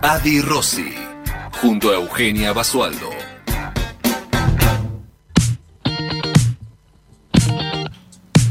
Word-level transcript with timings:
Adi 0.00 0.40
Rossi, 0.40 0.94
junto 1.60 1.90
a 1.90 1.96
Eugenia 1.96 2.52
Basualdo. 2.52 3.10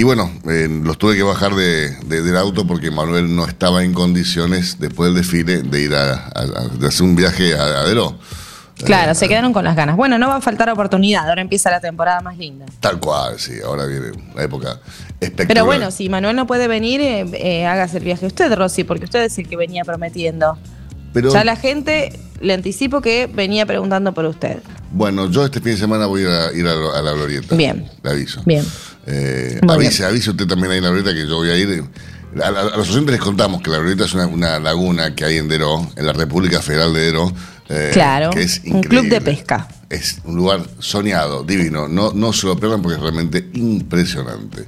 y, 0.00 0.02
bueno, 0.02 0.30
eh, 0.48 0.68
los 0.82 0.98
tuve 0.98 1.16
que 1.16 1.22
bajar 1.22 1.54
de, 1.54 1.90
del 2.06 2.36
auto 2.36 2.66
porque 2.66 2.90
Manuel 2.90 3.34
no 3.34 3.46
estaba 3.46 3.84
en 3.84 3.92
condiciones, 3.92 4.78
después 4.78 5.12
del 5.12 5.22
desfile, 5.22 5.62
de 5.62 5.80
ir 5.80 5.94
a, 5.94 6.28
hacer 6.86 7.02
un 7.02 7.16
viaje 7.16 7.54
a, 7.54 7.82
a 7.82 7.84
Claro, 8.84 9.14
se 9.14 9.28
quedaron 9.28 9.52
con 9.52 9.64
las 9.64 9.76
ganas. 9.76 9.96
Bueno, 9.96 10.18
no 10.18 10.28
va 10.28 10.36
a 10.36 10.40
faltar 10.40 10.68
oportunidad, 10.70 11.28
ahora 11.28 11.42
empieza 11.42 11.70
la 11.70 11.80
temporada 11.80 12.20
más 12.20 12.38
linda. 12.38 12.66
Tal 12.80 12.98
cual, 13.00 13.38
sí, 13.38 13.54
ahora 13.64 13.86
viene 13.86 14.12
la 14.34 14.44
época 14.44 14.80
espectacular. 15.20 15.48
Pero 15.48 15.64
bueno, 15.64 15.90
si 15.90 16.08
Manuel 16.08 16.36
no 16.36 16.46
puede 16.46 16.68
venir, 16.68 17.00
eh, 17.00 17.26
eh, 17.34 17.66
hágase 17.66 17.98
el 17.98 18.04
viaje 18.04 18.26
usted, 18.26 18.52
Rosy, 18.54 18.84
porque 18.84 19.04
usted 19.04 19.24
es 19.24 19.38
el 19.38 19.48
que 19.48 19.56
venía 19.56 19.84
prometiendo. 19.84 20.58
Pero, 21.12 21.32
ya 21.32 21.42
la 21.44 21.56
gente, 21.56 22.18
le 22.40 22.54
anticipo 22.54 23.00
que 23.00 23.26
venía 23.26 23.66
preguntando 23.66 24.12
por 24.12 24.24
usted. 24.26 24.58
Bueno, 24.90 25.30
yo 25.30 25.44
este 25.44 25.60
fin 25.60 25.72
de 25.72 25.78
semana 25.78 26.06
voy 26.06 26.24
a 26.24 26.52
ir 26.52 26.66
a, 26.66 27.02
la 27.02 27.12
glorieta. 27.12 27.54
Bien. 27.54 27.88
Le 28.02 28.10
aviso. 28.10 28.42
Bien. 28.44 28.64
Eh, 29.06 29.60
avise, 29.68 30.04
avise 30.04 30.30
usted 30.30 30.46
también 30.46 30.72
ahí 30.72 30.78
en 30.78 30.84
la 30.84 30.90
glorieta 30.90 31.14
que 31.14 31.26
yo 31.26 31.36
voy 31.36 31.50
a 31.50 31.56
ir. 31.56 31.84
A, 32.42 32.50
los 32.50 32.90
oyentes 32.90 33.12
les 33.12 33.20
contamos 33.20 33.62
que 33.62 33.70
la 33.70 33.78
glorieta 33.78 34.04
es 34.04 34.14
una, 34.14 34.26
una, 34.26 34.58
laguna 34.58 35.14
que 35.14 35.24
hay 35.24 35.38
en 35.38 35.48
Deró, 35.48 35.90
en 35.96 36.06
la 36.06 36.12
República 36.12 36.60
Federal 36.60 36.92
de 36.92 37.00
Deró, 37.00 37.32
eh, 37.68 37.90
claro, 37.92 38.30
un 38.66 38.82
club 38.82 39.08
de 39.08 39.20
pesca. 39.20 39.68
Es 39.90 40.18
un 40.24 40.36
lugar 40.36 40.66
soñado, 40.78 41.44
divino. 41.44 41.88
No, 41.88 42.12
no 42.12 42.32
se 42.32 42.46
lo 42.46 42.58
pierdan 42.58 42.82
porque 42.82 42.96
es 42.96 43.02
realmente 43.02 43.48
impresionante. 43.54 44.66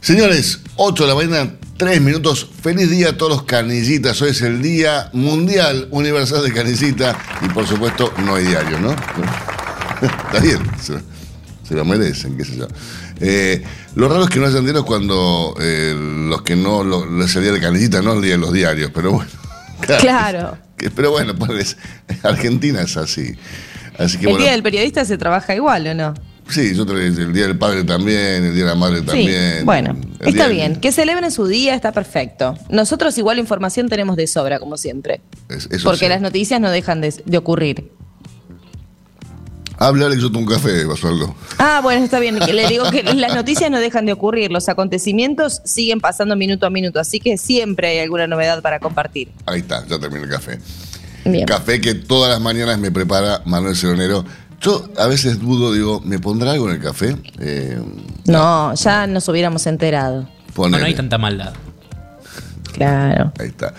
Señores, 0.00 0.60
8 0.76 1.02
de 1.02 1.08
la 1.08 1.14
mañana, 1.14 1.52
3 1.76 2.00
minutos. 2.00 2.48
Feliz 2.62 2.90
día 2.90 3.10
a 3.10 3.16
todos 3.16 3.32
los 3.32 3.42
canillitas. 3.42 4.20
Hoy 4.22 4.30
es 4.30 4.40
el 4.42 4.62
Día 4.62 5.10
Mundial 5.12 5.88
Universal 5.90 6.42
de 6.42 6.52
Canillita. 6.52 7.18
Y 7.42 7.48
por 7.48 7.66
supuesto, 7.66 8.12
no 8.24 8.36
hay 8.36 8.46
diario, 8.46 8.78
¿no? 8.80 8.90
Está 10.02 10.40
bien, 10.40 10.58
se, 10.80 11.74
lo 11.74 11.84
merecen, 11.84 12.36
qué 12.36 12.44
sé 12.44 12.56
yo. 12.56 12.66
Eh, 13.20 13.62
lo 13.94 14.08
raro 14.08 14.24
es 14.24 14.30
que 14.30 14.38
no 14.38 14.46
hayan 14.46 14.62
diarios 14.62 14.84
cuando 14.84 15.54
eh, 15.60 15.94
los 16.28 16.42
que 16.42 16.56
no, 16.56 16.82
les 16.82 17.36
el 17.36 17.42
día 17.42 17.52
de 17.52 17.60
canillita 17.60 18.00
no 18.00 18.18
leen 18.18 18.40
los 18.40 18.52
diarios, 18.52 18.90
pero 18.94 19.12
bueno. 19.12 19.30
claro. 20.00 20.56
Pero 20.88 21.10
bueno, 21.10 21.34
pues 21.34 21.76
Argentina 22.22 22.82
es 22.82 22.96
así. 22.96 23.34
así 23.98 24.18
que, 24.18 24.30
el 24.30 24.38
Día 24.38 24.52
del 24.52 24.62
Periodista 24.62 25.04
se 25.04 25.18
trabaja 25.18 25.54
igual, 25.54 25.86
¿o 25.88 25.94
no? 25.94 26.14
Sí, 26.48 26.74
yo 26.74 26.82
el 26.82 27.32
Día 27.32 27.46
del 27.46 27.58
Padre 27.58 27.84
también, 27.84 28.44
el 28.44 28.54
Día 28.54 28.64
de 28.64 28.70
la 28.70 28.74
Madre 28.74 29.02
también. 29.02 29.64
bueno, 29.64 29.96
está 30.20 30.48
bien. 30.48 30.76
Que 30.80 30.90
celebren 30.90 31.30
su 31.30 31.46
día 31.46 31.74
está 31.74 31.92
perfecto. 31.92 32.56
Nosotros 32.68 33.16
igual 33.18 33.38
información 33.38 33.88
tenemos 33.88 34.16
de 34.16 34.26
sobra, 34.26 34.58
como 34.58 34.76
siempre. 34.76 35.20
porque 35.84 36.08
las 36.08 36.20
noticias 36.20 36.60
no 36.60 36.70
dejan 36.70 37.00
de 37.00 37.38
ocurrir. 37.38 37.92
Háblale 39.80 40.16
que 40.16 40.20
yo 40.20 40.30
tomo 40.30 40.40
un 40.40 40.46
café, 40.46 40.84
Basualdo. 40.84 41.34
Ah, 41.58 41.80
bueno, 41.82 42.04
está 42.04 42.20
bien. 42.20 42.38
Le 42.38 42.68
digo 42.68 42.90
que 42.90 43.02
las 43.02 43.34
noticias 43.34 43.70
no 43.70 43.80
dejan 43.80 44.04
de 44.04 44.12
ocurrir, 44.12 44.52
los 44.52 44.68
acontecimientos 44.68 45.62
siguen 45.64 46.00
pasando 46.00 46.36
minuto 46.36 46.66
a 46.66 46.70
minuto, 46.70 47.00
así 47.00 47.18
que 47.18 47.38
siempre 47.38 47.88
hay 47.88 47.98
alguna 48.00 48.26
novedad 48.26 48.60
para 48.60 48.78
compartir. 48.78 49.30
Ahí 49.46 49.60
está, 49.60 49.86
ya 49.86 49.98
terminé 49.98 50.24
el 50.24 50.30
café. 50.30 50.58
Bien. 51.24 51.46
Café 51.46 51.80
que 51.80 51.94
todas 51.94 52.30
las 52.30 52.42
mañanas 52.42 52.78
me 52.78 52.90
prepara 52.90 53.40
Manuel 53.46 53.74
Ceronero. 53.74 54.22
Yo 54.60 54.86
a 54.98 55.06
veces 55.06 55.40
dudo, 55.40 55.72
digo, 55.72 56.02
¿me 56.04 56.18
pondrá 56.18 56.52
algo 56.52 56.68
en 56.68 56.76
el 56.76 56.82
café? 56.82 57.16
Eh, 57.38 57.78
no, 58.26 58.74
ya 58.74 59.06
nos 59.06 59.26
hubiéramos 59.28 59.66
enterado. 59.66 60.28
No, 60.58 60.68
no 60.68 60.76
hay 60.76 60.94
tanta 60.94 61.16
maldad. 61.16 61.54
Claro. 62.74 63.32
Ahí 63.38 63.48
está. 63.48 63.72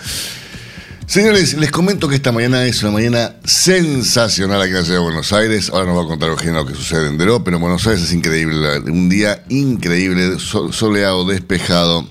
Señores, 1.07 1.55
les 1.55 1.71
comento 1.71 2.07
que 2.07 2.15
esta 2.15 2.31
mañana 2.31 2.65
es 2.65 2.81
una 2.83 2.91
mañana 2.91 3.35
sensacional 3.43 4.61
aquí 4.61 4.69
en 4.71 4.77
la 4.77 4.83
ciudad 4.83 4.99
de 4.99 5.03
Buenos 5.03 5.33
Aires. 5.33 5.69
Ahora 5.69 5.87
nos 5.87 5.97
va 5.97 6.03
a 6.03 6.07
contar 6.07 6.29
Eugenio 6.29 6.61
lo 6.61 6.65
que 6.65 6.73
sucede 6.73 7.09
en 7.09 7.17
Deró, 7.17 7.43
pero 7.43 7.57
en 7.57 7.61
Buenos 7.61 7.85
Aires 7.85 8.03
es 8.03 8.13
increíble. 8.13 8.79
Un 8.79 9.09
día 9.09 9.43
increíble, 9.49 10.39
soleado, 10.39 11.25
despejado. 11.25 12.07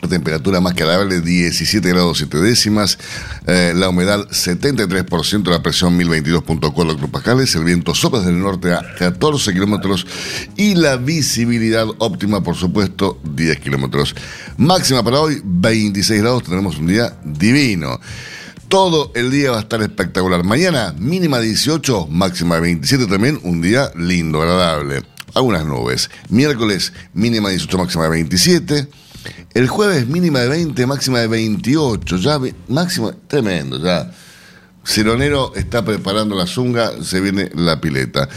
La 0.00 0.08
temperatura 0.08 0.60
más 0.60 0.72
que 0.72 0.82
agradable, 0.82 1.20
17 1.20 1.86
grados 1.90 2.18
7 2.18 2.38
décimas. 2.38 2.98
Eh, 3.46 3.74
la 3.76 3.90
humedad, 3.90 4.26
73%. 4.30 5.50
La 5.50 5.62
presión, 5.62 5.98
1022.4 5.98 6.92
hectopascales. 6.92 7.54
El 7.54 7.64
viento 7.64 7.94
sopla 7.94 8.20
desde 8.20 8.32
el 8.32 8.40
norte 8.40 8.72
a 8.72 8.94
14 8.98 9.52
kilómetros. 9.52 10.06
Y 10.56 10.74
la 10.74 10.96
visibilidad 10.96 11.86
óptima, 11.98 12.42
por 12.42 12.56
supuesto, 12.56 13.20
10 13.24 13.60
kilómetros. 13.60 14.14
Máxima 14.56 15.02
para 15.02 15.20
hoy, 15.20 15.42
26 15.44 16.22
grados. 16.22 16.44
Tenemos 16.44 16.78
un 16.78 16.86
día 16.86 17.18
divino. 17.22 18.00
Todo 18.68 19.12
el 19.14 19.30
día 19.30 19.50
va 19.50 19.58
a 19.58 19.60
estar 19.60 19.82
espectacular. 19.82 20.44
Mañana, 20.44 20.94
mínima 20.96 21.40
18, 21.40 22.06
máxima 22.06 22.58
27 22.58 23.06
también. 23.06 23.38
Un 23.42 23.60
día 23.60 23.90
lindo, 23.96 24.40
agradable. 24.40 25.02
Algunas 25.34 25.66
nubes. 25.66 26.10
Miércoles, 26.30 26.94
mínima 27.12 27.50
18, 27.50 27.76
máxima 27.76 28.08
27. 28.08 28.88
El 29.54 29.68
jueves 29.68 30.06
mínima 30.06 30.40
de 30.40 30.48
20, 30.48 30.86
máxima 30.86 31.20
de 31.20 31.28
28, 31.28 32.16
ya 32.16 32.40
máximo, 32.68 33.12
tremendo, 33.26 33.82
ya. 33.82 34.10
Cironero 34.86 35.52
está 35.54 35.84
preparando 35.84 36.34
la 36.34 36.46
zunga, 36.46 37.02
se 37.02 37.20
viene 37.20 37.50
la 37.54 37.80
pileta. 37.80 38.28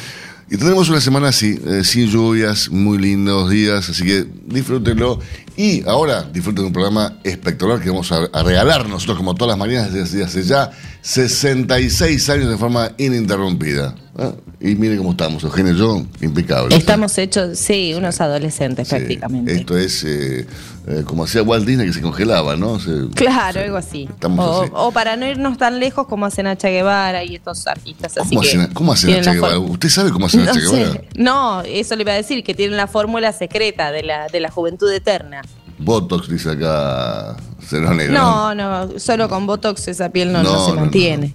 Y 0.50 0.58
tenemos 0.58 0.90
una 0.90 1.02
semana 1.02 1.30
así, 1.30 1.60
eh, 1.66 1.84
sin 1.84 2.08
lluvias, 2.10 2.70
muy 2.70 2.98
lindos 2.98 3.50
días, 3.50 3.90
así 3.90 4.04
que 4.04 4.28
disfrútenlo. 4.46 5.20
Y 5.56 5.88
ahora 5.88 6.24
disfruten 6.24 6.66
un 6.66 6.74
programa 6.74 7.18
espectacular 7.24 7.80
que 7.80 7.90
vamos 7.90 8.12
a, 8.12 8.28
regalar 8.44 8.88
nosotros 8.88 9.18
como 9.18 9.36
todas 9.36 9.58
las 9.58 9.58
mañanas 9.58 9.94
desde 9.94 10.24
hace 10.24 10.44
ya 10.44 10.72
66 11.02 12.30
años 12.30 12.50
de 12.50 12.58
forma 12.58 12.92
ininterrumpida. 12.98 13.96
Ah, 14.18 14.32
y 14.60 14.76
mire 14.76 14.96
cómo 14.98 15.12
estamos, 15.12 15.44
Eugenio 15.44 15.74
y 15.74 15.78
yo, 15.78 16.06
impecables. 16.22 16.78
Estamos 16.78 17.18
hechos, 17.18 17.58
sí, 17.58 17.96
unos 17.96 18.22
adolescentes 18.22 18.88
prácticamente. 18.88 19.56
Esto 19.56 19.76
es 19.76 20.04
eh, 20.04 20.46
eh, 20.88 21.04
como 21.04 21.24
hacía 21.24 21.42
Walt 21.42 21.66
Disney 21.66 21.88
que 21.88 21.94
se 21.94 22.02
congelaba, 22.02 22.56
¿no? 22.56 22.78
claro, 23.16 23.62
algo 23.62 23.78
así. 23.78 24.08
O, 24.22 24.92
para 24.92 25.16
no 25.16 25.26
irnos 25.26 25.58
tan 25.58 25.80
lejos 25.80 26.06
como 26.06 26.28
hace 26.28 26.44
Nacha 26.44 26.70
Guevara 26.70 27.24
y 27.24 27.36
estos 27.36 27.66
artistas 27.66 28.16
así. 28.18 28.38
¿Cómo 28.74 28.94
hace 28.94 29.10
Nacha 29.10 29.34
Guevara? 29.34 29.58
¿Usted 29.58 29.90
sabe 29.90 30.12
cómo 30.12 30.28
hace 30.28 30.38
Nacha 30.38 30.60
Guevara? 30.60 31.02
No, 31.16 31.62
eso 31.62 31.96
le 31.96 32.04
iba 32.04 32.12
a 32.12 32.16
decir, 32.16 32.44
que 32.44 32.54
tiene 32.54 32.76
la 32.76 32.88
fórmula 32.88 33.34
secreta 33.34 33.92
de 33.92 34.04
la, 34.04 34.28
de 34.28 34.40
la 34.40 34.52
juventud 34.52 34.92
eterna. 34.92 35.42
Botox, 35.80 36.30
dice 36.30 36.52
acá 36.52 37.36
Ceronero. 37.68 38.14
No, 38.14 38.54
no, 38.54 39.00
solo 39.00 39.28
con 39.28 39.48
Botox 39.48 39.88
esa 39.88 40.10
piel 40.10 40.32
no, 40.32 40.44
no 40.44 40.68
se 40.68 40.74
mantiene. 40.74 41.34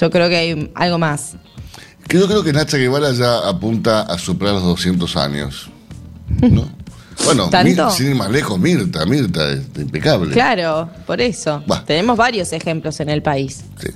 Yo 0.00 0.10
creo 0.10 0.28
que 0.28 0.36
hay 0.36 0.72
algo 0.74 0.98
más. 0.98 1.36
Que 2.08 2.18
yo 2.18 2.26
creo 2.26 2.42
que 2.44 2.52
Nacha 2.52 2.76
Guevara 2.76 3.12
ya 3.12 3.48
apunta 3.48 4.02
a 4.02 4.18
superar 4.18 4.54
los 4.54 4.64
200 4.64 5.16
años. 5.16 5.70
¿no? 6.40 6.68
Bueno, 7.24 7.50
sin 7.90 8.08
ir 8.08 8.14
más 8.14 8.30
lejos, 8.30 8.58
Mirta, 8.58 9.06
Mirta, 9.06 9.50
es 9.50 9.62
impecable. 9.78 10.32
Claro, 10.32 10.90
por 11.06 11.20
eso. 11.20 11.64
Tenemos 11.86 12.16
varios 12.16 12.52
ejemplos 12.52 13.00
en 13.00 13.08
el 13.08 13.22
país. 13.22 13.64
Sí. 13.80 13.88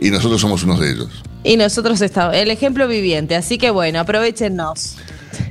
Y 0.00 0.10
nosotros 0.10 0.40
somos 0.40 0.62
unos 0.64 0.80
de 0.80 0.90
ellos. 0.90 1.08
Y 1.44 1.56
nosotros 1.58 2.00
estamos, 2.00 2.34
el 2.34 2.50
ejemplo 2.50 2.88
viviente, 2.88 3.36
así 3.36 3.58
que 3.58 3.70
bueno, 3.70 4.00
aprovechenos. 4.00 4.96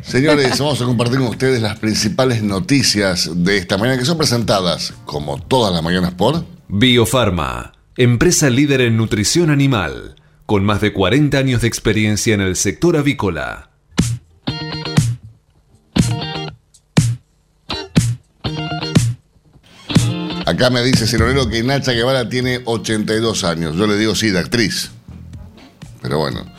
Señores, 0.02 0.58
vamos 0.60 0.82
a 0.82 0.86
compartir 0.86 1.20
con 1.20 1.28
ustedes 1.28 1.62
las 1.62 1.78
principales 1.78 2.42
noticias 2.42 3.30
de 3.34 3.58
esta 3.58 3.78
mañana 3.78 4.00
que 4.00 4.06
son 4.06 4.18
presentadas, 4.18 4.94
como 5.06 5.40
todas 5.40 5.72
las 5.72 5.84
mañanas, 5.84 6.14
por 6.16 6.44
Biofarma, 6.68 7.74
empresa 7.98 8.50
líder 8.50 8.82
en 8.82 8.98
nutrición 8.98 9.52
animal 9.52 10.16
con 10.50 10.66
más 10.66 10.82
de 10.82 10.92
40 10.94 11.38
años 11.38 11.62
de 11.62 11.68
experiencia 11.68 12.34
en 12.34 12.42
el 12.42 12.56
sector 12.56 12.98
avícola. 12.98 13.70
Acá 20.48 20.72
me 20.72 20.82
dice 20.82 21.06
Cironero 21.06 21.48
que 21.48 21.62
Nacha 21.62 21.92
Guevara 21.92 22.30
tiene 22.30 22.62
82 22.66 23.44
años. 23.44 23.76
Yo 23.76 23.86
le 23.86 23.96
digo 23.96 24.16
sí, 24.16 24.32
de 24.32 24.40
actriz. 24.40 24.90
Pero 26.02 26.18
bueno. 26.18 26.52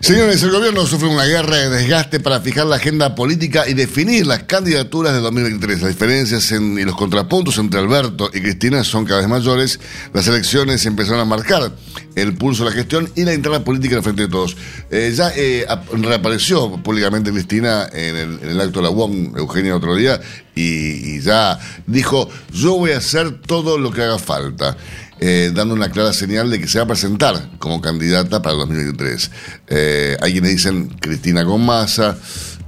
Señores, 0.00 0.40
el 0.44 0.52
gobierno 0.52 0.86
sufre 0.86 1.08
una 1.08 1.24
guerra 1.24 1.56
de 1.56 1.70
desgaste 1.70 2.20
para 2.20 2.40
fijar 2.40 2.66
la 2.66 2.76
agenda 2.76 3.16
política 3.16 3.68
y 3.68 3.74
definir 3.74 4.28
las 4.28 4.44
candidaturas 4.44 5.12
de 5.12 5.18
2023. 5.18 5.82
Las 5.82 5.90
diferencias 5.90 6.52
y 6.52 6.84
los 6.84 6.94
contrapuntos 6.94 7.58
entre 7.58 7.80
Alberto 7.80 8.30
y 8.32 8.40
Cristina 8.40 8.84
son 8.84 9.04
cada 9.04 9.20
vez 9.20 9.28
mayores. 9.28 9.80
Las 10.14 10.28
elecciones 10.28 10.86
empezaron 10.86 11.20
a 11.20 11.24
marcar 11.24 11.72
el 12.14 12.34
pulso 12.34 12.64
de 12.64 12.70
la 12.70 12.76
gestión 12.76 13.10
y 13.16 13.24
la 13.24 13.32
entrada 13.32 13.64
política 13.64 13.96
al 13.96 14.04
frente 14.04 14.22
de 14.22 14.28
todos. 14.28 14.56
Eh, 14.88 15.12
ya 15.14 15.32
eh, 15.34 15.66
reapareció 15.92 16.80
públicamente 16.80 17.32
Cristina 17.32 17.88
en 17.92 18.38
el, 18.40 18.60
acto 18.60 18.78
de 18.78 18.84
la 18.84 18.90
UOM, 18.90 19.36
Eugenia, 19.36 19.74
otro 19.74 19.96
día, 19.96 20.20
y 20.54 21.20
ya 21.20 21.58
dijo, 21.86 22.28
yo 22.52 22.74
voy 22.76 22.92
a 22.92 22.98
hacer 22.98 23.40
todo 23.40 23.78
lo 23.78 23.90
que 23.90 24.02
haga 24.02 24.18
falta. 24.18 24.76
Eh, 25.20 25.50
dando 25.52 25.74
una 25.74 25.90
clara 25.90 26.12
señal 26.12 26.48
de 26.48 26.60
que 26.60 26.68
se 26.68 26.78
va 26.78 26.84
a 26.84 26.86
presentar 26.86 27.50
como 27.58 27.80
candidata 27.80 28.40
para 28.40 28.52
el 28.52 28.60
2023. 28.60 29.30
Eh, 29.66 30.16
hay 30.20 30.32
quienes 30.32 30.52
dicen 30.52 30.88
Cristina 31.00 31.44
con 31.44 31.64
masa, 31.64 32.16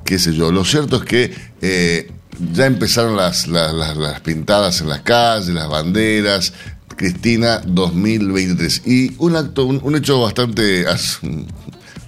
qué 0.04 0.18
sé 0.18 0.34
yo. 0.34 0.50
Lo 0.50 0.64
cierto 0.64 0.96
es 0.96 1.04
que 1.04 1.34
eh, 1.62 2.10
ya 2.52 2.66
empezaron 2.66 3.16
las, 3.16 3.46
las, 3.46 4.20
pintadas 4.22 4.80
en 4.80 4.88
las 4.88 5.02
calles, 5.02 5.48
las 5.48 5.68
banderas. 5.68 6.52
Cristina 6.96 7.62
2023. 7.64 8.82
Y 8.84 9.14
un 9.18 9.36
acto, 9.36 9.64
un, 9.64 9.96
hecho 9.96 10.20
bastante. 10.20 10.84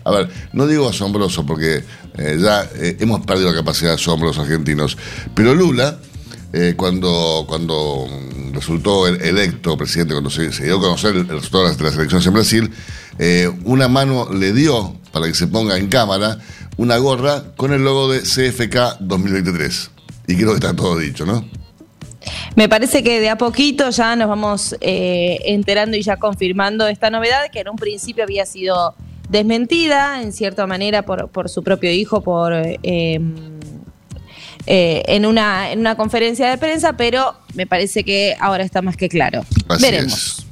A 0.04 0.10
ver, 0.10 0.28
no 0.52 0.66
digo 0.66 0.88
asombroso 0.88 1.46
porque 1.46 1.84
ya 2.18 2.68
hemos 2.74 3.24
perdido 3.24 3.50
la 3.50 3.56
capacidad 3.56 3.90
de 3.90 3.94
asombro 3.94 4.28
los 4.28 4.38
argentinos, 4.38 4.98
pero 5.34 5.54
Lula 5.54 5.96
eh, 6.54 6.74
cuando, 6.76 7.46
cuando 7.48 8.06
resultó 8.52 9.06
electo 9.06 9.76
presidente, 9.78 10.12
cuando 10.12 10.28
se, 10.28 10.50
dio 10.50 10.76
a 10.76 10.80
conocer 10.80 11.16
el 11.16 11.26
resultado 11.26 11.74
de 11.74 11.82
las 11.82 11.96
elecciones 11.96 12.26
en 12.26 12.32
Brasil, 12.34 12.70
eh, 13.18 13.50
una 13.64 13.88
mano 13.88 14.28
le 14.32 14.52
dio, 14.52 14.94
para 15.12 15.26
que 15.26 15.34
se 15.34 15.46
ponga 15.46 15.78
en 15.78 15.88
cámara, 15.88 16.38
una 16.76 16.98
gorra 16.98 17.54
con 17.56 17.72
el 17.72 17.82
logo 17.82 18.12
de 18.12 18.20
CFK 18.20 18.98
2023. 19.00 19.90
Y 20.28 20.36
creo 20.36 20.50
que 20.50 20.54
está 20.56 20.76
todo 20.76 20.98
dicho, 20.98 21.24
¿no? 21.24 21.42
Me 22.54 22.68
parece 22.68 23.02
que 23.02 23.20
de 23.20 23.30
a 23.30 23.38
poquito 23.38 23.88
ya 23.88 24.14
nos 24.14 24.28
vamos 24.28 24.76
eh, 24.82 25.38
enterando 25.46 25.96
y 25.96 26.02
ya 26.02 26.18
confirmando 26.18 26.86
esta 26.86 27.08
novedad 27.08 27.50
que 27.50 27.60
en 27.60 27.70
un 27.70 27.76
principio 27.76 28.24
había 28.24 28.44
sido 28.44 28.94
desmentida 29.30 30.20
en 30.22 30.32
cierta 30.32 30.66
manera 30.66 31.02
por, 31.02 31.28
por 31.30 31.48
su 31.48 31.62
propio 31.62 31.90
hijo, 31.90 32.20
por 32.20 32.52
en, 34.66 35.26
una, 35.26 35.72
en 35.72 35.80
una 35.80 35.96
conferencia 35.96 36.48
de 36.50 36.58
prensa, 36.58 36.94
pero 36.94 37.34
me 37.54 37.66
parece 37.66 38.04
que 38.04 38.36
ahora 38.40 38.64
está 38.64 38.82
más 38.82 38.96
que 38.96 39.08
claro. 39.08 39.44
Veremos. 39.80 40.46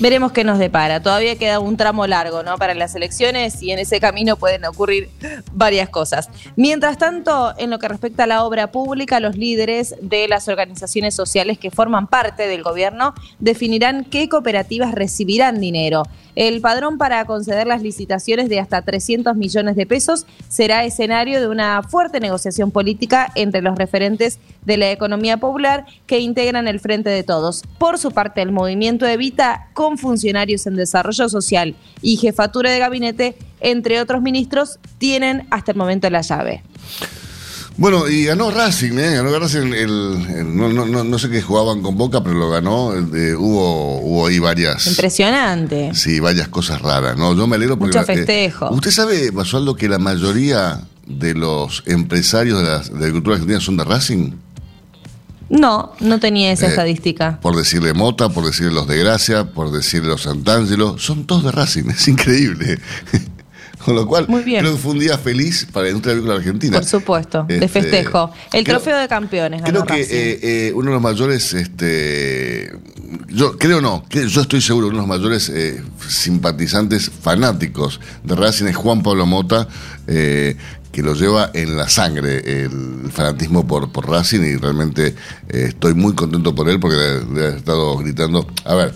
Veremos 0.00 0.32
qué 0.32 0.44
nos 0.44 0.58
depara. 0.58 1.02
Todavía 1.02 1.36
queda 1.36 1.60
un 1.60 1.76
tramo 1.76 2.06
largo 2.06 2.42
¿no? 2.42 2.56
para 2.56 2.72
las 2.72 2.94
elecciones 2.94 3.62
y 3.62 3.70
en 3.70 3.78
ese 3.78 4.00
camino 4.00 4.36
pueden 4.36 4.64
ocurrir 4.64 5.10
varias 5.52 5.90
cosas. 5.90 6.30
Mientras 6.56 6.96
tanto, 6.96 7.52
en 7.58 7.68
lo 7.68 7.78
que 7.78 7.86
respecta 7.86 8.24
a 8.24 8.26
la 8.26 8.44
obra 8.44 8.72
pública, 8.72 9.20
los 9.20 9.36
líderes 9.36 9.94
de 10.00 10.26
las 10.26 10.48
organizaciones 10.48 11.14
sociales 11.14 11.58
que 11.58 11.70
forman 11.70 12.06
parte 12.06 12.48
del 12.48 12.62
gobierno 12.62 13.12
definirán 13.40 14.04
qué 14.04 14.30
cooperativas 14.30 14.92
recibirán 14.92 15.60
dinero. 15.60 16.04
El 16.40 16.62
padrón 16.62 16.96
para 16.96 17.22
conceder 17.26 17.66
las 17.66 17.82
licitaciones 17.82 18.48
de 18.48 18.60
hasta 18.60 18.80
300 18.80 19.36
millones 19.36 19.76
de 19.76 19.84
pesos 19.84 20.24
será 20.48 20.86
escenario 20.86 21.38
de 21.38 21.48
una 21.48 21.82
fuerte 21.82 22.18
negociación 22.18 22.70
política 22.70 23.30
entre 23.34 23.60
los 23.60 23.76
referentes 23.76 24.38
de 24.64 24.78
la 24.78 24.90
economía 24.90 25.36
popular 25.36 25.84
que 26.06 26.20
integran 26.20 26.66
el 26.66 26.80
Frente 26.80 27.10
de 27.10 27.24
Todos. 27.24 27.62
Por 27.76 27.98
su 27.98 28.12
parte, 28.12 28.40
el 28.40 28.52
movimiento 28.52 29.06
Evita 29.06 29.68
con 29.74 29.98
funcionarios 29.98 30.66
en 30.66 30.76
desarrollo 30.76 31.28
social 31.28 31.74
y 32.00 32.16
jefatura 32.16 32.70
de 32.70 32.78
gabinete, 32.78 33.36
entre 33.60 34.00
otros 34.00 34.22
ministros, 34.22 34.78
tienen 34.96 35.46
hasta 35.50 35.72
el 35.72 35.76
momento 35.76 36.08
la 36.08 36.22
llave. 36.22 36.62
Bueno, 37.80 38.06
y 38.08 38.26
ganó 38.26 38.50
Racing, 38.50 38.92
¿eh? 38.98 39.14
Ganó 39.14 39.38
Racing, 39.38 39.72
el, 39.72 40.54
no, 40.54 40.68
no, 40.68 41.02
no, 41.02 41.18
sé 41.18 41.30
qué 41.30 41.40
jugaban 41.40 41.80
con 41.80 41.96
Boca, 41.96 42.22
pero 42.22 42.36
lo 42.36 42.50
ganó. 42.50 42.88
hubo, 42.88 44.00
hubo 44.00 44.26
ahí 44.26 44.38
varias... 44.38 44.86
Impresionante. 44.86 45.94
Sí, 45.94 46.20
varias 46.20 46.48
cosas 46.48 46.82
raras, 46.82 47.16
¿no? 47.16 47.34
Yo 47.34 47.46
me 47.46 47.56
alegro 47.56 47.78
porque... 47.78 47.96
Mucho 47.96 48.06
festejo. 48.06 48.70
¿Usted 48.70 48.90
sabe, 48.90 49.30
Basualdo, 49.30 49.76
que 49.76 49.88
la 49.88 49.98
mayoría 49.98 50.82
de 51.06 51.32
los 51.32 51.82
empresarios 51.86 52.58
de 52.58 52.64
la, 52.64 52.78
de 52.80 52.92
la 52.92 52.98
agricultura 52.98 53.36
argentina 53.36 53.60
son 53.60 53.78
de 53.78 53.84
Racing? 53.84 54.32
No, 55.48 55.94
no 56.00 56.20
tenía 56.20 56.52
esa 56.52 56.66
eh, 56.66 56.68
estadística. 56.68 57.40
Por 57.40 57.56
decirle 57.56 57.94
Mota, 57.94 58.28
por 58.28 58.44
decirle 58.44 58.72
los 58.72 58.88
de 58.88 58.98
Gracia, 58.98 59.52
por 59.52 59.72
decirle 59.72 60.08
los 60.08 60.24
Santangelo, 60.24 60.98
son 60.98 61.24
todos 61.24 61.44
de 61.44 61.52
Racing, 61.52 61.84
es 61.88 62.08
increíble. 62.08 62.78
Con 63.84 63.94
lo 63.94 64.06
cual, 64.06 64.26
creo 64.26 64.72
que 64.72 64.78
fue 64.78 64.92
un 64.92 64.98
día 64.98 65.16
feliz 65.18 65.66
para 65.72 65.84
la 65.84 65.90
industria 65.90 66.12
agrícola 66.12 66.36
argentina. 66.36 66.78
Por 66.78 66.86
supuesto, 66.86 67.44
de 67.44 67.54
este, 67.56 67.68
festejo. 67.68 68.30
El 68.52 68.64
trofeo 68.64 68.98
de 68.98 69.08
campeones. 69.08 69.62
Creo 69.62 69.84
que 69.84 70.00
eh, 70.02 70.06
eh, 70.42 70.72
uno 70.74 70.86
de 70.86 70.92
los 70.94 71.02
mayores, 71.02 71.54
este, 71.54 72.72
yo 73.28 73.56
creo 73.58 73.80
no, 73.80 74.04
yo 74.10 74.40
estoy 74.40 74.60
seguro, 74.60 74.88
uno 74.88 74.96
de 74.96 75.06
los 75.06 75.08
mayores 75.08 75.52
simpatizantes 76.08 77.10
fanáticos 77.10 78.00
de 78.22 78.36
Racing 78.36 78.66
es 78.66 78.76
Juan 78.76 79.02
Pablo 79.02 79.26
Mota, 79.26 79.66
que 80.92 81.02
lo 81.02 81.14
lleva 81.14 81.50
en 81.54 81.76
la 81.76 81.88
sangre 81.88 82.64
el 82.64 83.10
fanatismo 83.12 83.66
por, 83.66 83.90
por 83.92 84.08
Racing 84.08 84.40
y 84.40 84.56
realmente 84.56 85.14
eh, 85.48 85.66
estoy 85.68 85.94
muy 85.94 86.14
contento 86.14 86.54
por 86.54 86.68
él 86.68 86.80
porque 86.80 86.96
le, 87.32 87.46
ha 87.46 87.48
estado 87.50 87.96
gritando. 87.98 88.46
A 88.64 88.74
ver, 88.74 88.94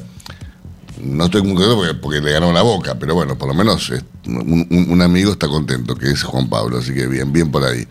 no 1.04 1.26
estoy 1.26 1.42
muy 1.42 1.54
contento 1.54 2.00
porque, 2.00 2.20
le 2.20 2.32
ganó 2.32 2.52
la 2.52 2.62
boca, 2.62 2.96
pero 2.99 3.14
bueno, 3.14 3.37
por 3.37 3.49
lo 3.49 3.54
menos 3.54 3.90
eh, 3.90 4.02
un, 4.26 5.02
amigo 5.02 5.32
está 5.32 5.49
contento, 5.49 5.94
que 5.94 6.11
es 6.11 6.23
Juan 6.23 6.49
Pablo, 6.49 6.78
así 6.78 6.94
que 6.94 7.06
bien, 7.06 7.32
bien 7.32 7.50
por 7.50 7.64
ahí. 7.64 7.87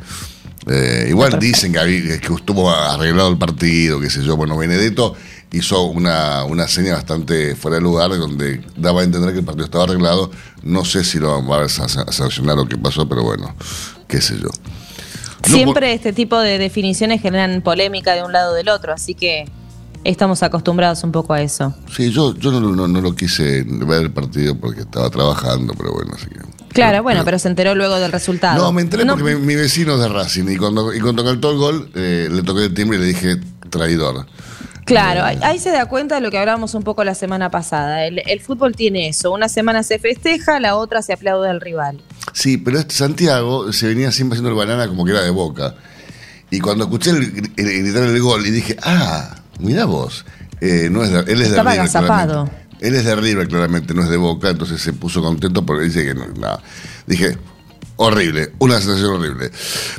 Eh, 0.67 1.08
igual 1.10 1.38
dicen 1.39 1.74
que, 1.74 2.20
que 2.20 2.34
estuvo 2.34 2.70
arreglado 2.70 3.29
el 3.29 3.38
partido, 3.38 4.00
qué 4.00 4.10
sé 4.10 4.24
yo. 4.24 4.38
Bueno, 4.38 4.58
Benedetto 4.58 5.15
hizo 5.51 5.84
una, 5.84 6.46
una 6.46 6.67
seña 6.67 6.93
bastante 6.93 7.55
fuera 7.55 7.77
de 7.77 7.84
lugar 7.84 8.10
donde 8.10 8.62
daba 8.75 9.01
a 9.01 9.03
entender 9.03 9.34
que 9.34 9.39
el 9.39 9.46
partido 9.46 9.65
estaba 9.65 9.84
arreglado. 9.84 10.32
No 10.63 10.84
sé 10.84 11.03
si 11.03 11.20
lo 11.20 11.46
va 11.46 11.63
a 11.63 11.70
sancionar 11.70 12.58
o 12.58 12.67
qué 12.67 12.77
pasó, 12.77 13.08
pero 13.08 13.24
bueno, 13.24 13.55
qué 14.08 14.20
sé 14.20 14.36
yo. 14.41 14.50
Siempre 15.43 15.93
este 15.93 16.13
tipo 16.13 16.39
de 16.39 16.58
definiciones 16.58 17.22
generan 17.22 17.62
polémica 17.62 18.15
de 18.15 18.24
un 18.24 18.32
lado 18.32 18.53
o 18.53 18.55
del 18.55 18.70
otro, 18.70 18.93
así 18.93 19.13
que 19.13 19.46
estamos 20.03 20.43
acostumbrados 20.43 21.03
un 21.03 21.12
poco 21.12 21.33
a 21.33 21.41
eso. 21.41 21.74
Sí, 21.95 22.12
yo, 22.12 22.36
yo 22.36 22.51
no, 22.51 22.88
lo 22.88 23.15
quise 23.15 23.63
ver 23.63 24.03
el 24.03 24.12
partido 24.12 24.57
porque 24.57 24.81
estaba 24.81 25.10
trabajando, 25.10 25.74
pero 25.77 25.93
bueno, 25.93 26.13
así 26.15 26.27
que... 26.27 26.39
Claro, 26.74 27.03
bueno, 27.03 27.24
pero 27.24 27.38
se 27.38 27.50
enteró 27.50 27.75
luego 27.75 27.95
del 28.00 28.12
resultado. 28.12 28.62
No, 28.62 28.72
me 28.72 28.81
enteré 28.81 29.05
porque 29.05 29.36
mi, 29.36 29.55
vecino 29.55 29.93
es 29.93 30.00
de 30.00 30.10
Racing 30.10 30.50
y 30.50 30.57
cuando, 30.57 30.91
y 30.91 31.00
cuando 31.00 31.24
cantó 31.24 31.51
el 31.51 31.57
gol 31.57 31.89
eh, 31.93 32.27
le 32.31 32.41
toqué 32.41 32.65
el 32.65 32.74
timbre 32.74 32.98
y 32.98 33.01
le 33.01 33.07
dije 33.07 33.38
traidor. 33.69 34.25
Claro, 34.86 35.24
ahí 35.24 35.60
se 35.60 35.72
da 35.72 35.86
cuenta 35.86 36.15
de 36.15 36.22
lo 36.22 36.29
que 36.29 36.38
hablábamos 36.38 36.74
un 36.74 36.83
poco 36.83 37.03
la 37.03 37.15
semana 37.15 37.50
pasada. 37.50 38.05
El, 38.05 38.39
fútbol 38.41 38.75
tiene 38.75 39.07
eso. 39.07 39.31
Una 39.31 39.48
semana 39.48 39.83
se 39.83 39.98
festeja, 40.00 40.60
la 40.60 40.75
otra 40.75 41.01
se 41.01 41.13
aplaude 41.13 41.50
al 41.50 41.62
rival. 41.62 42.01
Sí, 42.33 42.57
pero 42.57 42.79
este 42.79 42.95
Santiago 42.95 43.72
se 43.72 43.88
venía 43.88 44.12
siempre 44.12 44.36
haciendo 44.36 44.50
el 44.50 44.55
banana 44.55 44.88
como 44.88 45.05
que 45.05 45.12
era 45.12 45.22
de 45.22 45.29
boca. 45.29 45.75
Y 46.51 46.60
cuando 46.60 46.83
escuché 46.83 47.12
el, 47.12 47.31
gritar 47.55 48.03
el, 48.03 48.22
gol 48.22 48.45
y 48.45 48.51
dije, 48.51 48.77
ah, 48.83 49.36
mira 49.60 49.86
vos, 49.86 50.25
eh, 50.62 50.89
no 50.91 51.03
es 51.03 51.12
él 51.12 51.29
es 51.29 51.38
de 51.39 51.43
Estaba 51.45 51.72
agazapado. 51.72 52.50
Él 52.79 52.95
es 52.95 53.05
de 53.05 53.15
River, 53.15 53.48
claramente, 53.48 53.93
no 53.93 54.03
es 54.03 54.10
de 54.10 54.17
Boca, 54.17 54.50
entonces 54.50 54.81
se 54.81 54.91
puso 54.91 55.22
contento 55.22 55.65
porque 55.65 55.86
dice 55.86 56.05
que 56.05 56.13
no. 56.13 56.25
Dije, 57.07 57.38
Horrible, 57.96 58.52
una 58.58 58.82
sensación 58.82 59.14
horrible. 59.14 59.52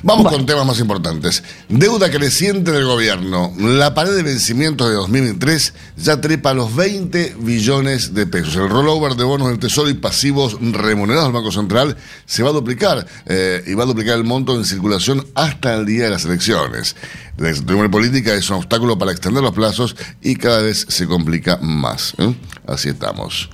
Vamos 0.03 0.33
con 0.33 0.45
temas 0.47 0.67
más 0.67 0.81
importantes. 0.81 1.45
Deuda 1.69 2.11
creciente 2.11 2.73
del 2.73 2.87
gobierno. 2.87 3.53
La 3.57 3.95
pared 3.95 4.17
de 4.17 4.25
vencimientos 4.25 4.89
de 4.89 4.95
2003 4.95 5.75
ya 5.97 6.21
trepa 6.21 6.55
los 6.55 6.75
20 6.75 7.37
billones 7.39 8.13
de 8.13 8.27
pesos. 8.27 8.57
El 8.57 8.69
rollover 8.69 9.15
de 9.15 9.23
bonos 9.23 9.49
del 9.49 9.61
Tesoro 9.61 9.89
y 9.89 9.95
pasivos 9.95 10.57
remunerados 10.61 11.27
del 11.27 11.35
Banco 11.35 11.53
Central 11.53 11.97
se 12.27 12.43
va 12.43 12.51
a 12.51 12.53
duplicar 12.53 13.07
eh, 13.27 13.63
y 13.65 13.75
va 13.75 13.85
a 13.85 13.87
duplicar 13.87 14.19
el 14.19 14.25
monto 14.25 14.57
en 14.57 14.65
circulación 14.65 15.25
hasta 15.37 15.75
el 15.75 15.87
día 15.87 16.05
de 16.05 16.11
las 16.11 16.25
elecciones. 16.25 16.97
La 17.37 17.51
incertidumbre 17.51 17.89
política 17.89 18.35
es 18.35 18.51
un 18.51 18.57
obstáculo 18.57 18.99
para 18.99 19.13
extender 19.13 19.43
los 19.43 19.55
plazos 19.55 19.95
y 20.21 20.35
cada 20.35 20.63
vez 20.63 20.85
se 20.89 21.07
complica 21.07 21.59
más. 21.59 22.15
¿eh? 22.19 22.35
Así 22.67 22.89
estamos. 22.89 23.49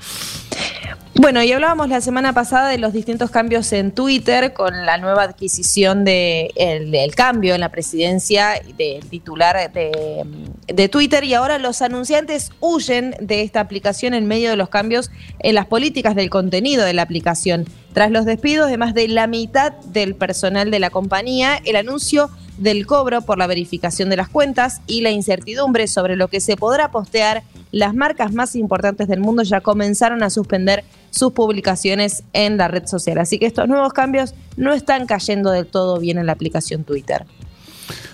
Bueno, 1.15 1.43
y 1.43 1.53
hablábamos 1.53 1.89
la 1.89 2.01
semana 2.01 2.33
pasada 2.33 2.69
de 2.69 2.79
los 2.79 2.93
distintos 2.93 3.31
cambios 3.31 3.73
en 3.73 3.91
Twitter 3.91 4.53
con 4.53 4.87
la 4.87 4.97
nueva 4.97 5.25
adquisición 5.25 6.05
de 6.05 6.53
el, 6.55 7.15
cambio 7.17 7.55
en 7.55 7.61
la 7.61 7.69
presidencia 7.69 8.63
del 8.79 9.05
titular 9.07 9.73
de, 9.73 10.25
de, 10.69 10.89
Twitter 10.89 11.25
y 11.25 11.35
ahora 11.35 11.59
los 11.59 11.83
anunciantes 11.83 12.53
huyen 12.61 13.17
de 13.21 13.43
esta 13.43 13.61
aplicación 13.61 14.15
en 14.15 14.29
medio 14.29 14.51
de 14.51 14.57
los 14.57 14.69
cambios 14.69 15.11
en 15.41 15.57
las 15.57 15.67
políticas 15.67 16.15
del 16.15 16.31
contenido 16.31 16.85
de 16.85 16.95
la 16.95 17.03
aplicación. 17.03 17.67
Tras 17.93 18.13
los 18.13 18.25
despidos 18.25 18.71
de 18.71 18.79
más 18.79 18.95
de 18.95 19.09
la 19.09 19.27
mitad 19.27 19.73
del 19.73 20.15
personal 20.15 20.71
de 20.71 20.79
la 20.79 20.91
compañía, 20.91 21.61
el 21.65 21.75
anuncio 21.75 22.31
del 22.57 22.87
cobro 22.87 23.23
por 23.23 23.37
la 23.37 23.49
verificación 23.49 24.11
de 24.11 24.17
las 24.17 24.29
cuentas 24.29 24.81
y 24.87 25.01
la 25.01 25.11
incertidumbre 25.11 25.89
sobre 25.89 26.15
lo 26.15 26.29
que 26.29 26.41
se 26.41 26.57
podrá 26.57 26.93
postear, 26.93 27.43
las 27.73 27.95
marcas 27.95 28.33
más 28.33 28.55
importantes 28.55 29.09
del 29.09 29.21
mundo 29.21 29.43
ya 29.43 29.61
comenzaron 29.61 30.23
a 30.23 30.31
suspender 30.31 30.85
sus 31.11 31.33
publicaciones 31.33 32.23
en 32.33 32.57
la 32.57 32.69
red 32.69 32.87
social. 32.87 33.19
Así 33.19 33.39
que 33.39 33.47
estos 33.47 33.69
nuevos 33.69 33.93
cambios 33.93 34.35
no 34.57 34.73
están 34.73 35.07
cayendo 35.07 35.51
del 35.51 35.67
todo 35.67 35.99
bien 35.99 36.19
en 36.19 36.27
la 36.27 36.33
aplicación 36.33 36.85
Twitter. 36.85 37.27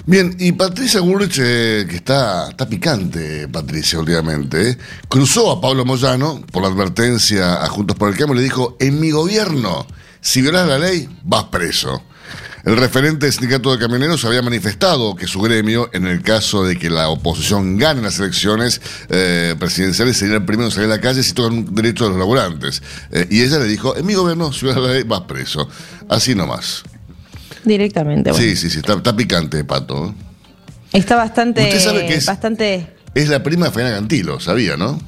Bien, 0.06 0.36
y 0.38 0.52
Patricia 0.52 1.00
Bullrich, 1.00 1.38
eh, 1.42 1.84
que 1.88 1.96
está, 1.96 2.50
está 2.50 2.68
picante, 2.68 3.48
Patricia, 3.48 3.98
últimamente, 3.98 4.70
eh, 4.70 4.78
cruzó 5.08 5.50
a 5.50 5.60
Pablo 5.60 5.84
Moyano 5.84 6.42
por 6.52 6.62
la 6.62 6.68
advertencia 6.68 7.62
a 7.62 7.66
Juntos 7.68 7.96
por 7.96 8.08
el 8.08 8.16
Cambio 8.16 8.36
y 8.36 8.38
le 8.38 8.44
dijo, 8.44 8.76
en 8.78 9.00
mi 9.00 9.10
gobierno, 9.10 9.86
si 10.20 10.42
violas 10.42 10.68
la 10.68 10.78
ley, 10.78 11.08
vas 11.24 11.44
preso. 11.44 12.02
El 12.66 12.76
referente 12.76 13.26
del 13.26 13.32
sindicato 13.32 13.70
de 13.70 13.78
camioneros 13.78 14.24
había 14.24 14.42
manifestado 14.42 15.14
que 15.14 15.28
su 15.28 15.40
gremio, 15.40 15.88
en 15.92 16.04
el 16.04 16.20
caso 16.20 16.64
de 16.64 16.76
que 16.76 16.90
la 16.90 17.08
oposición 17.10 17.78
gane 17.78 18.02
las 18.02 18.18
elecciones 18.18 18.80
eh, 19.08 19.54
presidenciales, 19.56 20.16
sería 20.16 20.34
el 20.34 20.44
primero 20.44 20.66
en 20.66 20.72
salir 20.72 20.90
a 20.90 20.96
la 20.96 21.00
calle 21.00 21.22
si 21.22 21.32
tocan 21.32 21.72
derechos 21.72 22.08
de 22.08 22.10
los 22.10 22.18
laburantes. 22.18 22.82
Eh, 23.12 23.28
y 23.30 23.42
ella 23.42 23.60
le 23.60 23.66
dijo, 23.66 23.96
en 23.96 24.04
mi 24.04 24.14
gobierno, 24.14 24.52
si 24.52 24.66
vas 24.66 24.76
a 24.76 24.80
la 24.80 24.94
ley, 24.94 25.04
vas 25.04 25.20
preso. 25.20 25.68
Así 26.08 26.34
nomás. 26.34 26.82
Directamente. 27.64 28.34
Sí, 28.34 28.56
sí, 28.56 28.68
sí, 28.68 28.80
está, 28.80 29.14
picante, 29.14 29.62
Pato. 29.62 30.12
Está 30.92 31.14
bastante... 31.14 31.62
Usted 31.62 31.80
sabe 31.80 32.06
que 32.06 32.14
es, 32.14 32.26
bastante... 32.26 32.96
es 33.14 33.28
la 33.28 33.44
prima 33.44 33.66
de 33.66 33.72
Faina 33.72 33.92
Cantilo, 33.92 34.40
sabía, 34.40 34.76
¿no? 34.76 35.00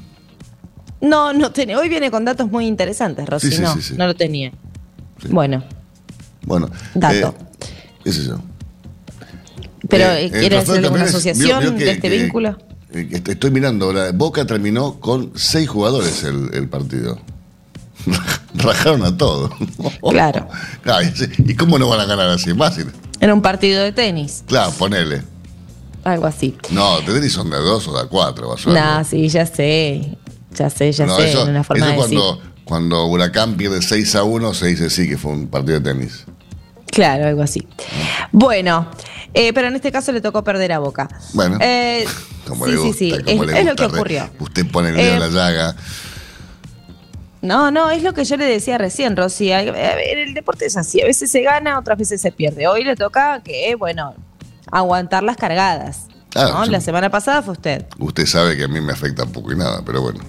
No, 1.01 1.33
no 1.33 1.51
tenía. 1.51 1.77
Hoy 1.77 1.89
viene 1.89 2.13
con 2.13 2.25
datos 2.25 2.49
muy 2.53 2.67
interesantes, 2.69 3.29
Rosy. 3.29 3.59
no, 3.59 3.77
no 3.97 4.07
lo 4.07 4.15
tenía. 4.15 4.53
Bueno. 5.29 5.65
Bueno. 6.47 6.71
Dato. 6.95 7.35
Eh, 7.37 7.48
pero 9.89 10.05
eh, 10.05 10.27
eh, 10.27 10.31
¿quiere 10.31 10.59
hacer 10.59 10.91
una 10.91 11.05
asociación 11.05 11.77
de 11.77 11.91
este 11.91 12.09
vínculo? 12.09 12.57
Eh, 12.93 13.23
estoy 13.27 13.51
mirando 13.51 13.87
ahora, 13.87 14.13
Boca 14.13 14.47
terminó 14.47 14.99
con 15.01 15.33
seis 15.35 15.69
jugadores 15.69 16.25
el, 16.25 16.69
partido. 16.69 17.19
Rajaron 18.55 19.05
a 19.05 19.17
todos. 19.17 19.53
Claro. 20.03 20.49
¿Y 21.39 21.55
cómo 21.55 21.79
no 21.79 21.89
van 21.89 22.01
a 22.01 22.05
ganar 22.07 22.31
así? 22.31 22.55
Fácil. 22.55 22.87
Era 23.21 23.35
un 23.35 23.43
partido 23.43 23.83
de 23.83 23.93
tenis. 23.93 24.43
Claro, 24.47 24.73
ponele. 24.73 25.23
Algo 26.05 26.27
así. 26.27 26.57
No, 26.71 27.01
de 27.01 27.13
tenis 27.13 27.33
son 27.33 27.51
de 27.51 27.59
dos 27.59 27.87
o 27.89 28.01
de 28.01 28.09
cuatro. 28.09 28.55
No, 28.67 29.05
sí, 29.05 29.29
ya 29.29 29.45
sé. 29.45 30.17
Ya 30.55 30.71
sé, 30.71 30.93
ya 30.93 31.09
sé. 31.09 31.31
Eso, 31.31 31.45
una 31.45 31.63
forma 31.63 31.95
cuando, 31.95 32.41
cuando 32.65 33.07
Huracán 33.07 33.57
pierde 33.57 33.83
6 33.83 34.15
a 34.15 34.25
1, 34.25 34.55
se 34.55 34.67
dice 34.67 34.91
sí 34.91 35.09
que 35.09 35.19
fue 35.19 35.33
un 35.33 35.49
partido 35.49 35.81
de 35.81 35.93
tenis. 35.93 36.25
Claro, 36.91 37.27
algo 37.27 37.43
así. 37.43 37.67
Bueno, 38.33 38.89
eh, 39.35 39.53
pero 39.53 39.69
en 39.69 39.77
este 39.77 39.93
caso 39.93 40.13
le 40.13 40.21
tocó 40.21 40.43
perder 40.43 40.73
a 40.73 40.79
Boca. 40.79 41.09
Bueno, 41.35 41.59
eh, 41.61 42.07
sí, 42.65 42.77
sí, 42.77 42.93
sí, 42.93 43.15
es, 43.27 43.65
lo 43.65 43.77
que 43.77 43.85
ocurrió. 43.85 44.31
Usted 44.39 44.67
pone 44.71 44.91
el 44.91 44.97
dedo 44.97 45.15
en 45.15 45.21
la 45.21 45.27
eh, 45.27 45.31
llaga. 45.31 45.77
No, 47.41 47.71
no, 47.71 47.91
es 47.91 48.03
lo 48.03 48.15
que 48.15 48.25
yo 48.25 48.37
le 48.37 48.47
decía 48.47 48.79
recién, 48.79 49.17
Rosy. 49.17 49.53
el 49.53 50.35
deporte 50.35 50.67
es 50.67 50.77
así, 50.77 51.01
a 51.01 51.05
veces 51.05 51.31
se 51.31 51.43
gana, 51.43 51.79
otras 51.79 51.99
veces 51.99 52.21
se 52.21 52.33
pierde. 52.33 52.67
Hoy 52.67 52.85
le 52.85 52.97
toca 52.97 53.43
que, 53.45 53.77
bueno, 53.77 54.15
aguantar 54.73 55.23
las 55.23 55.37
cargadas. 55.37 56.07
Ah, 56.35 56.67
la 56.69 56.81
semana 56.81 57.11
pasada 57.11 57.43
fue 57.43 57.53
usted. 57.53 57.87
Usted 57.99 58.27
sabe 58.27 58.57
que 58.57 58.65
a 58.65 58.69
mí 58.69 58.81
me 58.81 58.93
afecta 58.93 59.25
poco 59.25 59.53
y 59.53 59.57
nada, 59.57 59.83
pero 59.85 60.03
bueno. 60.03 60.21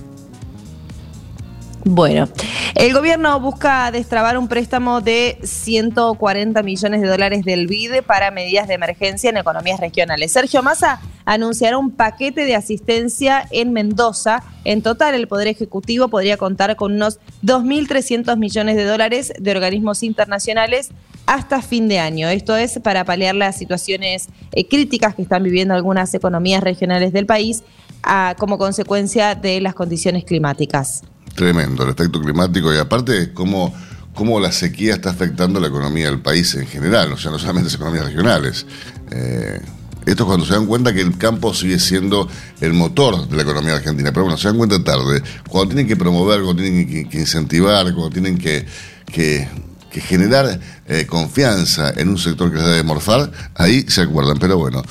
Bueno, 1.85 2.27
el 2.75 2.93
gobierno 2.93 3.39
busca 3.39 3.89
destrabar 3.91 4.37
un 4.37 4.49
préstamo 4.49 4.99
de 4.99 5.37
140 5.43 6.61
millones 6.61 7.01
de 7.01 7.07
dólares 7.07 7.45
del 7.45 7.67
BID 7.67 8.01
para 8.05 8.31
medidas 8.31 8.67
de 8.67 8.73
emergencia 8.73 9.29
en 9.29 9.37
economías 9.37 9.79
regionales. 9.79 10.33
Sergio 10.33 10.61
Massa 10.61 10.99
anunciará 11.23 11.77
un 11.77 11.91
paquete 11.91 12.45
de 12.45 12.55
asistencia 12.55 13.47
en 13.51 13.71
Mendoza. 13.71 14.43
En 14.65 14.81
total, 14.81 15.15
el 15.15 15.29
Poder 15.29 15.47
Ejecutivo 15.47 16.09
podría 16.09 16.35
contar 16.35 16.75
con 16.75 16.93
unos 16.93 17.19
2.300 17.43 18.35
millones 18.37 18.75
de 18.75 18.83
dólares 18.83 19.31
de 19.39 19.51
organismos 19.51 20.03
internacionales 20.03 20.89
hasta 21.27 21.61
fin 21.61 21.87
de 21.87 21.99
año. 21.99 22.27
Esto 22.27 22.57
es 22.57 22.79
para 22.79 23.05
paliar 23.05 23.35
las 23.35 23.55
situaciones 23.55 24.27
eh, 24.51 24.67
críticas 24.67 25.15
que 25.15 25.21
están 25.21 25.43
viviendo 25.43 25.73
algunas 25.75 26.13
economías 26.13 26.61
regionales 26.61 27.13
del 27.13 27.25
país 27.25 27.63
ah, 28.03 28.35
como 28.37 28.57
consecuencia 28.57 29.35
de 29.35 29.61
las 29.61 29.75
condiciones 29.75 30.25
climáticas. 30.25 31.03
Tremendo, 31.35 31.83
el 31.83 31.89
efecto 31.91 32.19
climático 32.21 32.73
y 32.73 32.77
aparte 32.77 33.31
cómo, 33.33 33.73
cómo 34.13 34.39
la 34.39 34.51
sequía 34.51 34.95
está 34.95 35.11
afectando 35.11 35.59
la 35.59 35.67
economía 35.67 36.07
del 36.07 36.19
país 36.19 36.53
en 36.55 36.67
general, 36.67 37.13
o 37.13 37.17
sea, 37.17 37.31
no 37.31 37.39
solamente 37.39 37.65
las 37.65 37.75
economías 37.75 38.05
regionales. 38.05 38.65
Eh, 39.11 39.61
esto 40.05 40.23
es 40.23 40.27
cuando 40.27 40.45
se 40.45 40.53
dan 40.53 40.65
cuenta 40.65 40.93
que 40.93 41.01
el 41.01 41.17
campo 41.17 41.53
sigue 41.53 41.77
siendo 41.77 42.27
el 42.61 42.73
motor 42.73 43.27
de 43.27 43.35
la 43.35 43.43
economía 43.43 43.75
argentina. 43.75 44.11
Pero 44.11 44.23
bueno, 44.23 44.37
se 44.37 44.47
dan 44.47 44.57
cuenta 44.57 44.83
tarde. 44.83 45.21
Cuando 45.47 45.69
tienen 45.69 45.87
que 45.87 45.95
promover, 45.95 46.41
cuando 46.41 46.63
tienen 46.63 47.09
que, 47.09 47.19
incentivar, 47.19 47.83
cuando 47.93 48.09
tienen 48.09 48.37
que, 48.37 48.65
que, 49.05 49.47
generar 50.01 50.59
eh, 50.87 51.05
confianza 51.05 51.91
en 51.95 52.09
un 52.09 52.17
sector 52.17 52.51
que 52.51 52.57
se 52.57 52.63
debe 52.63 52.83
morfar, 52.83 53.31
ahí 53.53 53.85
se 53.87 54.01
acuerdan. 54.01 54.39
Pero 54.39 54.57
bueno. 54.57 54.81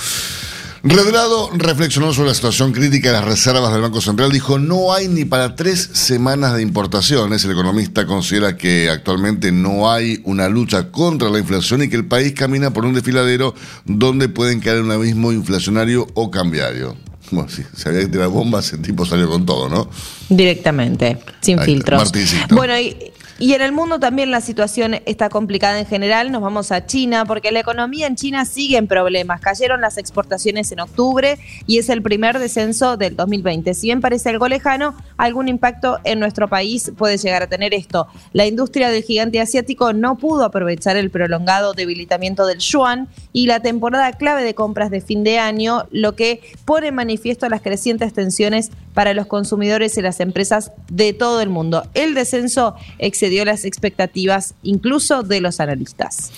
Redrado 0.82 1.50
reflexionó 1.54 2.12
sobre 2.12 2.28
la 2.28 2.34
situación 2.34 2.72
crítica 2.72 3.08
de 3.08 3.14
las 3.14 3.24
reservas 3.24 3.72
del 3.72 3.82
Banco 3.82 4.00
Central. 4.00 4.30
Dijo, 4.30 4.58
no 4.58 4.92
hay 4.92 5.08
ni 5.08 5.24
para 5.24 5.56
tres 5.56 5.90
semanas 5.92 6.54
de 6.54 6.62
importaciones. 6.62 7.44
El 7.44 7.50
economista 7.50 8.06
considera 8.06 8.56
que 8.56 8.88
actualmente 8.88 9.50
no 9.50 9.90
hay 9.90 10.20
una 10.24 10.48
lucha 10.48 10.90
contra 10.90 11.30
la 11.30 11.40
inflación 11.40 11.82
y 11.82 11.88
que 11.88 11.96
el 11.96 12.06
país 12.06 12.32
camina 12.32 12.72
por 12.72 12.84
un 12.84 12.94
desfiladero 12.94 13.54
donde 13.86 14.28
pueden 14.28 14.60
caer 14.60 14.78
en 14.78 14.84
un 14.84 14.92
abismo 14.92 15.32
inflacionario 15.32 16.06
o 16.14 16.30
cambiario. 16.30 16.96
Bueno, 17.30 17.50
si 17.50 17.62
se 17.76 17.88
había 17.88 18.08
tirar 18.10 18.28
bombas, 18.28 18.72
el 18.72 18.80
tipo 18.80 19.04
salió 19.04 19.28
con 19.28 19.44
todo, 19.44 19.68
¿no? 19.68 19.90
Directamente, 20.28 21.18
sin 21.40 21.58
filtros. 21.58 22.10
Bueno, 22.50 22.78
y, 22.78 22.96
y 23.40 23.52
en 23.52 23.62
el 23.62 23.70
mundo 23.70 24.00
también 24.00 24.32
la 24.32 24.40
situación 24.40 24.96
está 25.06 25.28
complicada 25.28 25.78
en 25.78 25.86
general. 25.86 26.32
Nos 26.32 26.42
vamos 26.42 26.72
a 26.72 26.86
China 26.86 27.24
porque 27.24 27.52
la 27.52 27.60
economía 27.60 28.08
en 28.08 28.16
China 28.16 28.44
sigue 28.44 28.76
en 28.78 28.88
problemas. 28.88 29.40
Cayeron 29.40 29.80
las 29.80 29.96
exportaciones 29.96 30.72
en 30.72 30.80
octubre 30.80 31.38
y 31.64 31.78
es 31.78 31.88
el 31.88 32.02
primer 32.02 32.40
descenso 32.40 32.96
del 32.96 33.14
2020. 33.14 33.74
Si 33.74 33.86
bien 33.86 34.00
parece 34.00 34.30
algo 34.30 34.48
lejano, 34.48 34.96
algún 35.16 35.46
impacto 35.46 36.00
en 36.02 36.18
nuestro 36.18 36.48
país 36.48 36.90
puede 36.96 37.16
llegar 37.16 37.44
a 37.44 37.46
tener 37.46 37.74
esto. 37.74 38.08
La 38.32 38.44
industria 38.44 38.90
del 38.90 39.04
gigante 39.04 39.40
asiático 39.40 39.92
no 39.92 40.18
pudo 40.18 40.44
aprovechar 40.44 40.96
el 40.96 41.10
prolongado 41.10 41.74
debilitamiento 41.74 42.44
del 42.44 42.58
yuan 42.58 43.06
y 43.32 43.46
la 43.46 43.60
temporada 43.60 44.10
clave 44.14 44.42
de 44.42 44.56
compras 44.56 44.90
de 44.90 45.00
fin 45.00 45.22
de 45.22 45.38
año, 45.38 45.86
lo 45.92 46.16
que 46.16 46.40
pone 46.64 46.88
en 46.88 46.96
manifiesto 46.96 47.48
las 47.48 47.62
crecientes 47.62 48.12
tensiones 48.12 48.72
para 48.94 49.14
los 49.14 49.26
consumidores 49.26 49.96
y 49.96 50.02
las 50.02 50.18
empresas 50.18 50.72
de 50.90 51.12
todo 51.12 51.40
el 51.40 51.50
mundo. 51.50 51.86
El 51.94 52.14
descenso 52.14 52.74
excedió 52.98 53.27
las 53.44 53.64
expectativas 53.64 54.54
incluso 54.62 55.22
de 55.22 55.40
los 55.40 55.60
analistas. 55.60 56.30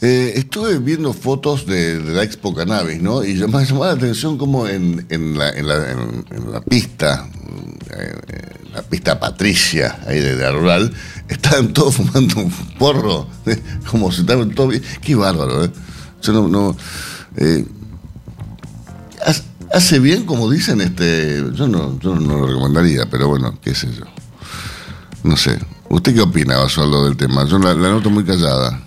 Eh, 0.00 0.32
estuve 0.36 0.78
viendo 0.78 1.12
fotos 1.12 1.66
de, 1.66 1.98
la 2.00 2.22
Expo 2.24 2.54
Cannabis, 2.54 3.00
¿no? 3.00 3.24
Y 3.24 3.34
me 3.34 3.64
llamó 3.64 3.86
la 3.86 3.92
atención 3.92 4.36
como 4.36 4.68
en, 4.68 5.06
la, 5.08 5.50
en, 5.50 5.66
en, 5.66 6.52
la, 6.52 6.60
pista, 6.60 7.26
en 7.90 8.72
la 8.74 8.82
pista 8.82 9.18
Patricia, 9.18 10.00
ahí 10.06 10.20
de, 10.20 10.36
la 10.36 10.50
rural, 10.50 10.92
estaban 11.28 11.72
todos 11.72 11.94
fumando 11.94 12.40
un 12.40 12.50
porro, 12.78 13.28
como 13.90 14.12
si 14.12 14.22
estaban 14.22 14.50
todos... 14.50 14.74
Qué 15.00 15.14
bárbaro, 15.14 15.64
¿eh? 15.64 15.70
Yo 16.22 16.32
no... 16.32 16.48
no 16.48 16.76
eh, 17.36 17.64
hace 19.72 19.98
bien, 19.98 20.24
como 20.24 20.50
dicen, 20.50 20.80
este 20.80 21.42
yo 21.54 21.66
no, 21.66 21.98
yo 21.98 22.14
no 22.14 22.38
lo 22.38 22.46
recomendaría, 22.46 23.06
pero 23.10 23.28
bueno, 23.28 23.58
qué 23.60 23.74
sé 23.74 23.88
yo. 23.92 24.04
No 25.24 25.36
sé. 25.36 25.58
¿Usted 25.88 26.14
qué 26.14 26.20
opina, 26.22 26.58
Basualdo, 26.58 27.04
del 27.04 27.16
tema? 27.16 27.44
Yo 27.46 27.58
la, 27.58 27.74
noto 27.74 28.10
muy 28.10 28.24
callada. 28.24 28.80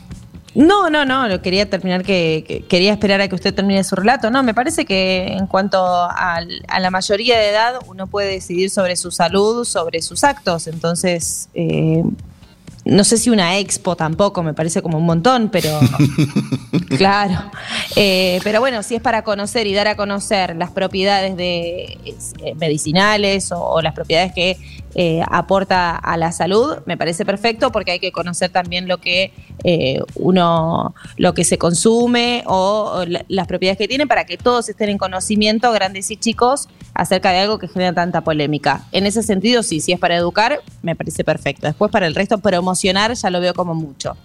No, 0.56 0.90
no, 0.90 1.06
no, 1.06 1.42
quería 1.42 1.70
terminar 1.70 2.04
que, 2.04 2.66
quería 2.68 2.92
esperar 2.92 3.22
a 3.22 3.28
que 3.28 3.36
usted 3.36 3.54
termine 3.54 3.84
su 3.84 3.96
relato. 3.96 4.32
No, 4.32 4.42
me 4.42 4.56
parece 4.56 4.86
que 4.86 5.28
en 5.28 5.46
cuanto 5.46 5.78
a, 5.86 6.40
la 6.80 6.90
mayoría 6.90 7.38
de 7.38 7.50
edad 7.50 7.76
uno 7.88 8.08
puede 8.08 8.32
decidir 8.32 8.72
sobre 8.72 8.96
su 8.96 9.12
salud, 9.12 9.66
sobre 9.66 10.02
sus 10.02 10.24
actos. 10.24 10.66
Entonces, 10.66 11.50
eh, 11.54 12.02
no 12.88 13.04
sé 13.04 13.18
si 13.18 13.30
una 13.30 13.58
expo 13.58 13.96
tampoco, 13.96 14.44
me 14.44 14.54
parece 14.54 14.82
como 14.82 14.98
un 14.98 15.06
montón, 15.06 15.50
pero 15.50 15.78
claro. 16.98 17.52
Eh, 17.96 18.40
pero 18.44 18.60
bueno, 18.60 18.82
si 18.82 18.96
es 18.96 19.02
para 19.02 19.24
conocer 19.24 19.68
y 19.68 19.74
dar 19.74 19.88
a 19.88 19.96
conocer 19.96 20.56
las 20.56 20.72
propiedades 20.72 21.36
de 21.36 21.98
eh, 22.06 22.56
medicinales 22.56 23.52
o, 23.52 23.82
las 23.82 23.94
propiedades 23.94 24.34
que 24.34 24.58
eh, 24.96 25.22
aporta 25.30 25.96
a 25.96 26.18
la 26.18 26.32
salud, 26.32 26.78
me 26.86 26.98
parece 26.98 27.26
perfecto 27.26 27.72
porque 27.72 27.92
hay 27.92 28.00
que 28.00 28.12
conocer 28.12 28.50
también 28.50 28.88
lo 28.88 28.98
que 29.00 29.34
uno, 30.16 30.96
lo 31.18 31.34
que 31.34 31.44
se 31.44 31.58
consume 31.58 32.44
o, 32.46 33.04
las 33.28 33.48
propiedades 33.48 33.78
que 33.78 33.88
tiene 33.88 34.08
para 34.08 34.26
que 34.26 34.38
todos 34.38 34.70
estén 34.70 34.90
en 34.90 34.98
conocimiento, 34.98 35.72
grandes 35.74 36.10
y 36.10 36.16
chicos, 36.16 36.70
acerca 36.94 37.32
de 37.32 37.40
algo 37.40 37.60
que 37.60 37.68
genera 37.68 37.94
tanta 37.94 38.22
polémica. 38.22 38.86
En 38.92 39.06
ese 39.06 39.24
sentido, 39.24 39.64
sí, 39.64 39.82
si 39.82 39.92
es 39.92 40.00
para 40.00 40.16
educar, 40.16 40.62
me 40.82 40.96
parece 40.96 41.24
perfecto. 41.24 41.68
Después 41.68 41.92
para 41.92 42.08
el 42.08 42.16
resto, 42.16 42.38
promocionar, 42.38 43.14
ya 43.14 43.30
lo 43.30 43.40
veo 43.40 43.54
como 43.54 43.76
mucho. 43.76 44.16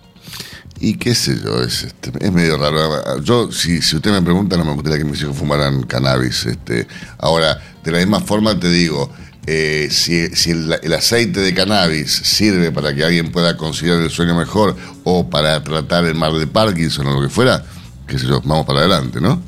Y 0.80 0.94
qué 0.94 1.14
sé 1.14 1.38
yo, 1.42 1.62
es, 1.62 1.84
este, 1.84 2.10
es 2.20 2.32
medio 2.32 2.56
raro. 2.56 3.20
Yo, 3.22 3.52
si, 3.52 3.82
si 3.82 3.96
usted 3.96 4.10
me 4.10 4.22
pregunta, 4.22 4.56
no 4.56 4.64
me 4.64 4.74
gustaría 4.74 4.98
que 4.98 5.04
mis 5.04 5.20
hijos 5.20 5.36
fumaran 5.36 5.82
cannabis. 5.84 6.46
Este. 6.46 6.86
Ahora, 7.18 7.60
de 7.84 7.92
la 7.92 7.98
misma 7.98 8.20
forma 8.20 8.58
te 8.58 8.68
digo, 8.68 9.10
eh, 9.46 9.88
si, 9.90 10.50
el, 10.50 10.92
aceite 10.92 11.40
de 11.40 11.52
cannabis 11.52 12.12
sirve 12.12 12.70
para 12.70 12.94
que 12.94 13.04
alguien 13.04 13.32
pueda 13.32 13.56
conciliar 13.56 14.00
el 14.00 14.10
sueño 14.10 14.36
mejor 14.36 14.76
o 15.02 15.28
para 15.28 15.62
tratar 15.64 16.04
el 16.04 16.14
mal 16.14 16.38
de 16.38 16.46
Parkinson 16.46 17.06
o 17.08 17.14
lo 17.14 17.22
que 17.22 17.28
fuera, 17.28 17.64
qué 18.06 18.18
sé 18.18 18.26
yo, 18.26 18.40
vamos 18.44 18.64
para 18.66 18.80
adelante, 18.80 19.20
¿no? 19.20 19.42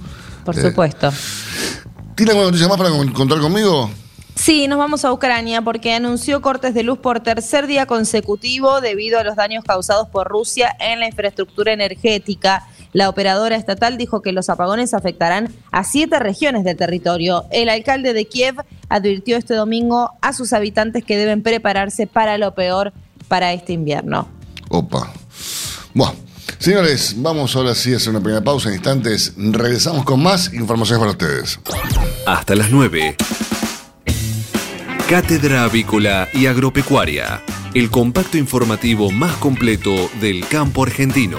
Por 0.45 0.57
supuesto. 0.57 1.13
¿Tiene 2.17 2.33
alguna 2.33 2.49
noticia 2.49 2.69
más 2.69 2.77
para 2.77 2.91
contar 3.13 3.39
conmigo? 3.39 3.91
Sí, 4.35 4.67
nos 4.67 4.79
vamos 4.79 5.05
a 5.05 5.13
Ucrania 5.13 5.63
porque 5.63 5.95
anunció 5.95 6.43
cortes 6.43 6.75
de 6.75 6.83
luz 6.83 6.99
por 6.99 7.21
tercer 7.21 7.69
día 7.69 7.87
consecutivo 7.87 8.81
debido 8.81 9.19
a 9.19 9.25
los 9.25 9.37
daños 9.37 9.65
causados 9.65 10.09
por 10.09 10.29
Rusia 10.29 10.75
en 10.81 10.99
la 10.99 11.07
infraestructura 11.07 11.73
energética. 11.73 12.67
La 12.93 13.09
operadora 13.09 13.57
estatal 13.57 13.97
dijo 13.97 14.23
que 14.23 14.33
los 14.33 14.51
apagones 14.51 14.93
afectarán 14.93 15.53
a 15.71 15.85
siete 15.85 16.19
regiones 16.19 16.65
del 16.65 16.77
territorio. 16.77 17.45
El 17.51 17.69
alcalde 17.69 18.13
de 18.13 18.27
Kiev 18.27 18.57
advirtió 18.89 19.37
este 19.37 19.55
domingo 19.55 20.13
a 20.21 20.33
sus 20.33 20.53
habitantes 20.53 21.05
que 21.05 21.17
deben 21.17 21.43
prepararse 21.43 22.07
para 22.07 22.39
lo 22.39 22.55
peor 22.55 22.93
para 23.29 23.53
este 23.53 23.73
invierno. 23.73 24.29
Opa. 24.69 25.13
Bueno, 25.95 26.15
Señores, 26.59 27.17
vamos 27.19 27.55
ahora 27.57 27.75
sí 27.75 27.93
a 27.93 27.97
hacer 27.97 28.09
una 28.09 28.21
pequeña 28.21 28.43
pausa 28.43 28.71
en 28.71 28.77
instantes. 28.77 29.35
Regresamos 29.37 30.05
con 30.05 30.23
más 30.23 30.53
informaciones 30.55 30.99
para 31.01 31.11
ustedes. 31.11 31.61
Hasta 32.27 32.55
las 32.55 32.71
9. 32.71 33.17
Cátedra 35.09 35.65
Avícola 35.65 36.29
y 36.33 36.47
Agropecuaria. 36.47 37.43
El 37.75 37.91
compacto 37.91 38.39
informativo 38.39 39.11
más 39.11 39.37
completo 39.37 40.09
del 40.21 40.49
campo 40.49 40.85
argentino. 40.85 41.39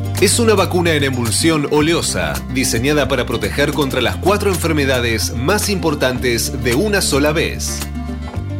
Es 0.21 0.37
una 0.37 0.53
vacuna 0.53 0.93
en 0.93 1.03
emulsión 1.03 1.67
oleosa, 1.71 2.33
diseñada 2.53 3.07
para 3.07 3.25
proteger 3.25 3.73
contra 3.73 4.01
las 4.01 4.17
cuatro 4.17 4.51
enfermedades 4.51 5.33
más 5.33 5.67
importantes 5.67 6.63
de 6.63 6.75
una 6.75 7.01
sola 7.01 7.31
vez. 7.31 7.79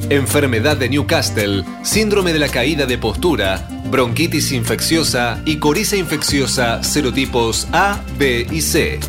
Enfermedad 0.09 0.75
de 0.75 0.89
Newcastle, 0.89 1.63
síndrome 1.83 2.33
de 2.33 2.39
la 2.39 2.49
caída 2.49 2.87
de 2.87 2.97
postura, 2.97 3.67
bronquitis 3.91 4.51
infecciosa 4.53 5.39
y 5.45 5.57
coriza 5.57 5.97
infecciosa 5.97 6.81
serotipos 6.81 7.67
A, 7.71 8.01
B 8.17 8.47
y 8.51 8.61
C. 8.61 8.99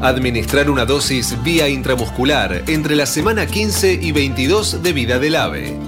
Administrar 0.00 0.70
una 0.70 0.84
dosis 0.84 1.34
vía 1.42 1.68
intramuscular 1.68 2.62
entre 2.68 2.94
la 2.94 3.06
semana 3.06 3.44
15 3.46 3.94
y 3.94 4.12
22 4.12 4.84
de 4.84 4.92
vida 4.92 5.18
del 5.18 5.34
ave 5.34 5.87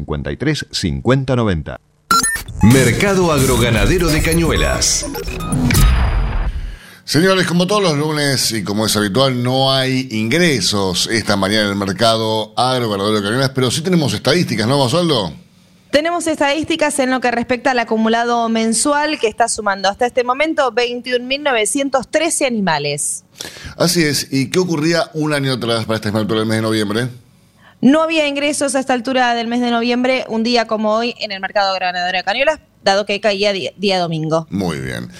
53 0.00 0.66
50 0.70 1.36
90. 1.36 1.80
Mercado 2.62 3.32
Agroganadero 3.32 4.08
de 4.08 4.22
Cañuelas. 4.22 5.06
Señores, 7.04 7.46
como 7.46 7.66
todos 7.66 7.82
los 7.82 7.98
lunes 7.98 8.52
y 8.52 8.62
como 8.62 8.86
es 8.86 8.96
habitual, 8.96 9.42
no 9.42 9.72
hay 9.72 10.08
ingresos 10.12 11.08
esta 11.10 11.36
mañana 11.36 11.64
en 11.64 11.70
el 11.70 11.76
mercado 11.76 12.52
agroganadero 12.56 13.16
de 13.16 13.22
Cañuelas, 13.22 13.50
pero 13.50 13.70
sí 13.70 13.82
tenemos 13.82 14.14
estadísticas, 14.14 14.66
¿no, 14.66 14.78
Basualdo? 14.78 15.32
Tenemos 15.90 16.28
estadísticas 16.28 17.00
en 17.00 17.10
lo 17.10 17.20
que 17.20 17.32
respecta 17.32 17.72
al 17.72 17.80
acumulado 17.80 18.48
mensual 18.48 19.18
que 19.18 19.26
está 19.26 19.48
sumando 19.48 19.88
hasta 19.88 20.06
este 20.06 20.22
momento 20.22 20.70
21.913 20.72 22.46
animales. 22.46 23.24
Así 23.76 24.04
es. 24.04 24.28
¿Y 24.30 24.50
qué 24.50 24.60
ocurría 24.60 25.10
un 25.14 25.32
año 25.32 25.54
atrás 25.54 25.86
para 25.86 25.96
esta 25.96 26.16
altura 26.16 26.40
del 26.40 26.48
mes 26.48 26.58
de 26.58 26.62
noviembre? 26.62 27.08
No 27.80 28.02
había 28.02 28.28
ingresos 28.28 28.74
a 28.74 28.80
esta 28.80 28.92
altura 28.92 29.34
del 29.34 29.46
mes 29.46 29.60
de 29.60 29.70
noviembre, 29.70 30.26
un 30.28 30.42
día 30.42 30.66
como 30.66 30.94
hoy, 30.94 31.14
en 31.18 31.32
el 31.32 31.40
mercado 31.40 31.74
granadero 31.74 32.18
de 32.18 32.24
Cañuelas, 32.24 32.60
dado 32.82 33.06
que 33.06 33.20
caía 33.20 33.52
día, 33.52 33.98
domingo. 33.98 34.46
Muy 34.50 34.78
bien. 34.80 35.10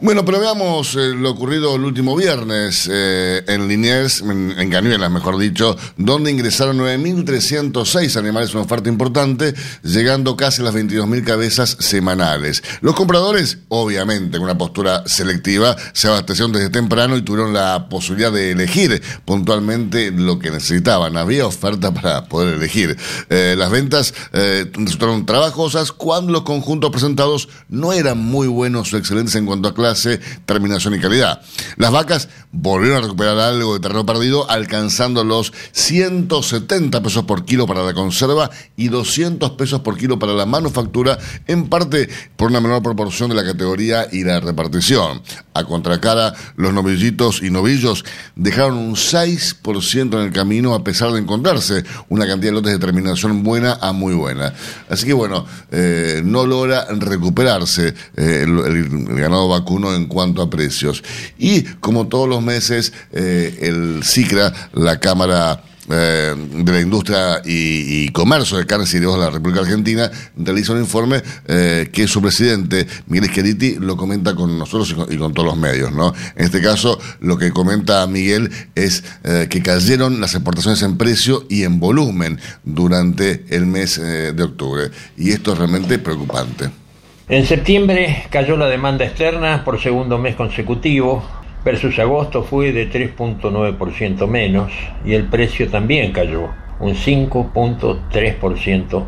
Bueno, 0.00 0.24
pero 0.24 0.40
veamos 0.40 0.96
eh, 0.96 1.14
lo 1.14 1.30
ocurrido 1.30 1.76
el 1.76 1.84
último 1.84 2.16
viernes 2.16 2.90
eh, 2.92 3.44
en 3.46 3.68
Liniers, 3.68 4.22
en, 4.22 4.52
en 4.58 4.68
Cañuelas, 4.68 5.08
mejor 5.08 5.38
dicho, 5.38 5.76
donde 5.96 6.32
ingresaron 6.32 6.78
9.306 6.78 8.16
animales, 8.16 8.52
una 8.54 8.64
oferta 8.64 8.88
importante, 8.88 9.54
llegando 9.84 10.36
casi 10.36 10.62
a 10.62 10.64
las 10.64 10.74
22.000 10.74 11.24
cabezas 11.24 11.76
semanales. 11.78 12.64
Los 12.80 12.96
compradores, 12.96 13.58
obviamente, 13.68 14.38
con 14.38 14.44
una 14.44 14.58
postura 14.58 15.04
selectiva, 15.06 15.76
se 15.92 16.08
abastecieron 16.08 16.52
desde 16.52 16.70
temprano 16.70 17.16
y 17.16 17.22
tuvieron 17.22 17.52
la 17.52 17.88
posibilidad 17.88 18.32
de 18.32 18.50
elegir 18.50 19.00
puntualmente 19.24 20.10
lo 20.10 20.40
que 20.40 20.50
necesitaban. 20.50 21.16
Había 21.16 21.46
oferta 21.46 21.94
para 21.94 22.24
poder 22.24 22.54
elegir. 22.54 22.96
Eh, 23.30 23.54
las 23.56 23.70
ventas 23.70 24.12
resultaron 24.32 25.24
trabajosas 25.24 25.92
cuando 25.92 26.32
los 26.32 26.42
conjuntos 26.42 26.90
presentados 26.90 27.48
no 27.68 27.92
eran 27.92 28.18
muy 28.18 28.48
buenos 28.48 28.92
o 28.92 28.96
excelentes 28.96 29.36
en 29.36 29.46
cuanto 29.46 29.68
a 29.68 29.74
clase 29.84 30.18
terminación 30.46 30.94
y 30.94 30.98
calidad. 30.98 31.42
Las 31.76 31.92
vacas 31.92 32.30
volvieron 32.52 32.98
a 32.98 33.00
recuperar 33.02 33.38
algo 33.38 33.74
de 33.74 33.80
terreno 33.80 34.06
perdido, 34.06 34.50
alcanzando 34.50 35.24
los 35.24 35.52
170 35.72 37.02
pesos 37.02 37.24
por 37.24 37.44
kilo 37.44 37.66
para 37.66 37.82
la 37.82 37.92
conserva 37.92 38.50
y 38.76 38.88
200 38.88 39.50
pesos 39.52 39.80
por 39.80 39.98
kilo 39.98 40.18
para 40.18 40.32
la 40.32 40.46
manufactura, 40.46 41.18
en 41.46 41.68
parte 41.68 42.08
por 42.36 42.48
una 42.50 42.60
menor 42.60 42.82
proporción 42.82 43.28
de 43.28 43.34
la 43.34 43.44
categoría 43.44 44.06
y 44.10 44.24
la 44.24 44.40
repartición. 44.40 45.20
A 45.52 45.64
contracara, 45.64 46.32
los 46.56 46.72
novillitos 46.72 47.42
y 47.42 47.50
novillos 47.50 48.04
dejaron 48.36 48.78
un 48.78 48.94
6% 48.94 50.14
en 50.14 50.26
el 50.26 50.32
camino 50.32 50.74
a 50.74 50.82
pesar 50.82 51.12
de 51.12 51.20
encontrarse 51.20 51.84
una 52.08 52.26
cantidad 52.26 52.52
de 52.52 52.56
lotes 52.56 52.72
de 52.72 52.78
terminación 52.78 53.42
buena 53.42 53.78
a 53.80 53.92
muy 53.92 54.14
buena. 54.14 54.54
Así 54.88 55.06
que 55.06 55.12
bueno, 55.12 55.44
eh, 55.70 56.22
no 56.24 56.46
logra 56.46 56.86
recuperarse 56.88 57.94
eh, 58.16 58.44
el 58.46 59.14
ganado 59.20 59.48
vacuno 59.48 59.73
en 59.82 60.06
cuanto 60.06 60.42
a 60.42 60.50
precios. 60.50 61.02
Y 61.38 61.62
como 61.62 62.08
todos 62.08 62.28
los 62.28 62.42
meses, 62.42 62.92
eh, 63.12 63.58
el 63.62 64.02
SICRA, 64.02 64.70
la 64.72 65.00
Cámara 65.00 65.62
eh, 65.90 66.34
de 66.64 66.72
la 66.72 66.80
Industria 66.80 67.42
y, 67.44 68.08
Comercio 68.08 68.56
de 68.56 68.64
Carnes 68.64 68.94
y 68.94 69.00
de 69.00 69.06
la 69.06 69.28
República 69.28 69.60
Argentina, 69.60 70.10
realiza 70.36 70.72
un 70.72 70.80
informe 70.80 71.22
eh, 71.46 71.90
que 71.92 72.06
su 72.06 72.22
presidente, 72.22 72.86
Miguel 73.06 73.28
Esqueriti, 73.28 73.74
lo 73.74 73.96
comenta 73.96 74.34
con 74.34 74.58
nosotros 74.58 74.94
y 75.10 75.16
con, 75.18 75.34
todos 75.34 75.46
los 75.46 75.58
medios. 75.58 75.92
¿no? 75.92 76.14
En 76.36 76.44
este 76.44 76.62
caso, 76.62 76.98
lo 77.20 77.36
que 77.36 77.50
comenta 77.50 78.06
Miguel 78.06 78.50
es 78.74 79.02
que 79.50 79.62
cayeron 79.62 80.20
las 80.20 80.34
exportaciones 80.34 80.82
en 80.82 80.96
precio 80.96 81.46
y 81.50 81.64
en 81.64 81.80
volumen 81.80 82.40
durante 82.64 83.44
el 83.50 83.66
mes 83.66 84.00
de 84.00 84.42
octubre. 84.42 84.90
Y 85.16 85.32
esto 85.32 85.52
es 85.52 85.58
realmente 85.58 85.98
preocupante. 85.98 86.83
En 87.26 87.46
septiembre 87.46 88.24
cayó 88.28 88.54
la 88.58 88.66
demanda 88.66 89.06
externa 89.06 89.64
por 89.64 89.80
segundo 89.80 90.18
mes 90.18 90.36
consecutivo, 90.36 91.22
versus 91.64 91.98
agosto 91.98 92.42
fue 92.42 92.70
de 92.70 92.90
3.9% 92.90 94.26
menos 94.26 94.70
y 95.06 95.14
el 95.14 95.24
precio 95.24 95.70
también 95.70 96.12
cayó, 96.12 96.50
un 96.80 96.94
5.3% 96.94 99.04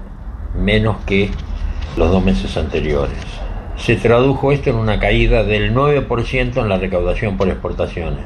menos 0.58 0.96
que 1.04 1.28
los 1.98 2.10
dos 2.10 2.24
meses 2.24 2.56
anteriores. 2.56 3.18
Se 3.76 3.96
tradujo 3.96 4.50
esto 4.50 4.70
en 4.70 4.76
una 4.76 4.98
caída 4.98 5.44
del 5.44 5.74
9% 5.74 6.56
en 6.56 6.68
la 6.70 6.78
recaudación 6.78 7.36
por 7.36 7.48
exportaciones. 7.48 8.24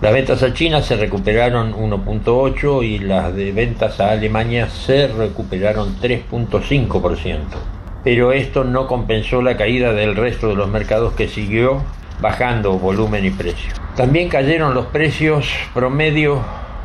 Las 0.00 0.14
ventas 0.14 0.42
a 0.42 0.54
China 0.54 0.80
se 0.80 0.96
recuperaron 0.96 1.74
1.8 1.74 2.82
y 2.82 3.00
las 3.00 3.36
de 3.36 3.52
ventas 3.52 4.00
a 4.00 4.12
Alemania 4.12 4.70
se 4.70 5.08
recuperaron 5.08 6.00
3.5% 6.00 7.75
pero 8.06 8.30
esto 8.30 8.62
no 8.62 8.86
compensó 8.86 9.42
la 9.42 9.56
caída 9.56 9.92
del 9.92 10.14
resto 10.14 10.46
de 10.46 10.54
los 10.54 10.70
mercados 10.70 11.14
que 11.14 11.26
siguió 11.26 11.82
bajando 12.20 12.78
volumen 12.78 13.24
y 13.24 13.30
precio. 13.30 13.72
También 13.96 14.28
cayeron 14.28 14.74
los 14.74 14.86
precios 14.86 15.48
promedio 15.74 16.40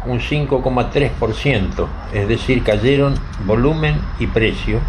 un 0.07 0.19
5,3%, 0.19 1.87
es 2.11 2.27
decir, 2.27 2.63
cayeron 2.63 3.13
volumen 3.45 4.01
y 4.17 4.25
precio. 4.25 4.79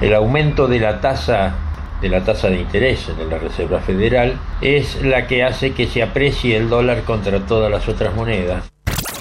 El 0.00 0.14
aumento 0.14 0.66
de 0.66 0.80
la 0.80 1.00
tasa 1.00 1.54
de 2.00 2.08
la 2.08 2.24
tasa 2.24 2.48
de 2.48 2.60
interés 2.60 3.16
de 3.16 3.24
la 3.24 3.38
Reserva 3.38 3.78
Federal 3.78 4.40
es 4.62 5.00
la 5.04 5.28
que 5.28 5.44
hace 5.44 5.74
que 5.74 5.86
se 5.86 6.02
aprecie 6.02 6.56
el 6.56 6.68
dólar 6.70 7.04
contra 7.04 7.38
todas 7.46 7.70
las 7.70 7.88
otras 7.88 8.12
monedas. 8.16 8.64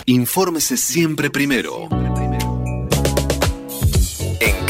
Infórmese 0.07 0.75
siempre 0.75 1.29
primero. 1.29 1.87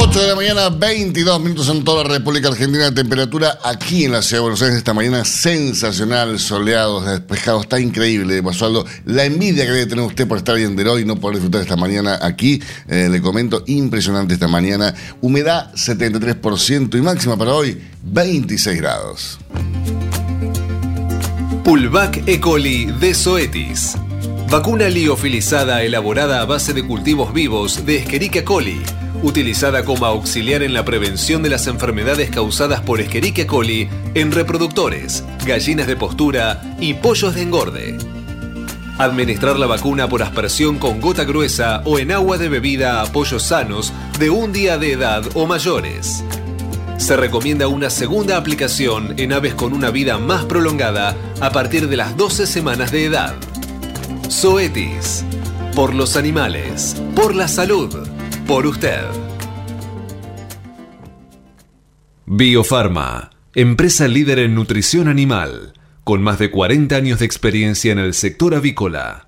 8 0.00 0.20
de 0.20 0.28
la 0.28 0.36
mañana, 0.36 0.68
22 0.68 1.40
minutos 1.40 1.68
en 1.68 1.82
toda 1.82 2.04
la 2.04 2.10
República 2.10 2.46
Argentina. 2.48 2.94
Temperatura 2.94 3.58
aquí 3.64 4.04
en 4.04 4.12
la 4.12 4.22
ciudad 4.22 4.38
de 4.38 4.42
Buenos 4.42 4.62
Aires 4.62 4.78
esta 4.78 4.94
mañana 4.94 5.24
sensacional, 5.24 6.38
soleado, 6.38 7.00
despejado. 7.00 7.60
Está 7.60 7.80
increíble, 7.80 8.40
Basualdo. 8.40 8.86
La 9.06 9.24
envidia 9.24 9.64
que 9.64 9.72
debe 9.72 9.86
tener 9.86 10.04
usted 10.04 10.28
por 10.28 10.38
estar 10.38 10.54
bien 10.54 10.76
de 10.76 10.88
hoy 10.88 11.04
no 11.04 11.16
poder 11.16 11.38
disfrutar 11.38 11.62
esta 11.62 11.74
mañana 11.74 12.16
aquí. 12.22 12.62
Eh, 12.86 13.08
le 13.10 13.20
comento, 13.20 13.64
impresionante 13.66 14.34
esta 14.34 14.46
mañana. 14.46 14.94
Humedad 15.20 15.74
73% 15.74 16.96
y 16.96 17.02
máxima 17.02 17.36
para 17.36 17.54
hoy 17.54 17.82
26 18.04 18.80
grados. 18.80 19.38
Pulvac 21.64 22.22
E. 22.28 22.38
coli 22.38 22.86
de 22.86 23.14
Zoetis. 23.14 23.96
Vacuna 24.48 24.88
liofilizada 24.88 25.82
elaborada 25.82 26.40
a 26.40 26.44
base 26.44 26.72
de 26.72 26.86
cultivos 26.86 27.34
vivos 27.34 27.84
de 27.84 27.96
Escherichia 27.96 28.44
coli 28.44 28.80
utilizada 29.22 29.84
como 29.84 30.06
auxiliar 30.06 30.62
en 30.62 30.72
la 30.72 30.84
prevención 30.84 31.42
de 31.42 31.50
las 31.50 31.66
enfermedades 31.66 32.30
causadas 32.30 32.80
por 32.80 33.00
Escherichia 33.00 33.46
coli 33.46 33.88
en 34.14 34.32
reproductores, 34.32 35.24
gallinas 35.44 35.86
de 35.86 35.96
postura 35.96 36.76
y 36.80 36.94
pollos 36.94 37.34
de 37.34 37.42
engorde. 37.42 37.98
Administrar 38.98 39.58
la 39.58 39.66
vacuna 39.66 40.08
por 40.08 40.22
aspersión 40.22 40.78
con 40.78 41.00
gota 41.00 41.24
gruesa 41.24 41.82
o 41.84 41.98
en 41.98 42.12
agua 42.12 42.38
de 42.38 42.48
bebida 42.48 43.00
a 43.00 43.06
pollos 43.06 43.44
sanos 43.44 43.92
de 44.18 44.30
un 44.30 44.52
día 44.52 44.78
de 44.78 44.92
edad 44.92 45.24
o 45.34 45.46
mayores. 45.46 46.24
Se 46.96 47.16
recomienda 47.16 47.68
una 47.68 47.90
segunda 47.90 48.36
aplicación 48.36 49.14
en 49.18 49.32
aves 49.32 49.54
con 49.54 49.72
una 49.72 49.90
vida 49.90 50.18
más 50.18 50.44
prolongada 50.46 51.16
a 51.40 51.50
partir 51.50 51.88
de 51.88 51.96
las 51.96 52.16
12 52.16 52.46
semanas 52.46 52.90
de 52.90 53.04
edad. 53.04 53.36
Zoetis. 54.28 55.24
Por 55.76 55.94
los 55.94 56.16
animales. 56.16 56.96
Por 57.14 57.36
la 57.36 57.46
salud 57.46 58.17
por 58.48 58.66
usted. 58.66 59.04
Biofarma, 62.24 63.30
empresa 63.54 64.08
líder 64.08 64.38
en 64.38 64.54
nutrición 64.54 65.06
animal, 65.06 65.74
con 66.02 66.22
más 66.22 66.38
de 66.38 66.50
40 66.50 66.96
años 66.96 67.18
de 67.18 67.26
experiencia 67.26 67.92
en 67.92 67.98
el 67.98 68.14
sector 68.14 68.54
avícola. 68.54 69.27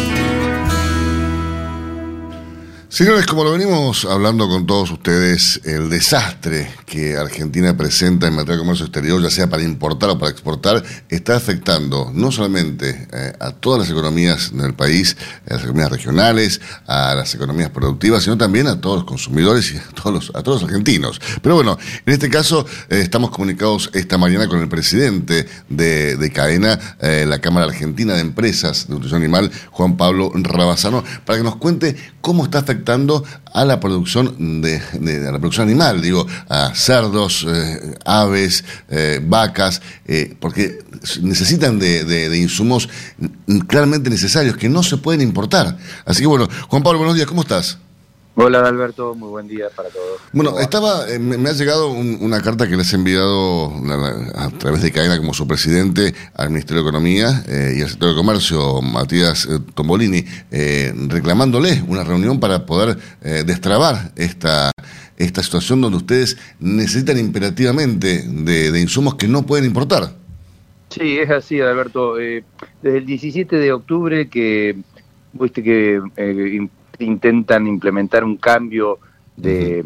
Señores, 2.93 3.25
como 3.25 3.45
lo 3.45 3.53
venimos 3.53 4.03
hablando 4.03 4.49
con 4.49 4.65
todos 4.65 4.91
ustedes, 4.91 5.61
el 5.63 5.89
desastre 5.89 6.69
que 6.85 7.15
Argentina 7.15 7.77
presenta 7.77 8.27
en 8.27 8.33
materia 8.33 8.55
de 8.55 8.63
comercio 8.63 8.85
exterior, 8.85 9.21
ya 9.21 9.29
sea 9.29 9.49
para 9.49 9.63
importar 9.63 10.09
o 10.09 10.19
para 10.19 10.29
exportar, 10.29 10.83
está 11.07 11.37
afectando 11.37 12.11
no 12.13 12.33
solamente 12.33 13.07
eh, 13.13 13.31
a 13.39 13.51
todas 13.51 13.79
las 13.79 13.89
economías 13.89 14.51
del 14.53 14.73
país, 14.73 15.15
a 15.49 15.53
las 15.53 15.63
economías 15.63 15.89
regionales, 15.89 16.59
a 16.85 17.15
las 17.15 17.33
economías 17.33 17.69
productivas, 17.69 18.23
sino 18.23 18.37
también 18.37 18.67
a 18.67 18.81
todos 18.81 18.97
los 18.97 19.05
consumidores 19.05 19.71
y 19.71 19.77
a 19.77 19.83
todos 19.93 20.29
los, 20.33 20.63
argentinos. 20.63 21.21
Pero 21.41 21.55
bueno, 21.55 21.77
en 22.05 22.11
este 22.11 22.29
caso 22.29 22.65
eh, 22.89 22.99
estamos 22.99 23.29
comunicados 23.29 23.89
esta 23.93 24.17
mañana 24.17 24.49
con 24.49 24.59
el 24.59 24.67
presidente 24.67 25.47
de, 25.69 26.31
Cadena, 26.35 26.77
eh, 26.99 27.25
la 27.25 27.39
Cámara 27.39 27.67
Argentina 27.67 28.15
de 28.15 28.19
Empresas 28.19 28.89
de 28.89 28.95
Nutrición 28.95 29.21
Animal, 29.21 29.49
Juan 29.69 29.95
Pablo 29.95 30.33
Rabazano, 30.35 31.05
para 31.23 31.37
que 31.37 31.43
nos 31.45 31.55
cuente 31.55 31.95
cómo 32.19 32.43
está 32.43 32.59
afectando 32.59 32.80
a 33.53 33.65
la 33.65 33.79
producción 33.79 34.61
de, 34.61 34.81
la 35.31 35.39
producción 35.39 35.67
animal, 35.67 36.01
digo, 36.01 36.25
a 36.49 36.73
cerdos, 36.73 37.45
eh, 37.47 37.97
aves, 38.05 38.63
eh, 38.89 39.19
vacas, 39.23 39.81
eh, 40.05 40.35
porque 40.39 40.79
necesitan 41.21 41.79
de, 41.79 42.03
de, 42.05 42.37
insumos 42.37 42.89
claramente 43.67 44.09
necesarios 44.09 44.57
que 44.57 44.69
no 44.69 44.83
se 44.83 44.97
pueden 44.97 45.21
importar. 45.21 45.77
Así 46.05 46.21
que 46.21 46.27
bueno, 46.27 46.47
Juan 46.67 46.83
Pablo, 46.83 46.99
buenos 46.99 47.15
días, 47.15 47.27
¿cómo 47.27 47.41
estás? 47.41 47.77
Hola 48.35 48.65
Alberto, 48.65 49.13
muy 49.13 49.27
buen 49.27 49.47
día 49.49 49.65
para 49.75 49.89
todos. 49.89 50.21
Bueno, 50.31 50.57
estaba, 50.59 51.09
eh, 51.09 51.19
me, 51.19 51.49
ha 51.49 51.51
llegado 51.51 51.89
una 51.89 52.41
carta 52.41 52.65
que 52.69 52.77
les 52.77 52.93
he 52.93 52.95
enviado 52.95 53.73
a 54.35 54.49
través 54.51 54.81
de 54.81 54.91
cadena 54.91 55.17
como 55.17 55.33
su 55.33 55.45
presidente 55.45 56.13
al 56.35 56.49
Ministerio 56.49 56.81
de 56.81 56.89
Economía 56.89 57.43
eh, 57.49 57.75
y 57.77 57.81
al 57.81 57.89
sector 57.89 58.09
de 58.09 58.15
comercio, 58.15 58.81
Matías 58.81 59.45
eh, 59.47 59.59
Tombolini, 59.75 60.23
reclamándole 61.09 61.83
una 61.87 62.05
reunión 62.05 62.39
para 62.39 62.65
poder 62.65 62.97
destrabar 63.21 64.13
esta, 64.15 64.71
esta 65.17 65.43
situación 65.43 65.81
donde 65.81 65.97
ustedes 65.97 66.37
necesitan 66.59 67.19
imperativamente 67.19 68.23
de, 68.25 68.79
insumos 68.79 69.15
que 69.15 69.27
no 69.27 69.45
pueden 69.45 69.65
importar. 69.65 70.15
Sí, 70.89 71.19
es 71.19 71.29
así, 71.29 71.59
Alberto. 71.59 72.15
desde 72.15 72.97
el 72.97 73.05
17 73.05 73.57
de 73.57 73.73
octubre 73.73 74.29
que, 74.29 74.77
viste 75.33 75.63
que 75.63 76.01
intentan 77.05 77.67
implementar 77.67 78.23
un 78.23 78.37
cambio 78.37 78.99
de, 79.35 79.83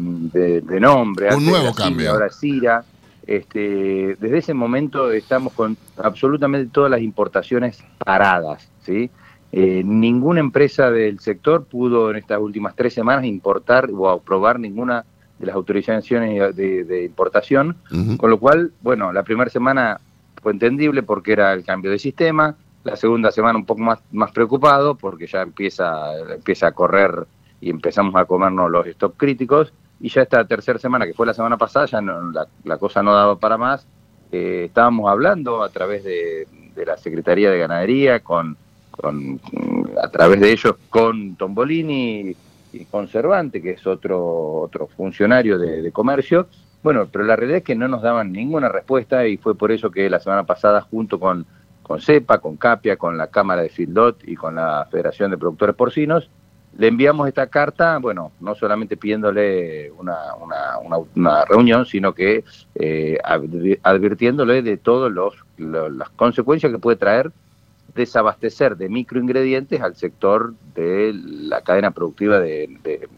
nombre. 0.80 1.34
Un 1.34 1.46
nuevo 1.46 1.74
cambio. 1.74 2.12
Ahora 2.12 2.30
CIRA. 2.30 2.84
Este, 3.26 4.16
desde 4.20 4.38
ese 4.38 4.54
momento 4.54 5.10
estamos 5.10 5.52
con 5.52 5.76
absolutamente 5.96 6.70
todas 6.72 6.92
las 6.92 7.00
importaciones 7.00 7.82
paradas, 7.98 8.68
¿sí? 8.82 9.10
Eh, 9.50 9.82
ninguna 9.84 10.38
empresa 10.38 10.92
del 10.92 11.18
sector 11.18 11.64
pudo 11.64 12.10
en 12.10 12.16
estas 12.16 12.38
últimas 12.38 12.76
tres 12.76 12.94
semanas 12.94 13.24
importar 13.24 13.88
o 13.92 14.08
aprobar 14.08 14.60
ninguna 14.60 15.04
de 15.38 15.46
las 15.46 15.56
autorizaciones 15.56 16.54
de, 16.54 17.04
importación, 17.04 17.76
con 18.16 18.30
lo 18.30 18.38
cual, 18.38 18.72
bueno, 18.80 19.12
la 19.12 19.22
primera 19.22 19.50
semana 19.50 20.00
fue 20.42 20.52
entendible 20.52 21.02
porque 21.02 21.32
era 21.32 21.52
el 21.52 21.64
cambio 21.64 21.90
de 21.90 21.98
sistema, 21.98 22.56
la 22.86 22.94
segunda 22.94 23.32
semana 23.32 23.58
un 23.58 23.66
poco 23.66 23.80
más, 23.80 23.98
más 24.12 24.30
preocupado 24.30 24.94
porque 24.94 25.26
ya 25.26 25.42
empieza, 25.42 26.16
empieza 26.32 26.68
a 26.68 26.72
correr 26.72 27.26
y 27.60 27.68
empezamos 27.68 28.14
a 28.14 28.24
comernos 28.24 28.70
los 28.70 28.86
stop 28.86 29.16
críticos. 29.16 29.72
Y 29.98 30.08
ya 30.08 30.22
esta 30.22 30.44
tercera 30.44 30.78
semana, 30.78 31.04
que 31.04 31.14
fue 31.14 31.26
la 31.26 31.34
semana 31.34 31.56
pasada, 31.56 31.86
ya 31.86 32.00
no, 32.00 32.32
la, 32.64 32.76
cosa 32.78 33.02
no 33.02 33.12
daba 33.12 33.36
para 33.36 33.56
más. 33.56 33.86
Eh, 34.30 34.64
estábamos 34.66 35.10
hablando 35.10 35.64
a 35.64 35.68
través 35.70 36.04
de, 36.04 36.46
la 36.86 36.96
Secretaría 36.96 37.50
de 37.50 37.58
Ganadería, 37.58 38.20
con, 38.20 38.56
con, 38.92 39.40
a 40.00 40.08
través 40.08 40.40
de 40.40 40.52
ellos 40.52 40.76
con 40.88 41.34
Tombolini 41.34 42.36
y 42.72 42.84
con 42.84 43.08
Cervante, 43.08 43.60
que 43.60 43.70
es 43.70 43.86
otro, 43.86 44.60
otro 44.60 44.86
funcionario 44.86 45.58
de, 45.58 45.82
de 45.82 45.92
comercio. 45.92 46.46
Bueno, 46.84 47.08
pero 47.10 47.24
la 47.24 47.34
realidad 47.34 47.58
es 47.58 47.64
que 47.64 47.74
no 47.74 47.88
nos 47.88 48.02
daban 48.02 48.30
ninguna 48.30 48.68
respuesta 48.68 49.26
y 49.26 49.38
fue 49.38 49.56
por 49.56 49.72
eso 49.72 49.90
que 49.90 50.08
la 50.08 50.20
semana 50.20 50.44
pasada, 50.44 50.82
junto 50.82 51.18
con 51.18 51.46
con 51.86 52.00
CEPA, 52.00 52.38
con 52.38 52.56
CAPIA, 52.56 52.96
con 52.96 53.16
la 53.16 53.28
Cámara 53.28 53.62
de 53.62 53.68
Fildot 53.68 54.26
y 54.26 54.34
con 54.34 54.56
la 54.56 54.88
Federación 54.90 55.30
de 55.30 55.38
Productores 55.38 55.76
Porcinos, 55.76 56.28
le 56.76 56.88
enviamos 56.88 57.28
esta 57.28 57.46
carta, 57.46 57.98
bueno, 57.98 58.32
no 58.40 58.56
solamente 58.56 58.96
pidiéndole 58.96 59.92
una, 59.92 60.34
una, 61.14 61.44
reunión, 61.44 61.86
sino 61.86 62.12
que 62.12 62.42
eh, 62.74 63.18
advirtiéndole 63.22 64.62
de 64.62 64.76
todas 64.78 65.12
las 65.58 66.08
consecuencias 66.10 66.72
que 66.72 66.78
puede 66.80 66.96
traer 66.96 67.30
desabastecer 67.94 68.76
de 68.76 68.88
microingredientes 68.88 69.80
al 69.80 69.94
sector 69.94 70.54
de 70.74 71.12
la 71.14 71.60
cadena 71.60 71.92
productiva 71.92 72.40
de, 72.40 73.08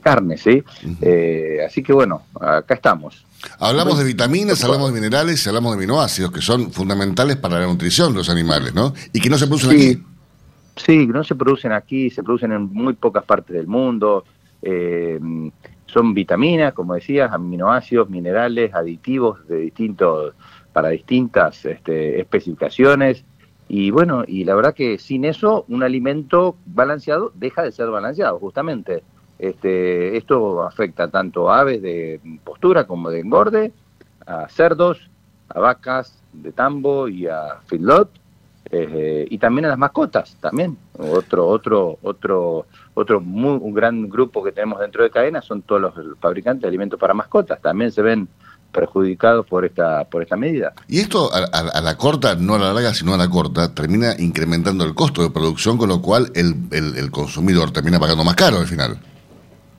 carne, 0.00 0.38
¿sí? 0.38 0.62
Eh, 1.00 1.58
así 1.66 1.82
que 1.82 1.92
bueno, 1.92 2.22
acá 2.40 2.74
estamos. 2.74 3.26
Hablamos 3.58 3.98
de 3.98 4.04
vitaminas, 4.04 4.62
hablamos 4.64 4.92
de 4.92 5.00
minerales 5.00 5.44
y 5.44 5.48
hablamos 5.48 5.72
de 5.72 5.78
aminoácidos, 5.78 6.32
que 6.32 6.40
son 6.40 6.72
fundamentales 6.72 7.36
para 7.36 7.60
la 7.60 7.66
nutrición 7.66 8.12
de 8.12 8.18
los 8.18 8.30
animales, 8.30 8.74
¿no? 8.74 8.94
Y 9.12 9.20
que 9.20 9.28
no 9.28 9.38
se 9.38 9.46
producen 9.46 9.70
aquí. 9.70 10.02
Sí, 10.76 11.06
no 11.06 11.22
se 11.22 11.34
producen 11.34 11.72
aquí, 11.72 12.10
se 12.10 12.22
producen 12.22 12.52
en 12.52 12.62
muy 12.72 12.94
pocas 12.94 13.24
partes 13.24 13.54
del 13.54 13.66
mundo. 13.66 14.24
Eh, 14.62 15.18
son 15.86 16.14
vitaminas, 16.14 16.72
como 16.72 16.94
decías, 16.94 17.30
aminoácidos, 17.32 18.08
minerales, 18.08 18.72
aditivos 18.74 19.46
de 19.46 19.56
distintos 19.56 20.34
para 20.72 20.88
distintas 20.88 21.64
este, 21.66 22.20
especificaciones. 22.20 23.24
Y 23.68 23.90
bueno, 23.90 24.24
y 24.26 24.44
la 24.44 24.54
verdad 24.54 24.74
que 24.74 24.98
sin 24.98 25.24
eso 25.24 25.64
un 25.68 25.82
alimento 25.82 26.56
balanceado 26.66 27.32
deja 27.34 27.62
de 27.62 27.72
ser 27.72 27.88
balanceado, 27.88 28.38
justamente. 28.38 29.02
Este, 29.38 30.16
esto 30.16 30.62
afecta 30.62 31.08
tanto 31.08 31.50
a 31.50 31.60
aves 31.60 31.82
de 31.82 32.20
postura 32.44 32.86
como 32.86 33.10
de 33.10 33.20
engorde, 33.20 33.72
a 34.26 34.48
cerdos, 34.48 35.10
a 35.48 35.60
vacas 35.60 36.18
de 36.32 36.52
tambo 36.52 37.08
y 37.08 37.26
a 37.26 37.60
feedlot, 37.66 38.10
eh, 38.70 39.26
y 39.28 39.38
también 39.38 39.66
a 39.66 39.68
las 39.68 39.78
mascotas, 39.78 40.36
también. 40.40 40.78
Otro, 40.96 41.46
otro, 41.46 41.98
otro, 42.02 42.66
otro 42.94 43.20
muy, 43.20 43.58
un 43.60 43.74
gran 43.74 44.08
grupo 44.08 44.42
que 44.42 44.52
tenemos 44.52 44.80
dentro 44.80 45.02
de 45.02 45.10
cadena 45.10 45.42
son 45.42 45.62
todos 45.62 45.80
los 45.80 45.94
fabricantes 46.20 46.62
de 46.62 46.68
alimentos 46.68 46.98
para 46.98 47.12
mascotas, 47.12 47.60
también 47.60 47.92
se 47.92 48.00
ven 48.00 48.28
perjudicados 48.72 49.46
por 49.46 49.66
esta 49.66 50.04
por 50.04 50.22
esta 50.22 50.34
medida. 50.36 50.72
Y 50.88 51.00
esto 51.00 51.30
a, 51.30 51.80
la 51.82 51.96
corta, 51.98 52.34
no 52.36 52.54
a 52.54 52.58
la 52.58 52.72
larga, 52.72 52.94
sino 52.94 53.12
a 53.12 53.18
la 53.18 53.28
corta, 53.28 53.74
termina 53.74 54.14
incrementando 54.18 54.84
el 54.84 54.94
costo 54.94 55.22
de 55.22 55.28
producción, 55.28 55.76
con 55.76 55.90
lo 55.90 56.00
cual 56.00 56.32
el, 56.34 56.54
el, 56.70 56.96
el 56.96 57.10
consumidor 57.10 57.70
termina 57.72 58.00
pagando 58.00 58.24
más 58.24 58.36
caro 58.36 58.58
al 58.58 58.66
final. 58.66 58.98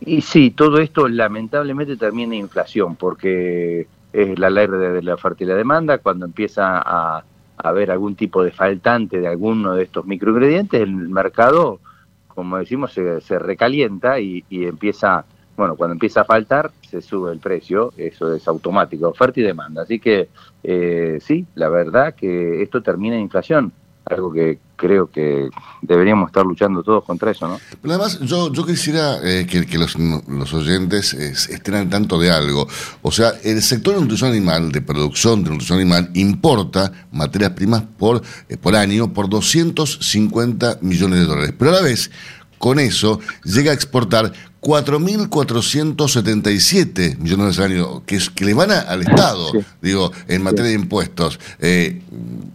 Y 0.06 0.22
sí, 0.22 0.52
todo 0.52 0.80
esto 0.80 1.08
lamentablemente 1.08 1.96
termina 1.96 2.36
en 2.36 2.42
inflación, 2.42 2.96
porque 2.96 3.88
es 4.12 4.40
la 4.40 4.50
ley 4.50 4.68
de, 4.68 5.02
la 5.02 5.14
oferta 5.16 5.44
y 5.44 5.48
la 5.48 5.56
demanda, 5.56 5.98
cuando 6.00 6.26
empieza 6.26 6.82
a, 6.86 7.24
haber 7.56 7.92
algún 7.92 8.16
tipo 8.16 8.44
de 8.44 8.52
faltante 8.52 9.22
de 9.22 9.28
alguno 9.28 9.76
de 9.76 9.84
estos 9.84 10.06
microingredientes, 10.06 10.82
el 10.82 10.92
mercado, 10.92 11.80
como 12.28 12.58
decimos, 12.58 12.92
se, 12.92 13.40
recalienta 13.40 14.20
y, 14.20 14.44
empieza, 14.50 15.24
bueno, 15.56 15.76
cuando 15.76 15.94
empieza 15.94 16.22
a 16.22 16.26
faltar, 16.26 16.72
se 16.82 17.02
sube 17.02 17.32
el 17.32 17.40
precio, 17.40 17.94
eso 17.96 18.34
es 18.34 18.46
automático, 18.48 19.08
oferta 19.08 19.40
y 19.40 19.44
demanda. 19.44 19.84
Así 19.84 20.00
que 20.00 20.30
eh, 20.64 21.20
sí, 21.22 21.46
la 21.56 21.70
verdad 21.70 22.16
que 22.16 22.62
esto 22.62 22.82
termina 22.82 23.16
en 23.16 23.22
inflación 23.22 23.72
algo 24.06 24.32
que 24.32 24.60
creo 24.76 25.10
que 25.10 25.50
deberíamos 25.82 26.28
estar 26.28 26.46
luchando 26.46 26.84
todos 26.84 27.04
contra 27.06 27.32
eso, 27.32 27.48
¿no? 27.48 27.60
Pero 27.82 27.94
además, 27.94 28.20
yo, 28.22 28.52
quisiera 28.66 29.18
eh, 29.24 29.46
que, 29.48 29.78
los, 29.78 29.98
los, 29.98 30.54
oyentes 30.54 31.14
estén 31.14 31.76
al 31.76 31.90
tanto 31.90 32.20
de 32.20 32.32
algo. 32.32 32.68
O 33.02 33.12
sea, 33.12 33.32
el 33.44 33.62
sector 33.62 33.96
de 33.96 34.02
nutrición 34.02 34.32
animal, 34.32 34.72
de 34.72 34.82
producción 34.82 35.44
de 35.44 35.52
nutrición 35.52 35.80
animal, 35.80 36.10
importa 36.16 36.92
materias 37.12 37.52
primas 37.52 37.84
por, 37.98 38.22
eh, 38.50 38.58
por 38.58 38.76
año 38.76 39.14
por 39.14 39.30
250 39.30 40.80
millones 40.82 41.20
de 41.20 41.26
dólares. 41.26 41.54
Pero 41.58 41.72
a 41.72 41.76
la 41.76 41.82
vez, 41.82 42.12
con 42.58 42.80
eso, 42.80 43.20
llega 43.46 43.72
a 43.72 43.74
exportar 43.74 44.34
4.477 44.64 47.18
millones 47.18 47.58
de 47.58 47.66
año 47.66 48.06
que, 48.06 48.18
que 48.34 48.46
le 48.46 48.54
van 48.54 48.72
al 48.72 49.02
Estado, 49.02 49.52
digo, 49.82 50.14
en 50.28 50.42
materia 50.42 50.70
de 50.70 50.76
impuestos. 50.76 51.38
Eh, 51.60 52.02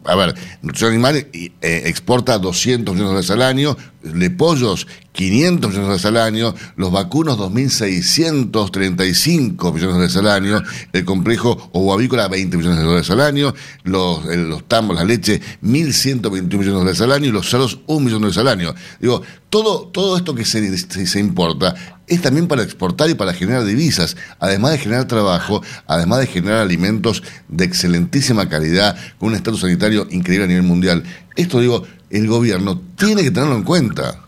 a 0.05 0.17
ver, 0.17 0.35
Nutrición 0.63 0.93
Animal 0.93 1.17
eh, 1.17 1.53
exporta 1.61 2.39
200 2.39 2.95
millones 2.95 3.29
de 3.29 3.35
al 3.35 3.43
año, 3.43 3.77
de 4.03 4.31
pollos 4.31 4.87
500 5.13 5.71
millones 5.71 5.75
de 5.75 5.83
dólares 5.83 6.07
al 6.07 6.17
año, 6.17 6.55
los 6.77 6.91
vacunos 6.93 7.37
2.635 7.37 9.75
millones 9.75 9.81
de 9.81 9.87
dólares 9.87 10.17
al 10.17 10.29
año, 10.29 10.63
el 10.93 11.05
complejo 11.05 11.69
ovoavícola 11.73 12.29
20 12.29 12.57
millones 12.57 12.79
de 12.79 12.85
dólares 12.85 13.11
al 13.11 13.21
año, 13.21 13.53
los, 13.83 14.25
los 14.25 14.63
tambos, 14.69 14.97
la 14.97 15.03
leche 15.05 15.43
1.121 15.63 16.41
millones 16.41 16.67
de 16.67 16.71
dólares 16.71 17.01
al 17.01 17.11
año 17.13 17.27
y 17.27 17.33
los 17.33 17.51
cerdos 17.51 17.81
1 17.87 18.01
millón 18.01 18.23
de 18.23 18.29
dólares 18.29 18.39
al 18.39 18.49
año. 18.49 18.75
Digo, 19.01 19.23
todo, 19.51 19.89
todo 19.89 20.17
esto 20.17 20.33
que 20.35 20.45
se, 20.45 20.79
se, 20.79 21.19
importa 21.19 21.98
es 22.09 22.23
también 22.23 22.49
para 22.49 22.63
exportar 22.63 23.11
y 23.11 23.15
para 23.15 23.33
generar 23.33 23.65
divisas, 23.65 24.17
además 24.41 24.73
de 24.73 24.79
generar 24.79 25.07
trabajo, 25.07 25.63
además 25.87 26.21
de 26.21 26.27
generar 26.27 26.61
alimentos 26.61 27.23
de 27.49 27.65
excelentísima 27.65 28.49
calidad, 28.49 28.97
con 29.19 29.31
un 29.31 29.35
estatus 29.35 29.61
sanitario 29.61 30.07
increíble 30.11 30.45
a 30.45 30.49
nivel 30.49 30.65
mundial. 30.65 31.05
Esto 31.37 31.61
digo, 31.61 31.85
el 32.11 32.27
gobierno 32.27 32.81
tiene 32.97 33.23
que 33.23 33.31
tenerlo 33.31 33.55
en 33.55 33.63
cuenta. 33.63 34.23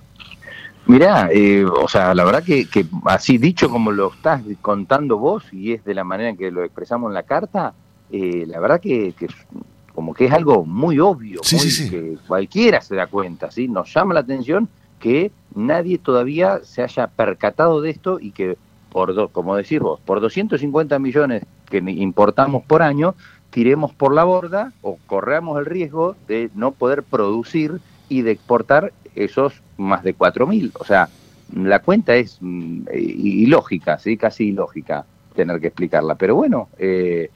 Mirá, 0.87 1.29
eh, 1.33 1.65
o 1.65 1.89
sea, 1.89 2.15
la 2.15 2.25
verdad 2.25 2.43
que, 2.43 2.67
que, 2.67 2.87
así 3.05 3.39
dicho 3.39 3.71
como 3.71 3.93
lo 3.93 4.13
estás 4.13 4.43
contando 4.61 5.19
vos 5.19 5.45
y 5.53 5.73
es 5.73 5.85
de 5.85 5.95
la 5.95 6.05
manera 6.05 6.31
en 6.31 6.37
que 6.37 6.51
lo 6.51 6.65
expresamos 6.65 7.11
en 7.11 7.15
la 7.15 7.23
carta, 7.23 7.75
eh, 8.11 8.45
la 8.47 8.59
verdad 8.59 8.81
que, 8.81 9.15
que, 9.17 9.29
como 9.95 10.15
que 10.15 10.27
es 10.27 10.33
algo 10.33 10.65
muy 10.65 10.99
obvio, 10.99 11.41
que 11.43 12.17
cualquiera 12.27 12.81
se 12.81 12.97
da 12.97 13.07
cuenta, 13.07 13.51
¿sí? 13.51 13.69
Nos 13.69 13.93
llama 13.93 14.15
la 14.15 14.21
atención 14.21 14.69
que 15.01 15.33
nadie 15.55 15.99
todavía 15.99 16.61
se 16.63 16.83
haya 16.83 17.09
percatado 17.09 17.81
de 17.81 17.91
esto 17.91 18.21
y 18.21 18.31
que, 18.31 18.57
por 18.93 19.31
como 19.33 19.57
decís 19.57 19.81
vos, 19.81 19.99
por 20.01 20.21
250 20.21 20.99
millones 21.01 21.45
que 21.69 21.79
importamos 21.79 22.63
por 22.65 22.83
año, 22.83 23.15
tiremos 23.51 23.93
por 23.93 24.15
la 24.15 24.25
borda 24.25 24.73
o 24.83 24.99
corramos 25.07 25.59
el 25.59 25.67
riesgo 25.67 26.15
de 26.29 26.51
no 26.55 26.71
poder 26.73 27.03
producir 27.03 27.81
y 28.09 28.23
de 28.23 28.33
exportar 28.33 28.93
esos 29.15 29.63
más 29.77 30.03
de 30.05 30.17
4.000. 30.17 30.73
O 30.79 30.85
sea, 30.85 31.09
la 31.55 31.81
cuenta 31.81 32.15
es 32.15 32.39
mm, 32.41 32.83
ilógica, 32.93 33.99
¿sí? 33.99 34.17
casi 34.17 34.49
ilógica 34.49 35.05
tener 35.35 35.61
que 35.61 35.69
explicarla. 35.69 36.15
Pero 36.15 36.35
bueno, 36.35 36.69
eh, 36.79 37.31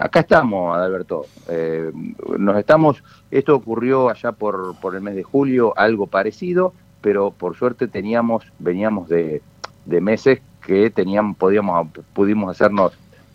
acá 0.00 0.20
estamos, 0.20 0.76
Adalberto. 0.76 1.26
Eh, 1.48 1.90
nos 2.38 2.56
estamos, 2.58 3.02
esto 3.30 3.54
ocurrió 3.54 4.08
allá 4.08 4.32
por, 4.32 4.76
por 4.80 4.94
el 4.94 5.02
mes 5.02 5.14
de 5.14 5.22
julio, 5.22 5.72
algo 5.76 6.06
parecido, 6.06 6.74
pero 7.06 7.30
por 7.30 7.54
suerte 7.54 7.86
teníamos, 7.86 8.42
veníamos 8.58 9.08
de, 9.08 9.40
de 9.84 10.00
meses 10.00 10.40
que 10.60 10.90
teníamos, 10.90 11.36
podíamos, 11.36 11.86
pudimos 12.12 12.50
hacernos 12.50 12.94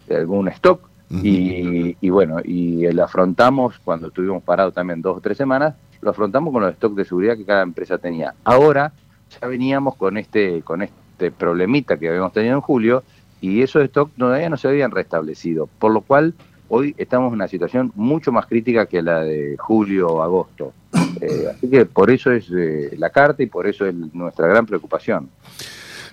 algún 0.09 0.49
stock 0.49 0.89
y, 1.09 1.95
y, 2.01 2.09
bueno, 2.09 2.41
y 2.43 2.85
lo 2.91 3.05
afrontamos 3.05 3.79
cuando 3.79 4.07
estuvimos 4.07 4.43
parados 4.43 4.73
también 4.73 5.01
dos 5.01 5.19
o 5.19 5.21
tres 5.21 5.37
semanas, 5.37 5.73
lo 6.01 6.09
afrontamos 6.11 6.51
con 6.51 6.63
los 6.63 6.75
stocks 6.75 6.97
de 6.97 7.05
seguridad 7.05 7.37
que 7.37 7.45
cada 7.45 7.61
empresa 7.61 7.97
tenía. 7.97 8.35
Ahora 8.43 8.91
ya 9.39 9.47
veníamos 9.47 9.95
con 9.95 10.17
este, 10.17 10.61
con 10.63 10.81
este 10.81 11.31
problemita 11.31 11.95
que 11.95 12.09
habíamos 12.09 12.33
tenido 12.33 12.55
en 12.55 12.61
julio 12.61 13.03
y 13.39 13.61
esos 13.61 13.85
stocks 13.87 14.13
todavía 14.17 14.49
no 14.49 14.57
se 14.57 14.67
habían 14.67 14.91
restablecido, 14.91 15.69
por 15.79 15.93
lo 15.93 16.01
cual 16.01 16.33
hoy 16.73 16.95
estamos 16.97 17.29
en 17.29 17.33
una 17.33 17.47
situación 17.47 17.91
mucho 17.95 18.31
más 18.31 18.45
crítica 18.45 18.85
que 18.85 19.01
la 19.01 19.19
de 19.19 19.57
julio 19.59 20.07
o 20.07 20.23
agosto. 20.23 20.73
Eh, 21.19 21.47
así 21.53 21.67
que 21.69 21.85
por 21.85 22.09
eso 22.09 22.31
es 22.31 22.45
eh, 22.55 22.95
la 22.97 23.09
carta 23.09 23.43
y 23.43 23.45
por 23.45 23.67
eso 23.67 23.85
es 23.85 23.93
nuestra 23.93 24.47
gran 24.47 24.65
preocupación. 24.65 25.29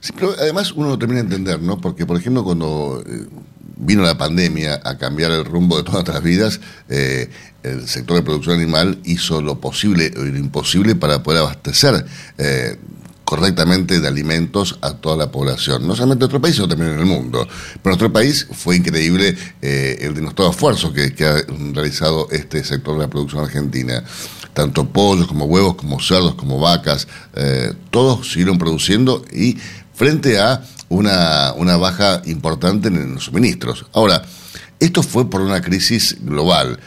Sí, 0.01 0.13
pero 0.15 0.33
además 0.39 0.73
uno 0.73 0.89
lo 0.89 0.99
termina 0.99 1.21
de 1.21 1.27
entender, 1.27 1.63
¿no? 1.63 1.81
Porque, 1.81 2.07
por 2.07 2.17
ejemplo, 2.17 2.43
cuando 2.43 3.03
eh, 3.07 3.27
vino 3.77 4.03
la 4.03 4.19
pandemia 4.19 4.81
a 4.85 4.99
cambiar 4.99 5.31
el 5.31 5.45
rumbo 5.45 5.77
de 5.77 5.85
todas 5.85 6.05
nuestras 6.05 6.23
vidas, 6.23 6.61
el 6.89 7.87
sector 7.87 8.17
de 8.17 8.23
producción 8.23 8.57
animal 8.57 8.99
hizo 9.05 9.41
lo 9.41 9.61
posible 9.61 10.11
o 10.17 10.25
lo 10.25 10.39
imposible 10.39 10.97
para 10.97 11.23
poder 11.23 11.41
abastecer 11.41 12.05
correctamente 13.29 14.01
de 14.01 14.09
alimentos 14.09 14.79
a 14.81 14.95
toda 14.95 15.15
la 15.15 15.31
población, 15.31 15.87
no 15.87 15.95
solamente 15.95 16.25
en 16.25 16.31
nuestro 16.31 16.41
país, 16.41 16.55
sino 16.55 16.67
también 16.67 16.93
en 16.93 17.01
el 17.01 17.05
mundo. 17.05 17.47
Pero 17.47 17.79
en 17.85 17.91
nuestro 17.91 18.11
país 18.11 18.47
fue 18.53 18.77
increíble 18.77 19.37
eh, 19.61 19.99
el 20.01 20.15
denostado 20.15 20.51
esfuerzo 20.51 20.95
que, 20.95 21.13
que, 21.13 21.27
ha 21.27 21.37
realizado 21.75 22.29
este 22.31 22.65
sector 22.65 22.95
de 22.95 23.03
la 23.03 23.11
producción 23.11 23.45
argentina. 23.45 24.03
Tanto 24.55 24.89
pollos 24.89 25.27
como 25.27 25.45
huevos, 25.45 25.75
como 25.75 26.01
cerdos, 26.01 26.37
como 26.37 26.59
vacas, 26.59 27.07
todos 27.91 28.33
siguieron 28.33 28.57
produciendo 28.57 29.23
y 29.31 29.59
frente 29.93 30.39
a 30.39 30.65
una, 30.89 31.53
una 31.53 31.77
baja 31.77 32.23
importante 32.25 32.89
en 32.89 33.13
los 33.13 33.25
suministros. 33.25 33.85
Ahora, 33.93 34.23
esto 34.81 35.03
fue 35.03 35.29
por 35.29 35.43
una 35.43 35.61
crisis 35.61 36.17
global. 36.23 36.81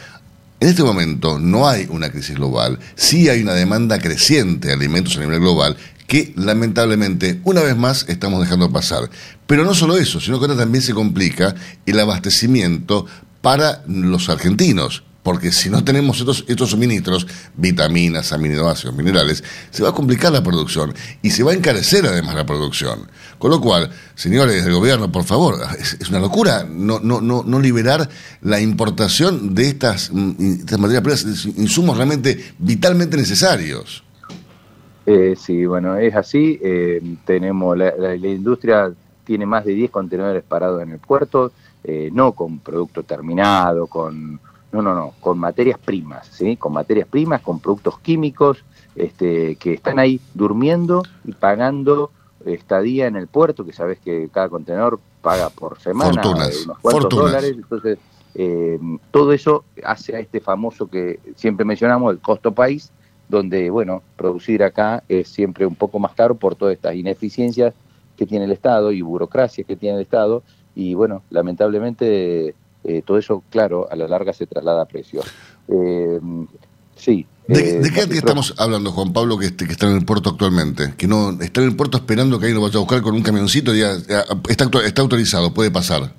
En 0.58 0.68
este 0.68 0.82
momento 0.82 1.38
no 1.38 1.68
hay 1.68 1.86
una 1.88 2.10
crisis 2.10 2.34
global, 2.34 2.78
sí 2.96 3.28
hay 3.28 3.42
una 3.42 3.54
demanda 3.54 3.98
creciente 4.00 4.68
de 4.68 4.74
alimentos 4.74 5.16
a 5.16 5.20
nivel 5.20 5.40
global 5.40 5.76
que 6.06 6.32
lamentablemente 6.36 7.40
una 7.44 7.62
vez 7.62 7.76
más 7.76 8.06
estamos 8.08 8.40
dejando 8.40 8.72
pasar. 8.72 9.10
Pero 9.46 9.64
no 9.64 9.74
solo 9.74 9.96
eso, 9.96 10.20
sino 10.20 10.38
que 10.38 10.46
ahora 10.46 10.58
también 10.58 10.82
se 10.82 10.94
complica 10.94 11.54
el 11.86 12.00
abastecimiento 12.00 13.06
para 13.40 13.82
los 13.86 14.28
argentinos 14.28 15.02
porque 15.22 15.52
si 15.52 15.70
no 15.70 15.84
tenemos 15.84 16.18
estos, 16.18 16.44
estos 16.48 16.70
suministros, 16.70 17.26
vitaminas, 17.56 18.32
aminoácidos, 18.32 18.94
minerales, 18.94 19.44
se 19.70 19.82
va 19.82 19.90
a 19.90 19.94
complicar 19.94 20.32
la 20.32 20.42
producción 20.42 20.94
y 21.22 21.30
se 21.30 21.44
va 21.44 21.52
a 21.52 21.54
encarecer 21.54 22.04
además 22.06 22.34
la 22.34 22.44
producción. 22.44 23.08
Con 23.38 23.50
lo 23.50 23.60
cual, 23.60 23.90
señores 24.16 24.64
del 24.64 24.74
gobierno, 24.74 25.12
por 25.12 25.24
favor, 25.24 25.60
es, 25.78 26.08
una 26.08 26.18
locura 26.18 26.66
no, 26.68 26.98
no, 26.98 27.20
no, 27.20 27.44
no 27.46 27.60
liberar 27.60 28.08
la 28.40 28.60
importación 28.60 29.54
de 29.54 29.68
estas, 29.68 30.10
mm, 30.12 30.60
estas 30.60 30.80
materias 30.80 31.02
primas, 31.02 31.44
insumos 31.56 31.96
realmente 31.96 32.54
vitalmente 32.58 33.16
necesarios. 33.16 34.02
Eh, 35.06 35.34
sí, 35.36 35.66
bueno, 35.66 35.96
es 35.96 36.14
así. 36.14 36.58
Eh, 36.62 37.16
tenemos 37.24 37.76
la, 37.76 37.94
la, 37.96 38.14
industria 38.14 38.92
tiene 39.24 39.46
más 39.46 39.64
de 39.64 39.72
10 39.72 39.90
contenedores 39.90 40.42
parados 40.42 40.82
en 40.82 40.90
el 40.90 40.98
puerto, 40.98 41.52
eh, 41.84 42.10
no 42.12 42.32
con 42.32 42.58
producto 42.58 43.02
terminado, 43.02 43.86
con 43.86 44.40
no, 44.72 44.80
no, 44.80 44.94
no, 44.94 45.12
con 45.20 45.38
materias 45.38 45.78
primas, 45.78 46.26
¿sí? 46.28 46.56
Con 46.56 46.72
materias 46.72 47.06
primas, 47.06 47.42
con 47.42 47.60
productos 47.60 47.98
químicos, 47.98 48.64
este, 48.96 49.56
que 49.56 49.74
están 49.74 49.98
ahí 49.98 50.20
durmiendo 50.34 51.02
y 51.24 51.32
pagando 51.32 52.10
estadía 52.46 53.06
en 53.06 53.16
el 53.16 53.26
puerto, 53.26 53.64
que 53.64 53.72
sabes 53.72 53.98
que 53.98 54.28
cada 54.32 54.48
contenedor 54.48 54.98
paga 55.20 55.50
por 55.50 55.78
semana 55.78 56.22
unos 56.26 56.66
cuantos 56.80 57.10
dólares, 57.10 57.52
entonces 57.54 57.98
eh, 58.34 58.78
todo 59.10 59.32
eso 59.32 59.64
hace 59.84 60.16
a 60.16 60.20
este 60.20 60.40
famoso 60.40 60.88
que 60.88 61.20
siempre 61.36 61.64
mencionamos, 61.64 62.12
el 62.12 62.20
costo 62.20 62.52
país, 62.52 62.90
donde, 63.32 63.70
bueno, 63.70 64.02
producir 64.16 64.62
acá 64.62 65.02
es 65.08 65.26
siempre 65.26 65.64
un 65.64 65.74
poco 65.74 65.98
más 65.98 66.12
caro 66.12 66.34
por 66.34 66.54
todas 66.54 66.74
estas 66.74 66.94
ineficiencias 66.94 67.72
que 68.14 68.26
tiene 68.26 68.44
el 68.44 68.52
Estado 68.52 68.92
y 68.92 69.00
burocracias 69.00 69.66
que 69.66 69.74
tiene 69.74 69.96
el 69.96 70.02
Estado, 70.02 70.42
y 70.74 70.92
bueno, 70.92 71.22
lamentablemente 71.30 72.54
eh, 72.84 73.02
todo 73.04 73.16
eso, 73.16 73.42
claro, 73.48 73.88
a 73.90 73.96
la 73.96 74.06
larga 74.06 74.34
se 74.34 74.46
traslada 74.46 74.82
a 74.82 74.84
precios. 74.84 75.24
Eh, 75.66 76.20
sí. 76.94 77.26
¿De, 77.48 77.80
eh, 77.80 77.90
qué 77.92 78.02
estamos 78.18 78.54
hablando, 78.58 78.92
Juan 78.92 79.14
Pablo, 79.14 79.38
que, 79.38 79.46
este, 79.46 79.64
que 79.64 79.72
está 79.72 79.88
en 79.88 79.96
el 79.96 80.04
puerto 80.04 80.28
actualmente? 80.28 80.92
Que 80.98 81.06
no 81.08 81.30
está 81.40 81.62
en 81.62 81.68
el 81.68 81.76
puerto 81.76 81.96
esperando 81.96 82.38
que 82.38 82.46
ahí 82.46 82.52
lo 82.52 82.60
vaya 82.60 82.76
a 82.76 82.80
buscar 82.80 83.00
con 83.00 83.14
un 83.14 83.22
camioncito, 83.22 83.74
ya, 83.74 83.92
está, 83.92 84.68
está 84.84 85.00
autorizado, 85.00 85.54
puede 85.54 85.70
pasar. 85.70 86.12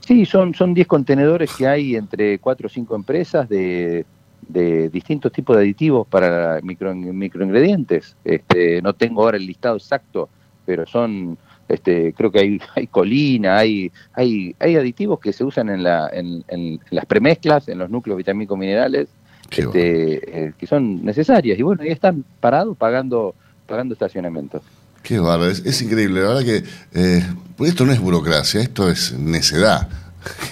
Sí, 0.00 0.26
son 0.26 0.52
10 0.52 0.86
contenedores 0.88 1.52
que 1.56 1.68
hay 1.68 1.94
entre 1.94 2.40
4 2.40 2.66
o 2.66 2.70
5 2.70 2.96
empresas 2.96 3.48
de, 3.48 4.04
de 4.48 4.88
distintos 4.88 5.30
tipos 5.32 5.56
de 5.56 5.62
aditivos 5.62 6.06
para 6.06 6.60
micro, 6.62 6.94
microingredientes. 6.94 8.16
Este, 8.24 8.82
no 8.82 8.94
tengo 8.94 9.22
ahora 9.22 9.36
el 9.36 9.46
listado 9.46 9.76
exacto, 9.76 10.28
pero 10.64 10.86
son 10.86 11.38
este, 11.68 12.14
creo 12.14 12.32
que 12.32 12.40
hay, 12.40 12.60
hay 12.74 12.86
colina, 12.86 13.58
hay, 13.58 13.92
hay, 14.14 14.54
hay 14.58 14.76
aditivos 14.76 15.20
que 15.20 15.32
se 15.32 15.44
usan 15.44 15.68
en, 15.68 15.82
la, 15.82 16.08
en, 16.12 16.44
en 16.48 16.80
las 16.90 17.06
premezclas, 17.06 17.68
en 17.68 17.78
los 17.78 17.90
núcleos 17.90 18.16
vitamínicos 18.16 18.58
minerales, 18.58 19.08
este, 19.50 20.46
eh, 20.46 20.52
que 20.58 20.66
son 20.66 21.04
necesarias. 21.04 21.58
Y 21.58 21.62
bueno, 21.62 21.82
ahí 21.82 21.90
están 21.90 22.24
parados 22.40 22.76
pagando, 22.76 23.34
pagando 23.66 23.94
estacionamiento. 23.94 24.62
Qué 25.02 25.18
bárbaro, 25.18 25.50
es, 25.50 25.82
increíble. 25.82 26.20
La 26.20 26.28
verdad 26.28 26.44
que 26.44 26.64
eh, 26.94 27.22
pues 27.56 27.70
esto 27.70 27.86
no 27.86 27.92
es 27.92 28.00
burocracia, 28.00 28.60
esto 28.60 28.90
es 28.90 29.12
necedad. 29.12 29.88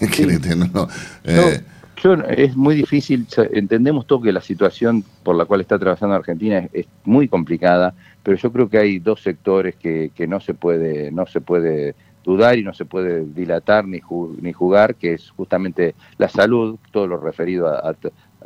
no, 0.72 0.88
eh, 1.24 1.61
yo, 1.96 2.14
es 2.14 2.56
muy 2.56 2.74
difícil, 2.74 3.26
entendemos 3.52 4.06
todo 4.06 4.22
que 4.22 4.32
la 4.32 4.40
situación 4.40 5.04
por 5.22 5.37
la 5.37 5.44
cual 5.44 5.61
está 5.61 5.76
atravesando 5.76 6.14
Argentina 6.14 6.68
es 6.72 6.87
muy 7.04 7.28
complicada 7.28 7.94
pero 8.22 8.37
yo 8.38 8.52
creo 8.52 8.68
que 8.68 8.78
hay 8.78 8.98
dos 8.98 9.22
sectores 9.22 9.76
que, 9.76 10.11
que 10.12 10.26
no 10.26 10.40
se 10.40 10.52
puede 10.52 11.12
no 11.12 11.26
se 11.26 11.40
puede 11.40 11.94
dudar 12.26 12.59
y 12.59 12.64
no 12.64 12.74
se 12.74 12.85
puede 12.85 13.24
dilatar 13.24 13.87
ni, 13.87 14.00
ni 14.40 14.52
jugar, 14.52 14.96
que 14.96 15.14
es 15.14 15.30
justamente 15.30 15.94
la 16.18 16.28
salud, 16.28 16.76
todo 16.90 17.06
lo 17.06 17.18
referido 17.18 17.68
a, 17.68 17.94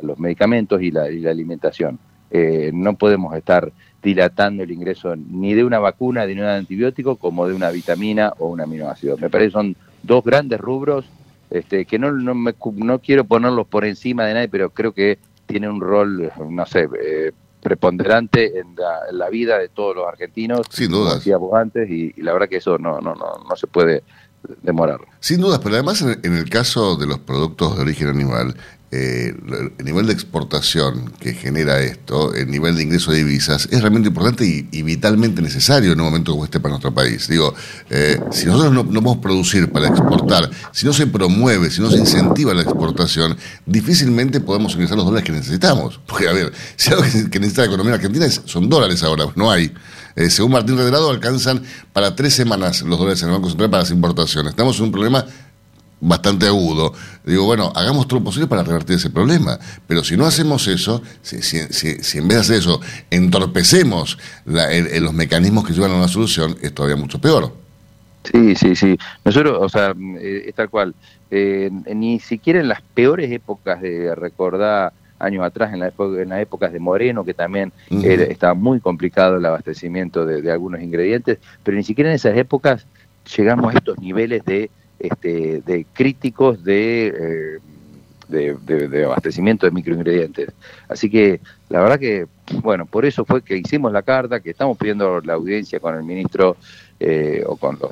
los 0.03 0.19
medicamentos 0.19 0.81
y 0.83 0.91
la, 0.91 1.09
y 1.09 1.19
la 1.19 1.31
alimentación. 1.31 1.97
Eh, 2.29 2.69
no 2.73 2.95
podemos 2.95 3.35
estar 3.35 3.71
dilatando 4.01 4.61
el 4.63 4.71
ingreso 4.71 5.15
ni 5.15 5.55
de 5.55 5.63
una 5.63 5.79
vacuna, 5.79 6.27
ni 6.27 6.35
de 6.35 6.41
un 6.41 6.47
antibiótico, 6.47 7.15
como 7.15 7.47
de 7.47 7.55
una 7.55 7.71
vitamina 7.71 8.33
o 8.37 8.49
un 8.49 8.61
aminoácido. 8.61 9.17
Me 9.17 9.31
parece 9.31 9.49
que 9.49 9.53
son 9.53 9.75
dos 10.03 10.23
grandes 10.23 10.59
rubros 10.59 11.05
este, 11.51 11.85
que 11.85 11.99
no, 11.99 12.11
no, 12.11 12.33
me, 12.33 12.55
no 12.75 12.99
quiero 12.99 13.25
ponerlos 13.25 13.67
por 13.67 13.85
encima 13.85 14.25
de 14.25 14.33
nadie, 14.33 14.49
pero 14.49 14.69
creo 14.69 14.93
que 14.93 15.19
tienen 15.45 15.71
un 15.71 15.81
rol, 15.81 16.31
no 16.49 16.65
sé, 16.65 16.87
eh, 17.03 17.31
preponderante 17.61 18.59
en 18.59 18.75
la, 19.11 19.29
vida 19.29 19.59
de 19.59 19.69
todos 19.69 19.95
los 19.95 20.07
argentinos, 20.07 20.61
Sin 20.69 20.91
duda. 20.91 21.15
decíamos 21.15 21.53
antes, 21.53 21.89
y, 21.89 22.13
la 22.21 22.33
verdad 22.33 22.49
que 22.49 22.57
eso 22.57 22.77
no, 22.77 22.99
no, 23.01 23.15
no, 23.15 23.43
no 23.47 23.55
se 23.55 23.67
puede 23.67 24.03
demorar. 24.63 24.99
Sin 25.19 25.41
dudas, 25.41 25.59
pero 25.59 25.75
además 25.75 26.01
en, 26.01 26.33
el 26.33 26.49
caso 26.49 26.95
de 26.95 27.05
los 27.05 27.19
productos 27.19 27.75
de 27.75 27.83
origen 27.83 28.07
animal, 28.07 28.55
eh, 28.93 29.33
el 29.77 29.85
nivel 29.85 30.07
de 30.07 30.11
exportación 30.11 31.13
que 31.17 31.33
genera 31.33 31.79
esto, 31.79 32.33
el 32.33 32.51
nivel 32.51 32.75
de 32.75 32.83
ingreso 32.83 33.11
de 33.11 33.19
divisas, 33.19 33.69
es 33.71 33.79
realmente 33.79 34.09
importante 34.09 34.45
y, 34.45 34.81
vitalmente 34.81 35.41
necesario 35.41 35.93
en 35.93 35.99
un 36.01 36.07
momento 36.07 36.33
como 36.33 36.43
este 36.43 36.59
para 36.59 36.71
nuestro 36.71 36.93
país. 36.93 37.27
Digo, 37.29 37.55
eh, 37.89 38.19
si 38.31 38.47
nosotros 38.47 38.73
no, 38.73 38.83
podemos 38.85 39.17
producir 39.17 39.71
para 39.71 39.87
exportar, 39.87 40.49
si 40.73 40.85
no 40.85 40.91
se 40.91 41.07
promueve, 41.07 41.69
si 41.69 41.81
no 41.81 41.89
se 41.89 41.97
incentiva 41.97 42.53
la 42.53 42.63
exportación, 42.63 43.37
difícilmente 43.65 44.41
podemos 44.41 44.73
ingresar 44.73 44.97
los 44.97 45.05
dólares 45.05 45.25
que 45.25 45.31
necesitamos. 45.31 46.01
Porque, 46.05 46.27
a 46.27 46.33
ver, 46.33 46.51
si 46.75 46.91
algo 46.91 47.03
que 47.03 47.39
necesita 47.39 47.61
la 47.61 47.67
economía 47.67 47.93
argentina 47.93 48.27
son 48.29 48.67
dólares 48.67 49.03
ahora, 49.03 49.25
no 49.35 49.49
hay. 49.49 49.71
Eh, 50.17 50.29
según 50.29 50.51
Martín 50.51 50.77
Redrado, 50.77 51.09
alcanzan 51.09 51.63
para 51.93 52.13
tres 52.15 52.33
semanas 52.33 52.81
los 52.81 52.99
dólares 52.99 53.21
en 53.21 53.29
el 53.29 53.35
Banco 53.35 53.47
Central 53.47 53.69
para 53.69 53.83
las 53.83 53.91
importaciones. 53.91 54.49
Estamos 54.49 54.77
en 54.79 54.83
un 54.83 54.91
problema 54.91 55.25
bastante 56.01 56.47
agudo. 56.47 56.93
Digo, 57.23 57.45
bueno, 57.45 57.71
hagamos 57.75 58.07
todo 58.07 58.19
lo 58.19 58.25
posible 58.25 58.47
para 58.47 58.63
revertir 58.63 58.97
ese 58.97 59.09
problema. 59.09 59.57
Pero 59.87 60.03
si 60.03 60.17
no 60.17 60.25
hacemos 60.25 60.67
eso, 60.67 61.01
si, 61.21 61.41
si, 61.41 62.17
en 62.17 62.27
vez 62.27 62.37
de 62.37 62.41
hacer 62.41 62.57
eso 62.57 62.81
entorpecemos 63.09 64.17
los 64.45 65.13
mecanismos 65.13 65.65
que 65.65 65.73
llevan 65.73 65.91
a 65.91 65.95
una 65.95 66.07
solución, 66.07 66.57
es 66.61 66.73
todavía 66.73 66.97
mucho 66.97 67.21
peor. 67.21 67.53
Sí, 68.23 68.55
sí, 68.55 68.75
sí. 68.75 68.97
Nosotros, 69.23 69.57
o 69.61 69.69
sea, 69.69 69.95
eh, 70.19 70.45
es 70.47 70.55
tal 70.55 70.69
cual. 70.69 70.93
Eh, 71.33 71.71
ni 71.95 72.19
siquiera 72.19 72.59
en 72.59 72.67
las 72.67 72.81
peores 72.81 73.31
épocas 73.31 73.81
de 73.81 74.13
recordar 74.15 74.91
años 75.17 75.45
atrás, 75.45 75.73
en, 75.73 75.79
la 75.79 75.93
en 75.97 76.29
las 76.29 76.41
épocas 76.41 76.73
de 76.73 76.79
Moreno, 76.79 77.23
que 77.23 77.33
también 77.33 77.71
estaba 77.89 78.53
muy 78.53 78.79
complicado 78.79 79.37
el 79.37 79.45
abastecimiento 79.45 80.25
de 80.25 80.51
algunos 80.51 80.81
ingredientes, 80.81 81.37
pero 81.63 81.77
ni 81.77 81.83
siquiera 81.83 82.09
en 82.09 82.15
esas 82.15 82.35
épocas 82.35 82.85
llegamos 83.37 83.73
a 83.73 83.77
estos 83.77 83.99
niveles 83.99 84.43
de 84.45 84.71
este, 85.01 85.61
de 85.61 85.85
críticos 85.93 86.59
eh, 86.65 87.59
de, 88.27 88.55
de, 88.87 89.05
abastecimiento 89.05 89.65
de 89.65 89.71
microingredientes. 89.71 90.49
Así 90.87 91.09
que 91.09 91.41
la 91.69 91.81
verdad 91.81 91.99
que, 91.99 92.27
bueno, 92.61 92.85
por 92.85 93.05
eso 93.05 93.25
fue 93.25 93.41
que 93.41 93.57
hicimos 93.57 93.91
la 93.91 94.03
carta, 94.03 94.39
que 94.39 94.51
estamos 94.51 94.77
pidiendo 94.77 95.21
la 95.21 95.33
audiencia 95.33 95.79
con 95.79 95.95
el 95.95 96.03
ministro 96.03 96.55
eh, 96.99 97.43
o 97.45 97.57
con 97.57 97.77
los 97.81 97.91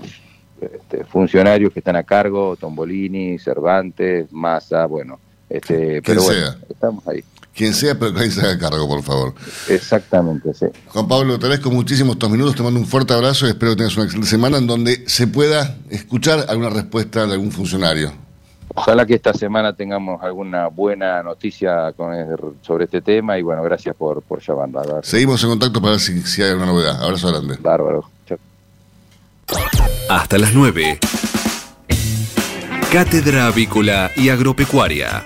este, 0.62 1.03
funcionarios 1.05 1.74
que 1.74 1.80
están 1.80 1.95
a 1.95 2.03
cargo, 2.03 2.55
Tombolini, 2.55 3.39
Cervantes, 3.39 4.32
Massa, 4.32 4.86
bueno, 4.86 5.20
este, 5.49 6.01
pero 6.01 6.22
bueno, 6.24 6.55
estamos 6.70 7.07
ahí 7.07 7.24
quien 7.60 7.74
sea, 7.74 7.99
pero 7.99 8.14
que 8.14 8.22
ahí 8.22 8.32
se 8.32 8.39
haga 8.39 8.57
cargo, 8.57 8.88
por 8.88 9.03
favor. 9.03 9.34
Exactamente, 9.68 10.53
sí. 10.53 10.66
Juan 10.88 11.10
Pablo, 11.10 11.38
te 11.38 11.45
agradezco 11.45 11.70
muchísimo 11.70 12.14
estos 12.14 12.30
minutos, 12.30 12.55
te 12.55 12.64
mando 12.64 12.80
un 12.80 12.86
fuerte 12.86 13.14
abrazo 13.14 13.47
y 13.47 13.49
espero 13.49 13.74
que 13.74 13.80
tengas 13.80 13.97
una 13.97 14.05
excelente 14.05 14.30
semana 14.30 14.57
en 14.60 14.66
donde 14.66 15.03
se 15.07 15.28
pueda 15.28 15.76
escuchar 15.89 16.45
alguna 16.47 16.70
respuesta 16.70 17.28
de 17.28 17.34
algún 17.34 17.51
funcionario. 17.51 18.14
Ojalá 18.74 19.05
que 19.05 19.16
esta 19.16 19.34
semana 19.34 19.74
tengamos 19.74 20.24
alguna 20.24 20.68
buena 20.68 21.22
noticia 21.22 21.91
con 21.97 22.16
sobre 22.62 22.86
este 22.86 23.01
tema 23.01 23.38
y 23.38 23.41
bueno, 23.41 23.62
gracias 23.62 23.93
por, 23.93 24.22
por 24.22 24.39
llamarla. 24.41 25.01
Seguimos 25.03 25.43
en 25.43 25.49
contacto 25.49 25.82
para 25.82 25.91
ver 25.91 25.99
si, 25.99 26.22
si 26.22 26.41
hay 26.41 26.51
alguna 26.51 26.68
novedad. 26.68 27.03
Abrazo 27.03 27.28
grande. 27.28 27.57
Bárbaro. 27.60 28.10
Hasta 30.07 30.38
las 30.38 30.53
9. 30.53 30.97
Cátedra 32.89 33.47
Avícola 33.47 34.12
y 34.16 34.30
Agropecuaria 34.30 35.26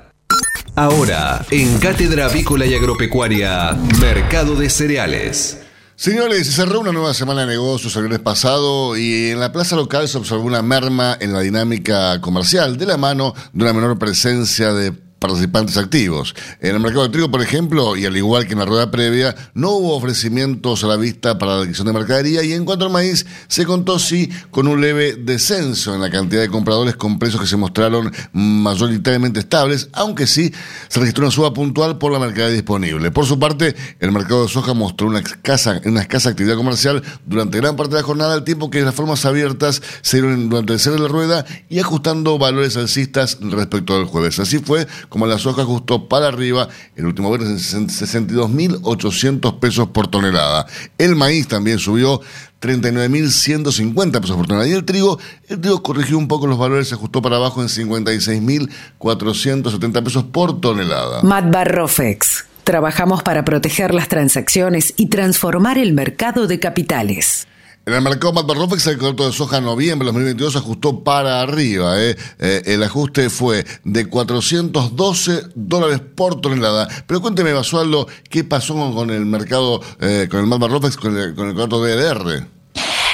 Ahora, 0.75 1.45
en 1.51 1.79
Cátedra 1.79 2.25
Avícola 2.25 2.65
y 2.65 2.73
Agropecuaria, 2.73 3.77
Mercado 3.99 4.55
de 4.55 4.69
Cereales. 4.69 5.57
Señores, 5.97 6.47
se 6.47 6.53
cerró 6.53 6.79
una 6.79 6.93
nueva 6.93 7.13
semana 7.13 7.41
de 7.41 7.47
negocios 7.47 7.93
el 7.97 8.03
viernes 8.03 8.21
pasado 8.21 8.95
y 8.95 9.31
en 9.31 9.39
la 9.41 9.51
plaza 9.51 9.75
local 9.75 10.07
se 10.07 10.17
observó 10.17 10.43
una 10.45 10.61
merma 10.61 11.17
en 11.19 11.33
la 11.33 11.41
dinámica 11.41 12.21
comercial 12.21 12.77
de 12.77 12.85
la 12.85 12.95
mano 12.97 13.35
de 13.51 13.63
una 13.63 13.73
menor 13.73 13.99
presencia 13.99 14.73
de 14.73 14.93
participantes 15.21 15.77
activos. 15.77 16.33
En 16.61 16.73
el 16.73 16.81
mercado 16.81 17.03
de 17.03 17.09
trigo, 17.09 17.29
por 17.29 17.43
ejemplo, 17.43 17.95
y 17.95 18.05
al 18.05 18.17
igual 18.17 18.47
que 18.47 18.53
en 18.53 18.59
la 18.59 18.65
rueda 18.65 18.89
previa, 18.89 19.35
no 19.53 19.69
hubo 19.69 19.95
ofrecimientos 19.95 20.83
a 20.83 20.87
la 20.87 20.95
vista 20.95 21.37
para 21.37 21.53
la 21.53 21.61
adquisición 21.61 21.85
de 21.85 21.93
mercadería 21.93 22.43
y 22.43 22.53
en 22.53 22.65
cuanto 22.65 22.85
al 22.85 22.91
maíz, 22.91 23.27
se 23.47 23.63
contó 23.63 23.99
sí 23.99 24.31
con 24.49 24.67
un 24.67 24.81
leve 24.81 25.13
descenso 25.13 25.93
en 25.93 26.01
la 26.01 26.09
cantidad 26.09 26.41
de 26.41 26.49
compradores 26.49 26.95
con 26.95 27.19
precios 27.19 27.39
que 27.39 27.47
se 27.47 27.55
mostraron 27.55 28.11
mayoritariamente 28.33 29.41
estables, 29.41 29.89
aunque 29.93 30.25
sí 30.25 30.51
se 30.87 30.99
registró 30.99 31.25
una 31.25 31.31
suba 31.31 31.53
puntual 31.53 31.99
por 31.99 32.11
la 32.11 32.17
mercadería 32.17 32.55
disponible. 32.55 33.11
Por 33.11 33.27
su 33.27 33.37
parte, 33.37 33.75
el 33.99 34.11
mercado 34.11 34.41
de 34.41 34.49
soja 34.49 34.73
mostró 34.73 35.05
una 35.05 35.19
escasa, 35.19 35.81
una 35.85 36.01
escasa 36.01 36.29
actividad 36.29 36.55
comercial 36.55 37.03
durante 37.27 37.59
gran 37.59 37.75
parte 37.75 37.93
de 37.93 38.01
la 38.01 38.07
jornada, 38.07 38.33
al 38.33 38.43
tiempo 38.43 38.71
que 38.71 38.81
las 38.81 38.95
formas 38.95 39.23
abiertas 39.25 39.83
se 40.01 40.19
dieron 40.19 40.49
durante 40.49 40.73
el 40.73 40.79
cierre 40.79 40.97
de 40.97 41.03
la 41.03 41.09
rueda 41.09 41.45
y 41.69 41.77
ajustando 41.77 42.39
valores 42.39 42.75
alcistas 42.75 43.37
respecto 43.39 43.95
al 43.95 44.05
jueves. 44.05 44.39
Así 44.39 44.57
fue 44.57 44.87
como 45.11 45.27
la 45.27 45.37
soja 45.37 45.61
ajustó 45.63 46.07
para 46.07 46.29
arriba 46.29 46.69
el 46.95 47.05
último 47.05 47.29
viernes 47.29 47.73
en 47.73 47.89
62.800 47.89 49.59
pesos 49.59 49.89
por 49.89 50.07
tonelada. 50.07 50.65
El 50.97 51.17
maíz 51.17 51.49
también 51.49 51.79
subió 51.79 52.21
39.150 52.61 54.21
pesos 54.21 54.37
por 54.37 54.47
tonelada. 54.47 54.69
Y 54.69 54.73
el 54.73 54.85
trigo, 54.85 55.19
el 55.49 55.59
trigo 55.59 55.83
corrigió 55.83 56.17
un 56.17 56.29
poco 56.29 56.47
los 56.47 56.57
valores, 56.57 56.87
se 56.87 56.95
ajustó 56.95 57.21
para 57.21 57.35
abajo 57.35 57.61
en 57.61 57.67
56.470 57.67 60.01
pesos 60.01 60.23
por 60.23 60.61
tonelada. 60.61 61.23
Matbarrofex. 61.23 62.45
Trabajamos 62.63 63.21
para 63.21 63.43
proteger 63.43 63.93
las 63.93 64.07
transacciones 64.07 64.93
y 64.95 65.07
transformar 65.07 65.77
el 65.77 65.91
mercado 65.91 66.47
de 66.47 66.61
capitales. 66.61 67.49
En 67.83 67.95
el 67.95 68.01
mercado 68.03 68.31
Matbarrofex, 68.31 68.85
el 68.87 68.99
contrato 68.99 69.25
de 69.25 69.33
soja 69.33 69.57
en 69.57 69.63
noviembre 69.63 70.05
de 70.05 70.11
2022 70.11 70.55
ajustó 70.55 71.03
para 71.03 71.41
arriba. 71.41 71.99
¿eh? 71.99 72.15
Eh, 72.37 72.61
el 72.65 72.83
ajuste 72.83 73.31
fue 73.31 73.65
de 73.83 74.05
412 74.05 75.45
dólares 75.55 75.99
por 76.15 76.39
tonelada. 76.41 76.87
Pero 77.07 77.21
cuénteme, 77.21 77.53
Basualdo, 77.53 78.07
¿qué 78.29 78.43
pasó 78.43 78.75
con 78.93 79.09
el 79.09 79.25
mercado, 79.25 79.81
eh, 79.99 80.27
con 80.29 80.41
el 80.41 80.45
Matbarrofex, 80.45 80.95
con 80.95 81.11
con 81.33 81.49
el 81.49 81.55
contrato 81.55 81.83
DLR? 81.83 82.60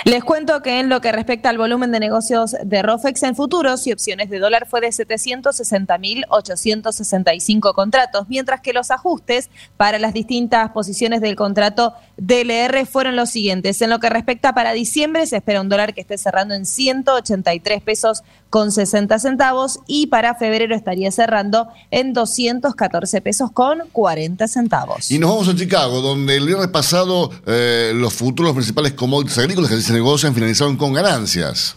Les 0.07 0.23
cuento 0.23 0.61
que 0.61 0.79
en 0.79 0.87
lo 0.87 1.01
que 1.01 1.11
respecta 1.11 1.49
al 1.49 1.57
volumen 1.57 1.91
de 1.91 1.99
negocios 1.99 2.55
de 2.63 2.81
ROFEX 2.81 3.23
en 3.23 3.35
futuros 3.35 3.85
y 3.87 3.91
opciones 3.91 4.29
de 4.29 4.39
dólar 4.39 4.65
fue 4.65 4.79
de 4.79 4.87
760.865 4.87 7.73
contratos, 7.73 8.25
mientras 8.29 8.61
que 8.61 8.71
los 8.71 8.89
ajustes 8.89 9.49
para 9.75 9.99
las 9.99 10.13
distintas 10.13 10.71
posiciones 10.71 11.19
del 11.19 11.35
contrato 11.35 11.93
DLR 12.15 12.85
fueron 12.85 13.17
los 13.17 13.31
siguientes. 13.31 13.81
En 13.81 13.89
lo 13.89 13.99
que 13.99 14.09
respecta 14.09 14.53
para 14.53 14.71
diciembre 14.71 15.27
se 15.27 15.35
espera 15.35 15.59
un 15.59 15.67
dólar 15.67 15.93
que 15.93 15.99
esté 15.99 16.17
cerrando 16.17 16.53
en 16.53 16.65
183 16.65 17.81
pesos 17.81 18.23
con 18.49 18.71
60 18.71 19.19
centavos 19.19 19.81
y 19.87 20.07
para 20.07 20.35
febrero 20.35 20.73
estaría 20.73 21.11
cerrando 21.11 21.67
en 21.91 22.13
214 22.13 23.19
pesos 23.19 23.51
con 23.51 23.79
40 23.91 24.47
centavos. 24.47 25.11
Y 25.11 25.19
nos 25.19 25.31
vamos 25.31 25.49
a 25.49 25.55
Chicago, 25.55 25.99
donde 25.99 26.37
el 26.37 26.45
viernes 26.45 26.69
pasado 26.69 27.29
eh, 27.45 27.91
los 27.93 28.13
futuros 28.13 28.53
principales 28.53 28.93
commodities 28.93 29.37
agrícolas 29.37 29.69
que 29.69 29.75
negocian 29.97 30.33
finalizaron 30.33 30.77
con 30.77 30.93
ganancias. 30.93 31.75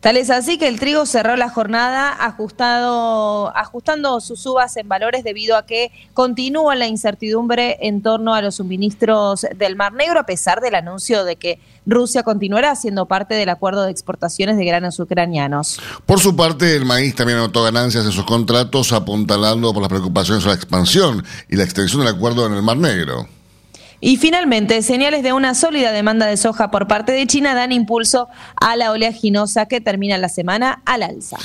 Tal 0.00 0.18
es 0.18 0.30
así 0.30 0.58
que 0.58 0.68
el 0.68 0.78
trigo 0.78 1.06
cerró 1.06 1.36
la 1.36 1.48
jornada 1.48 2.14
ajustado, 2.24 3.56
ajustando 3.56 4.20
sus 4.20 4.40
subas 4.40 4.76
en 4.76 4.88
valores 4.88 5.24
debido 5.24 5.56
a 5.56 5.64
que 5.64 5.90
continúa 6.12 6.76
la 6.76 6.86
incertidumbre 6.86 7.78
en 7.80 8.02
torno 8.02 8.34
a 8.34 8.42
los 8.42 8.56
suministros 8.56 9.46
del 9.56 9.74
Mar 9.74 9.94
Negro, 9.94 10.20
a 10.20 10.26
pesar 10.26 10.60
del 10.60 10.74
anuncio 10.74 11.24
de 11.24 11.36
que 11.36 11.58
Rusia 11.86 12.22
continuará 12.22 12.76
siendo 12.76 13.06
parte 13.06 13.34
del 13.34 13.48
acuerdo 13.48 13.84
de 13.84 13.90
exportaciones 13.90 14.56
de 14.58 14.64
granos 14.64 15.00
ucranianos. 15.00 15.80
Por 16.04 16.20
su 16.20 16.36
parte, 16.36 16.76
el 16.76 16.84
maíz 16.84 17.14
también 17.14 17.38
anotó 17.38 17.64
ganancias 17.64 18.04
en 18.04 18.12
sus 18.12 18.24
contratos, 18.24 18.92
apuntalando 18.92 19.72
por 19.72 19.82
las 19.82 19.88
preocupaciones 19.88 20.42
sobre 20.42 20.56
la 20.56 20.62
expansión 20.62 21.24
y 21.48 21.56
la 21.56 21.64
extensión 21.64 22.04
del 22.04 22.14
acuerdo 22.14 22.46
en 22.46 22.52
el 22.52 22.62
Mar 22.62 22.76
Negro. 22.76 23.26
Y 24.00 24.18
finalmente, 24.18 24.82
señales 24.82 25.22
de 25.22 25.32
una 25.32 25.54
sólida 25.54 25.90
demanda 25.90 26.26
de 26.26 26.36
soja 26.36 26.70
por 26.70 26.86
parte 26.86 27.12
de 27.12 27.26
China 27.26 27.54
dan 27.54 27.72
impulso 27.72 28.28
a 28.60 28.76
la 28.76 28.92
oleaginosa 28.92 29.66
que 29.66 29.80
termina 29.80 30.18
la 30.18 30.28
semana 30.28 30.82
al 30.84 31.02
alza. 31.02 31.38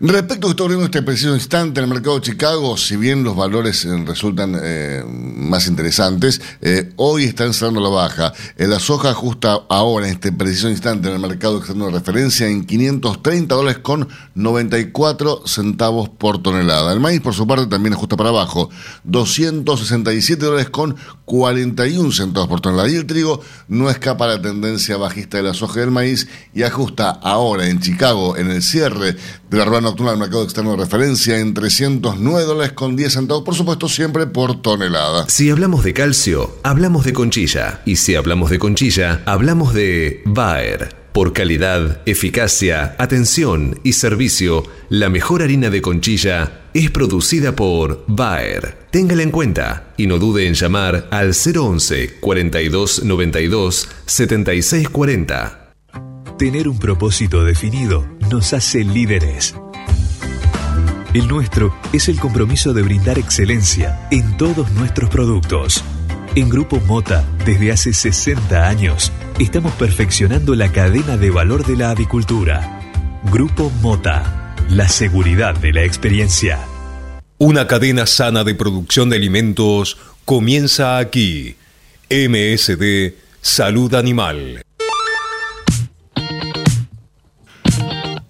Respecto 0.00 0.48
a 0.48 0.72
en 0.74 0.82
este 0.82 1.02
preciso 1.02 1.34
instante 1.34 1.80
en 1.80 1.84
el 1.84 1.90
mercado 1.90 2.16
de 2.16 2.22
Chicago, 2.22 2.76
si 2.76 2.96
bien 2.96 3.24
los 3.24 3.36
valores 3.36 3.84
eh, 3.84 4.04
resultan 4.06 4.54
eh, 4.62 5.02
más 5.06 5.66
interesantes, 5.66 6.40
eh, 6.60 6.92
hoy 6.96 7.24
están 7.24 7.54
cerrando 7.54 7.80
la 7.80 7.88
baja. 7.88 8.32
la 8.56 8.78
soja 8.78 9.10
ajusta 9.10 9.60
ahora, 9.68 10.06
en 10.06 10.14
este 10.14 10.32
preciso 10.32 10.68
instante, 10.68 11.08
en 11.08 11.14
el 11.14 11.20
mercado 11.20 11.58
externo 11.58 11.86
de 11.86 11.92
referencia 11.92 12.46
en 12.48 12.64
530 12.64 13.54
dólares 13.54 13.78
con 13.78 14.08
94 14.34 15.46
centavos 15.46 16.10
por 16.10 16.42
tonelada. 16.42 16.92
El 16.92 17.00
maíz, 17.00 17.20
por 17.20 17.34
su 17.34 17.46
parte, 17.46 17.66
también 17.66 17.94
ajusta 17.94 18.16
para 18.16 18.28
abajo, 18.28 18.68
267 19.04 20.44
dólares 20.44 20.70
con 20.70 20.96
41 21.24 21.93
centavos 22.12 22.48
por 22.48 22.60
tonelada. 22.60 22.88
Y 22.88 22.96
el 22.96 23.06
trigo 23.06 23.40
no 23.68 23.90
escapa 23.90 24.24
a 24.24 24.28
la 24.28 24.42
tendencia 24.42 24.96
bajista 24.96 25.38
de 25.38 25.44
la 25.44 25.54
soja 25.54 25.80
del 25.80 25.90
maíz 25.90 26.28
y 26.54 26.62
ajusta 26.62 27.10
ahora 27.10 27.68
en 27.68 27.80
Chicago, 27.80 28.36
en 28.36 28.50
el 28.50 28.62
cierre 28.62 29.16
de 29.50 29.58
la 29.58 29.64
rueda 29.64 29.82
nocturna 29.82 30.12
del 30.12 30.20
mercado 30.20 30.44
externo 30.44 30.72
de 30.72 30.78
referencia, 30.78 31.38
en 31.38 31.54
309 31.54 32.44
dólares 32.44 32.72
con 32.72 32.96
10 32.96 33.12
centavos, 33.12 33.44
por 33.44 33.54
supuesto, 33.54 33.88
siempre 33.88 34.26
por 34.26 34.60
tonelada. 34.60 35.28
Si 35.28 35.50
hablamos 35.50 35.84
de 35.84 35.92
calcio, 35.92 36.58
hablamos 36.62 37.04
de 37.04 37.12
conchilla. 37.12 37.80
Y 37.84 37.96
si 37.96 38.14
hablamos 38.14 38.50
de 38.50 38.58
conchilla, 38.58 39.22
hablamos 39.26 39.74
de 39.74 40.22
Bayer. 40.26 41.04
Por 41.12 41.32
calidad, 41.32 42.00
eficacia, 42.06 42.96
atención 42.98 43.78
y 43.84 43.92
servicio, 43.92 44.64
la 44.88 45.08
mejor 45.08 45.42
harina 45.42 45.70
de 45.70 45.80
conchilla 45.80 46.63
es 46.74 46.90
producida 46.90 47.54
por 47.54 48.04
Bayer. 48.08 48.76
Téngala 48.90 49.22
en 49.22 49.30
cuenta 49.30 49.94
y 49.96 50.08
no 50.08 50.18
dude 50.18 50.46
en 50.46 50.54
llamar 50.54 51.06
al 51.10 51.32
011 51.32 52.16
42 52.20 53.04
92 53.04 53.88
76 54.04 54.88
40. 54.88 55.72
Tener 56.36 56.68
un 56.68 56.78
propósito 56.80 57.44
definido 57.44 58.04
nos 58.28 58.52
hace 58.52 58.82
líderes. 58.82 59.54
El 61.14 61.28
nuestro 61.28 61.72
es 61.92 62.08
el 62.08 62.18
compromiso 62.18 62.72
de 62.72 62.82
brindar 62.82 63.20
excelencia 63.20 64.08
en 64.10 64.36
todos 64.36 64.68
nuestros 64.72 65.08
productos. 65.10 65.84
En 66.34 66.48
Grupo 66.48 66.80
Mota, 66.80 67.24
desde 67.46 67.70
hace 67.70 67.92
60 67.92 68.68
años, 68.68 69.12
estamos 69.38 69.72
perfeccionando 69.74 70.56
la 70.56 70.72
cadena 70.72 71.16
de 71.16 71.30
valor 71.30 71.64
de 71.64 71.76
la 71.76 71.90
avicultura. 71.90 72.80
Grupo 73.30 73.70
Mota, 73.80 74.43
la 74.70 74.88
seguridad 74.88 75.54
de 75.54 75.72
la 75.72 75.84
experiencia. 75.84 76.58
Una 77.38 77.66
cadena 77.66 78.06
sana 78.06 78.44
de 78.44 78.54
producción 78.54 79.10
de 79.10 79.16
alimentos 79.16 79.98
comienza 80.24 80.98
aquí. 80.98 81.56
MSD 82.10 83.14
Salud 83.40 83.94
Animal. 83.94 84.63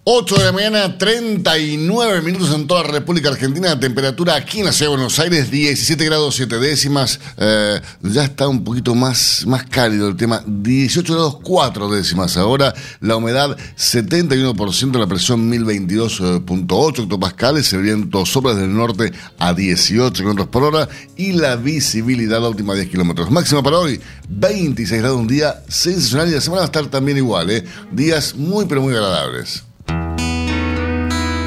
8 0.06 0.36
de 0.36 0.44
la 0.44 0.52
mañana, 0.52 0.98
39 0.98 2.20
minutos 2.20 2.54
en 2.54 2.66
toda 2.66 2.82
la 2.82 2.90
República 2.90 3.30
Argentina. 3.30 3.80
Temperatura 3.80 4.34
aquí 4.34 4.58
en 4.58 4.66
la 4.66 4.72
ciudad 4.72 4.90
de 4.90 4.96
Buenos 4.96 5.18
Aires, 5.18 5.50
17 5.50 6.04
grados 6.04 6.36
7 6.36 6.58
décimas. 6.58 7.18
Eh, 7.38 7.80
ya 8.02 8.24
está 8.24 8.46
un 8.46 8.64
poquito 8.64 8.94
más, 8.94 9.46
cálido 9.70 10.08
el 10.08 10.16
tema. 10.16 10.44
18 10.46 11.10
grados 11.10 11.38
4 11.42 11.90
décimas 11.90 12.36
ahora. 12.36 12.74
La 13.00 13.16
humedad 13.16 13.56
71%, 13.78 14.98
la 14.98 15.06
presión 15.06 15.50
1022.8 15.50 17.04
hectopascales. 17.04 17.72
El 17.72 17.80
viento 17.80 18.26
sopla 18.26 18.52
desde 18.52 18.66
el 18.66 18.76
norte 18.76 19.10
a 19.38 19.54
18 19.54 20.12
kilómetros 20.12 20.48
por 20.48 20.64
hora. 20.64 20.86
Y 21.16 21.32
la 21.32 21.56
visibilidad 21.56 22.44
óptima 22.44 22.74
10 22.74 22.90
kilómetros. 22.90 23.30
Máxima 23.30 23.62
para 23.62 23.78
hoy, 23.78 23.98
26 24.28 25.00
grados, 25.00 25.18
un 25.18 25.28
día 25.28 25.62
sensacional. 25.66 26.28
Y 26.28 26.32
la 26.32 26.42
semana 26.42 26.58
va 26.60 26.64
a 26.64 26.66
estar 26.66 26.86
también 26.88 27.16
igual, 27.16 27.50
¿eh? 27.50 27.64
Días 27.90 28.34
muy, 28.34 28.66
pero 28.66 28.82
muy 28.82 28.92
agradables. 28.92 29.64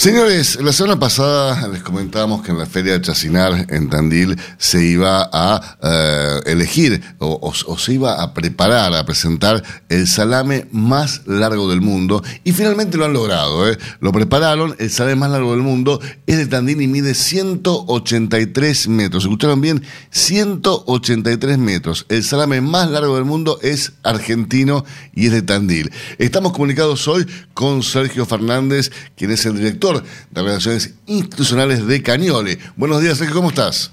Señores, 0.00 0.58
la 0.62 0.72
semana 0.72 0.98
pasada 0.98 1.68
les 1.68 1.82
comentábamos 1.82 2.40
que 2.40 2.52
en 2.52 2.58
la 2.58 2.64
feria 2.64 2.94
de 2.94 3.02
Chacinar, 3.02 3.66
en 3.68 3.90
Tandil, 3.90 4.34
se 4.56 4.82
iba 4.82 5.28
a 5.30 5.76
eh, 5.82 6.40
elegir 6.46 7.02
o, 7.18 7.52
se 7.76 7.92
iba 7.92 8.22
a 8.22 8.32
preparar, 8.32 8.94
a 8.94 9.04
presentar 9.04 9.62
el 9.90 10.06
salame 10.06 10.66
más 10.72 11.26
largo 11.26 11.68
del 11.68 11.82
mundo 11.82 12.22
y 12.44 12.52
finalmente 12.52 12.96
lo 12.96 13.04
han 13.04 13.12
logrado. 13.12 13.70
¿eh? 13.70 13.76
Lo 14.00 14.10
prepararon, 14.10 14.74
el 14.78 14.88
salame 14.88 15.16
más 15.16 15.32
largo 15.32 15.50
del 15.50 15.60
mundo 15.60 16.00
es 16.26 16.38
de 16.38 16.46
Tandil 16.46 16.80
y 16.80 16.88
mide 16.88 17.12
183 17.12 18.88
metros. 18.88 19.24
¿Escucharon 19.24 19.60
bien? 19.60 19.84
183 20.12 21.58
metros. 21.58 22.06
El 22.08 22.24
salame 22.24 22.62
más 22.62 22.90
largo 22.90 23.16
del 23.16 23.26
mundo 23.26 23.58
es 23.60 23.92
argentino 24.02 24.82
y 25.12 25.26
es 25.26 25.32
de 25.32 25.42
Tandil. 25.42 25.92
Estamos 26.16 26.52
comunicados 26.52 27.06
hoy 27.06 27.26
con 27.52 27.82
Sergio 27.82 28.24
Fernández, 28.24 28.90
quien 29.14 29.30
es 29.30 29.44
el 29.44 29.56
director 29.56 29.89
de 29.98 30.42
Relaciones 30.42 30.94
Institucionales 31.06 31.86
de 31.86 32.02
Cañole. 32.02 32.58
Buenos 32.76 33.00
días, 33.00 33.18
Sergio, 33.18 33.36
¿cómo 33.36 33.48
estás? 33.48 33.92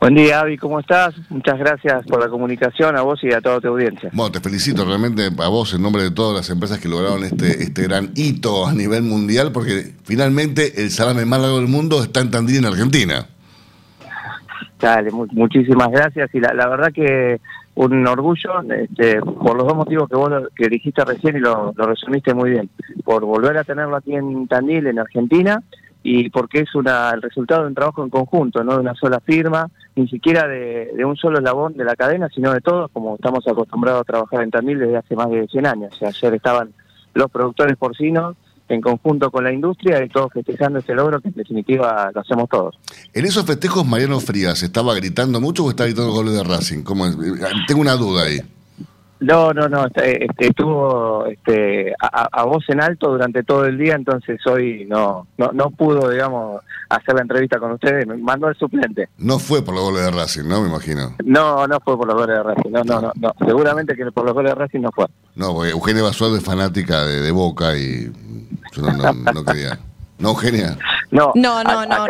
Buen 0.00 0.14
día, 0.14 0.40
Avi, 0.40 0.56
¿cómo 0.56 0.80
estás? 0.80 1.14
Muchas 1.28 1.58
gracias 1.58 2.06
por 2.06 2.20
la 2.20 2.28
comunicación 2.30 2.96
a 2.96 3.02
vos 3.02 3.22
y 3.22 3.34
a 3.34 3.40
toda 3.42 3.60
tu 3.60 3.68
audiencia. 3.68 4.08
Bueno, 4.14 4.32
te 4.32 4.40
felicito 4.40 4.82
realmente 4.86 5.26
a 5.26 5.48
vos 5.48 5.74
en 5.74 5.82
nombre 5.82 6.02
de 6.02 6.10
todas 6.10 6.34
las 6.34 6.48
empresas 6.48 6.78
que 6.78 6.88
lograron 6.88 7.22
este, 7.22 7.62
este 7.62 7.82
gran 7.82 8.10
hito 8.14 8.66
a 8.66 8.72
nivel 8.72 9.02
mundial, 9.02 9.52
porque 9.52 9.92
finalmente 10.04 10.82
el 10.82 10.90
salame 10.90 11.26
más 11.26 11.40
largo 11.42 11.58
del 11.58 11.68
mundo 11.68 12.02
está 12.02 12.20
en 12.20 12.30
Tandil, 12.30 12.58
en 12.58 12.66
Argentina. 12.66 13.26
Dale, 14.80 15.10
muchísimas 15.10 15.90
gracias 15.90 16.30
y 16.34 16.40
la, 16.40 16.54
la 16.54 16.66
verdad 16.68 16.92
que 16.94 17.38
un 17.74 18.06
orgullo 18.06 18.62
este, 18.62 19.20
por 19.20 19.56
los 19.56 19.66
dos 19.66 19.76
motivos 19.76 20.08
que 20.08 20.16
vos 20.16 20.30
que 20.54 20.68
dijiste 20.68 21.04
recién 21.04 21.36
y 21.36 21.40
lo, 21.40 21.72
resumiste 21.72 22.34
muy 22.34 22.50
bien. 22.50 22.68
Por 23.04 23.24
volver 23.24 23.56
a 23.58 23.64
tenerlo 23.64 23.96
aquí 23.96 24.14
en 24.14 24.46
Tandil, 24.48 24.86
en 24.86 24.98
Argentina, 24.98 25.62
y 26.02 26.30
porque 26.30 26.60
es 26.60 26.74
una, 26.74 27.10
el 27.10 27.22
resultado 27.22 27.62
de 27.62 27.68
un 27.68 27.74
trabajo 27.74 28.02
en 28.02 28.10
conjunto, 28.10 28.64
no 28.64 28.74
de 28.74 28.80
una 28.80 28.94
sola 28.94 29.20
firma, 29.20 29.68
ni 29.96 30.08
siquiera 30.08 30.46
de, 30.48 31.04
un 31.04 31.16
solo 31.16 31.38
eslabón 31.38 31.76
de 31.76 31.84
la 31.84 31.96
cadena, 31.96 32.28
sino 32.28 32.52
de 32.52 32.60
todos, 32.60 32.90
como 32.90 33.16
estamos 33.16 33.46
acostumbrados 33.46 34.02
a 34.02 34.04
trabajar 34.04 34.42
en 34.42 34.50
Tandil 34.50 34.78
desde 34.78 34.96
hace 34.96 35.16
más 35.16 35.30
de 35.30 35.46
100 35.46 35.66
años. 35.66 36.02
Ayer 36.02 36.34
estaban 36.34 36.72
los 37.14 37.30
productores 37.30 37.76
porcinos, 37.76 38.36
en 38.74 38.80
conjunto 38.80 39.30
con 39.30 39.44
la 39.44 39.52
industria 39.52 40.02
y 40.04 40.08
todos 40.08 40.32
festejando 40.32 40.78
ese 40.78 40.94
logro 40.94 41.20
que 41.20 41.28
en 41.28 41.34
definitiva 41.34 42.10
lo 42.14 42.20
hacemos 42.20 42.48
todos. 42.48 42.78
En 43.12 43.24
esos 43.24 43.44
festejos 43.44 43.86
Mariano 43.86 44.20
Frías 44.20 44.62
estaba 44.62 44.94
gritando 44.94 45.40
mucho 45.40 45.64
o 45.64 45.70
estaba 45.70 45.88
gritando 45.88 46.12
goles 46.12 46.34
de 46.34 46.44
Racing? 46.44 46.84
Tengo 47.66 47.80
una 47.80 47.96
duda 47.96 48.24
ahí. 48.24 48.40
No, 49.20 49.52
no, 49.52 49.68
no, 49.68 49.86
este, 49.86 50.24
este 50.24 50.46
estuvo 50.46 51.26
este, 51.26 51.94
a, 52.00 52.44
voz 52.44 52.64
en 52.68 52.80
alto 52.80 53.10
durante 53.10 53.42
todo 53.42 53.66
el 53.66 53.76
día, 53.76 53.94
entonces 53.94 54.40
hoy 54.46 54.86
no, 54.88 55.26
no, 55.36 55.50
no 55.52 55.70
pudo, 55.70 56.08
digamos, 56.08 56.62
hacer 56.88 57.14
la 57.14 57.22
entrevista 57.22 57.58
con 57.58 57.72
ustedes, 57.72 58.06
me 58.06 58.16
mandó 58.16 58.48
el 58.48 58.56
suplente. 58.56 59.10
No 59.18 59.38
fue 59.38 59.62
por 59.62 59.74
los 59.74 59.84
goles 59.84 60.04
de 60.04 60.10
Racing, 60.10 60.48
¿no? 60.48 60.62
Me 60.62 60.68
imagino. 60.68 61.16
No, 61.24 61.66
no 61.66 61.78
fue 61.80 61.98
por 61.98 62.06
los 62.06 62.16
goles 62.16 62.36
de 62.38 62.42
Racing, 62.42 62.70
no, 62.70 62.82
no, 62.84 63.12
no, 63.14 63.34
seguramente 63.46 63.94
que 63.94 64.10
por 64.10 64.24
los 64.24 64.32
goles 64.32 64.52
de 64.52 64.54
Racing 64.54 64.80
no 64.80 64.90
fue. 64.90 65.06
No, 65.34 65.52
porque 65.52 65.70
Eugenia 65.70 66.02
Basualdo 66.02 66.38
es 66.38 66.44
fanática 66.44 67.04
de 67.04 67.30
Boca 67.30 67.76
y 67.76 68.10
yo 68.72 68.82
no, 68.82 69.12
no, 69.34 69.44
quería. 69.44 69.78
No, 70.20 70.30
Eugenia. 70.30 70.76
No, 71.10 71.32
no, 71.34 71.64
no, 71.64 71.86
no 71.86 72.06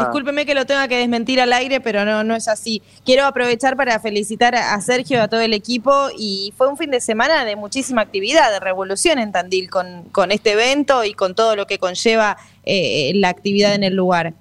discúlpeme 0.00 0.46
que 0.46 0.54
lo 0.54 0.64
tenga 0.64 0.88
que 0.88 0.96
desmentir 0.96 1.40
al 1.40 1.52
aire, 1.52 1.80
pero 1.80 2.06
no, 2.06 2.24
no 2.24 2.34
es 2.34 2.48
así. 2.48 2.82
Quiero 3.04 3.26
aprovechar 3.26 3.76
para 3.76 4.00
felicitar 4.00 4.54
a 4.54 4.80
Sergio, 4.80 5.18
y 5.18 5.20
a 5.20 5.28
todo 5.28 5.40
el 5.40 5.52
equipo, 5.52 6.08
y 6.18 6.54
fue 6.56 6.68
un 6.68 6.78
fin 6.78 6.90
de 6.90 7.00
semana 7.00 7.44
de 7.44 7.56
muchísima 7.56 8.00
actividad, 8.00 8.50
de 8.50 8.60
revolución 8.60 9.18
en 9.18 9.30
Tandil, 9.30 9.68
con, 9.68 10.04
con 10.10 10.32
este 10.32 10.52
evento 10.52 11.04
y 11.04 11.12
con 11.12 11.34
todo 11.34 11.54
lo 11.54 11.66
que 11.66 11.78
conlleva 11.78 12.38
eh, 12.64 13.12
la 13.14 13.28
actividad 13.28 13.74
en 13.74 13.84
el 13.84 13.94
lugar. 13.94 14.32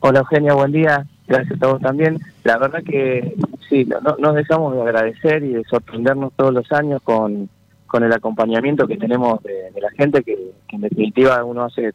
Hola 0.00 0.20
Eugenia, 0.20 0.52
buen 0.52 0.72
día. 0.72 1.06
Gracias 1.26 1.56
a 1.56 1.60
todos 1.60 1.80
también. 1.80 2.18
La 2.44 2.58
verdad 2.58 2.82
que 2.84 3.36
sí, 3.68 3.84
no, 3.86 4.16
nos 4.18 4.34
dejamos 4.34 4.74
de 4.74 4.82
agradecer 4.82 5.42
y 5.44 5.54
de 5.54 5.64
sorprendernos 5.64 6.32
todos 6.36 6.52
los 6.52 6.70
años 6.72 7.00
con 7.02 7.48
con 7.90 8.04
el 8.04 8.12
acompañamiento 8.12 8.86
que 8.86 8.96
tenemos 8.96 9.42
de, 9.42 9.72
la 9.80 9.90
gente, 9.90 10.22
que, 10.22 10.36
en 10.68 10.80
definitiva 10.80 11.44
uno 11.44 11.64
hace 11.64 11.92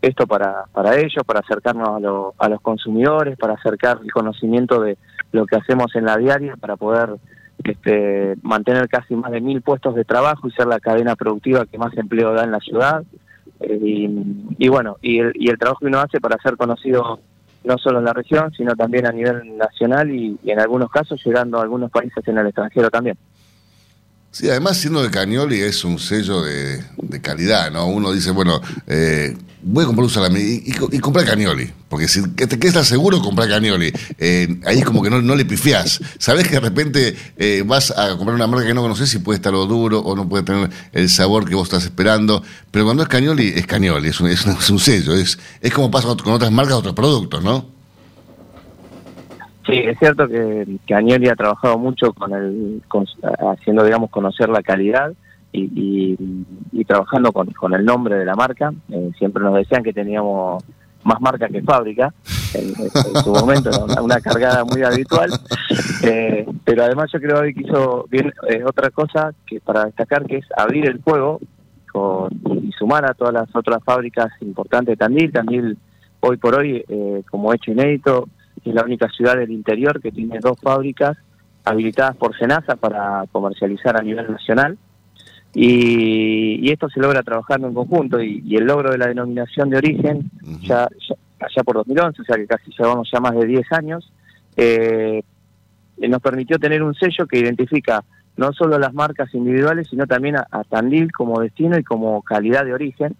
esto 0.00 0.26
para, 0.26 0.64
para 0.72 0.96
ellos, 0.96 1.24
para 1.26 1.40
acercarnos 1.40 1.88
a, 1.88 2.44
a 2.44 2.48
los 2.48 2.60
consumidores, 2.60 3.36
para 3.36 3.54
acercar 3.54 3.98
el 4.02 4.12
conocimiento 4.12 4.80
de 4.80 4.96
lo 5.32 5.44
que 5.46 5.56
hacemos 5.56 5.94
en 5.96 6.04
la 6.04 6.16
diaria, 6.16 6.56
para 6.56 6.76
poder 6.76 7.16
este, 7.64 8.36
mantener 8.42 8.88
casi 8.88 9.16
más 9.16 9.32
de 9.32 9.40
mil 9.40 9.62
puestos 9.62 9.96
de 9.96 10.04
trabajo 10.04 10.46
y 10.46 10.52
ser 10.52 10.66
la 10.66 10.78
cadena 10.78 11.16
productiva 11.16 11.66
que 11.66 11.78
más 11.78 11.96
empleo 11.96 12.32
da 12.32 12.44
en 12.44 12.52
la 12.52 12.60
ciudad. 12.60 13.02
y, 13.60 14.08
y, 14.58 14.68
bueno, 14.68 14.96
y 15.02 15.18
el, 15.18 15.32
y 15.34 15.50
el 15.50 15.58
trabajo 15.58 15.80
que 15.80 15.86
uno 15.86 15.98
hace 15.98 16.20
para 16.20 16.38
ser 16.38 16.56
conocido 16.56 17.18
no 17.64 17.78
solo 17.78 17.98
en 17.98 18.04
la 18.04 18.12
región, 18.12 18.52
sino 18.52 18.74
también 18.74 19.06
a 19.06 19.12
nivel 19.12 19.56
nacional 19.56 20.10
y, 20.10 20.38
en 20.44 20.60
algunos 20.60 20.90
casos 20.90 21.20
llegando 21.24 21.58
a 21.58 21.62
algunos 21.62 21.90
países 21.90 22.26
en 22.26 22.38
el 22.38 22.46
extranjero 22.46 22.90
también. 22.90 23.16
Sí, 24.32 24.48
además 24.48 24.78
siendo 24.78 25.02
de 25.02 25.10
Cañoli 25.10 25.60
es 25.60 25.84
un 25.84 25.98
sello 25.98 26.40
de, 26.40 26.82
calidad, 27.20 27.70
¿no? 27.70 27.86
Uno 27.86 28.12
dice, 28.12 28.30
bueno, 28.30 28.62
eh, 28.86 29.36
voy 29.62 29.84
a 29.84 29.86
comprar 29.86 30.04
un 30.04 30.10
salami 30.10 30.40
y, 30.40 30.74
y, 30.90 30.98
comprar 31.00 31.26
Cañoli, 31.26 31.70
porque 31.90 32.08
si 32.08 32.26
te 32.28 32.58
quedas 32.58 32.88
seguro 32.88 33.20
comprar 33.20 33.50
Cañoli, 33.50 33.92
eh, 34.16 34.58
ahí 34.64 34.78
es 34.78 34.86
como 34.86 35.02
que 35.02 35.10
no, 35.10 35.20
no 35.20 35.36
le 35.36 35.44
pifiás. 35.44 36.00
Sabes 36.18 36.48
que 36.48 36.54
de 36.54 36.60
repente 36.60 37.14
eh, 37.36 37.62
vas 37.66 37.90
a 37.90 38.16
comprar 38.16 38.34
una 38.34 38.46
marca 38.46 38.66
que 38.66 38.72
no 38.72 38.80
conoces 38.80 39.12
y 39.12 39.18
puede 39.18 39.36
estar 39.36 39.52
lo 39.52 39.66
duro 39.66 40.00
o 40.00 40.16
no 40.16 40.26
puede 40.26 40.44
tener 40.44 40.70
el 40.92 41.10
sabor 41.10 41.46
que 41.46 41.54
vos 41.54 41.64
estás 41.64 41.84
esperando, 41.84 42.42
pero 42.70 42.86
cuando 42.86 43.02
es 43.02 43.10
Cañoli, 43.10 43.52
es 43.54 43.66
Cañoli, 43.66 44.08
es 44.08 44.20
un, 44.20 44.28
es 44.28 44.46
un, 44.46 44.78
sello, 44.78 45.14
es, 45.14 45.38
es 45.60 45.74
como 45.74 45.90
pasa 45.90 46.08
con 46.08 46.32
otras 46.32 46.50
marcas, 46.50 46.76
otros 46.76 46.94
productos, 46.94 47.44
¿no? 47.44 47.71
Sí, 49.66 49.74
es 49.74 49.98
cierto 49.98 50.26
que, 50.26 50.66
que 50.86 50.94
Agnelli 50.94 51.28
ha 51.28 51.36
trabajado 51.36 51.78
mucho 51.78 52.12
con 52.12 52.32
el, 52.32 52.82
haciendo, 53.38 53.84
digamos, 53.84 54.10
conocer 54.10 54.48
la 54.48 54.62
calidad 54.62 55.12
y, 55.52 56.16
y, 56.72 56.84
trabajando 56.84 57.30
con, 57.32 57.46
con, 57.52 57.74
el 57.74 57.84
nombre 57.84 58.16
de 58.16 58.24
la 58.24 58.34
marca. 58.34 58.72
Eh, 58.90 59.10
siempre 59.18 59.42
nos 59.42 59.54
decían 59.54 59.82
que 59.82 59.92
teníamos 59.92 60.64
más 61.04 61.20
marca 61.20 61.48
que 61.48 61.62
fábrica, 61.62 62.12
en, 62.54 62.74
su 63.22 63.32
momento 63.32 63.70
era 63.70 64.02
una, 64.02 64.20
cargada 64.20 64.64
muy 64.64 64.82
habitual, 64.82 65.30
eh, 66.04 66.46
pero 66.64 66.84
además 66.84 67.10
yo 67.12 67.20
creo 67.20 67.42
que 67.42 67.60
hizo 67.60 68.06
bien 68.08 68.32
eh, 68.48 68.62
otra 68.64 68.90
cosa 68.90 69.32
que 69.46 69.60
para 69.60 69.86
destacar 69.86 70.24
que 70.26 70.38
es 70.38 70.46
abrir 70.56 70.88
el 70.88 71.02
juego 71.02 71.40
con, 71.90 72.30
y 72.62 72.70
sumar 72.72 73.04
a 73.04 73.14
todas 73.14 73.34
las 73.34 73.54
otras 73.54 73.82
fábricas 73.82 74.30
importantes 74.42 74.92
de 74.92 74.96
Tandil, 74.96 75.32
Tandil 75.32 75.78
hoy 76.20 76.36
por 76.36 76.54
hoy 76.54 76.84
como 77.28 77.52
hecho 77.52 77.72
inédito 77.72 78.28
es 78.64 78.74
la 78.74 78.84
única 78.84 79.08
ciudad 79.08 79.36
del 79.36 79.50
interior 79.50 80.00
que 80.00 80.12
tiene 80.12 80.38
dos 80.40 80.58
fábricas 80.60 81.16
habilitadas 81.64 82.16
por 82.16 82.36
Senasa 82.36 82.76
para 82.76 83.24
comercializar 83.30 83.96
a 83.96 84.02
nivel 84.02 84.30
nacional. 84.30 84.78
Y, 85.54 86.70
esto 86.70 86.88
se 86.88 87.00
logra 87.00 87.22
trabajando 87.22 87.68
en 87.68 87.74
conjunto 87.74 88.22
y, 88.22 88.56
el 88.56 88.64
logro 88.64 88.90
de 88.90 88.98
la 88.98 89.08
denominación 89.08 89.68
de 89.70 89.76
origen, 89.76 90.30
ya, 90.62 90.88
allá 91.40 91.62
por 91.64 91.76
2011, 91.76 92.22
o 92.22 92.24
sea 92.24 92.36
que 92.36 92.46
casi 92.46 92.70
llevamos 92.76 93.10
ya 93.12 93.20
más 93.20 93.34
de 93.34 93.46
10 93.46 93.72
años, 93.72 94.12
eh, 94.56 95.22
nos 95.98 96.22
permitió 96.22 96.58
tener 96.58 96.82
un 96.82 96.94
sello 96.94 97.26
que 97.26 97.38
identifica 97.38 98.02
no 98.36 98.52
solo 98.54 98.78
las 98.78 98.94
marcas 98.94 99.34
individuales, 99.34 99.88
sino 99.90 100.06
también 100.06 100.36
a 100.36 100.64
Tandil 100.64 101.12
como 101.12 101.40
destino 101.40 101.78
y 101.78 101.84
como 101.84 102.22
calidad 102.22 102.64
de 102.64 102.72
origen 102.72 103.14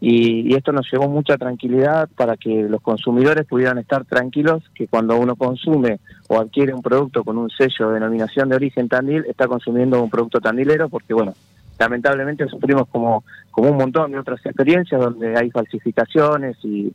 y, 0.00 0.54
esto 0.54 0.72
nos 0.72 0.90
llevó 0.92 1.08
mucha 1.08 1.36
tranquilidad 1.36 2.08
para 2.16 2.36
que 2.36 2.64
los 2.64 2.82
consumidores 2.82 3.46
pudieran 3.46 3.78
estar 3.78 4.04
tranquilos 4.04 4.62
que 4.74 4.86
cuando 4.86 5.16
uno 5.16 5.36
consume 5.36 6.00
o 6.28 6.38
adquiere 6.38 6.74
un 6.74 6.82
producto 6.82 7.24
con 7.24 7.38
un 7.38 7.50
sello 7.50 7.88
de 7.88 7.94
denominación 7.94 8.48
de 8.48 8.56
origen 8.56 8.88
Tandil, 8.88 9.24
está 9.26 9.46
consumiendo 9.46 10.02
un 10.02 10.10
producto 10.10 10.40
tandilero 10.40 10.88
porque, 10.88 11.14
bueno, 11.14 11.34
lamentablemente 11.78 12.46
sufrimos 12.48 12.88
como, 12.88 13.24
como 13.50 13.70
un 13.70 13.76
montón 13.76 14.12
de 14.12 14.18
otras 14.18 14.44
experiencias 14.44 15.00
donde 15.00 15.36
hay 15.36 15.50
falsificaciones 15.50 16.56
y, 16.62 16.92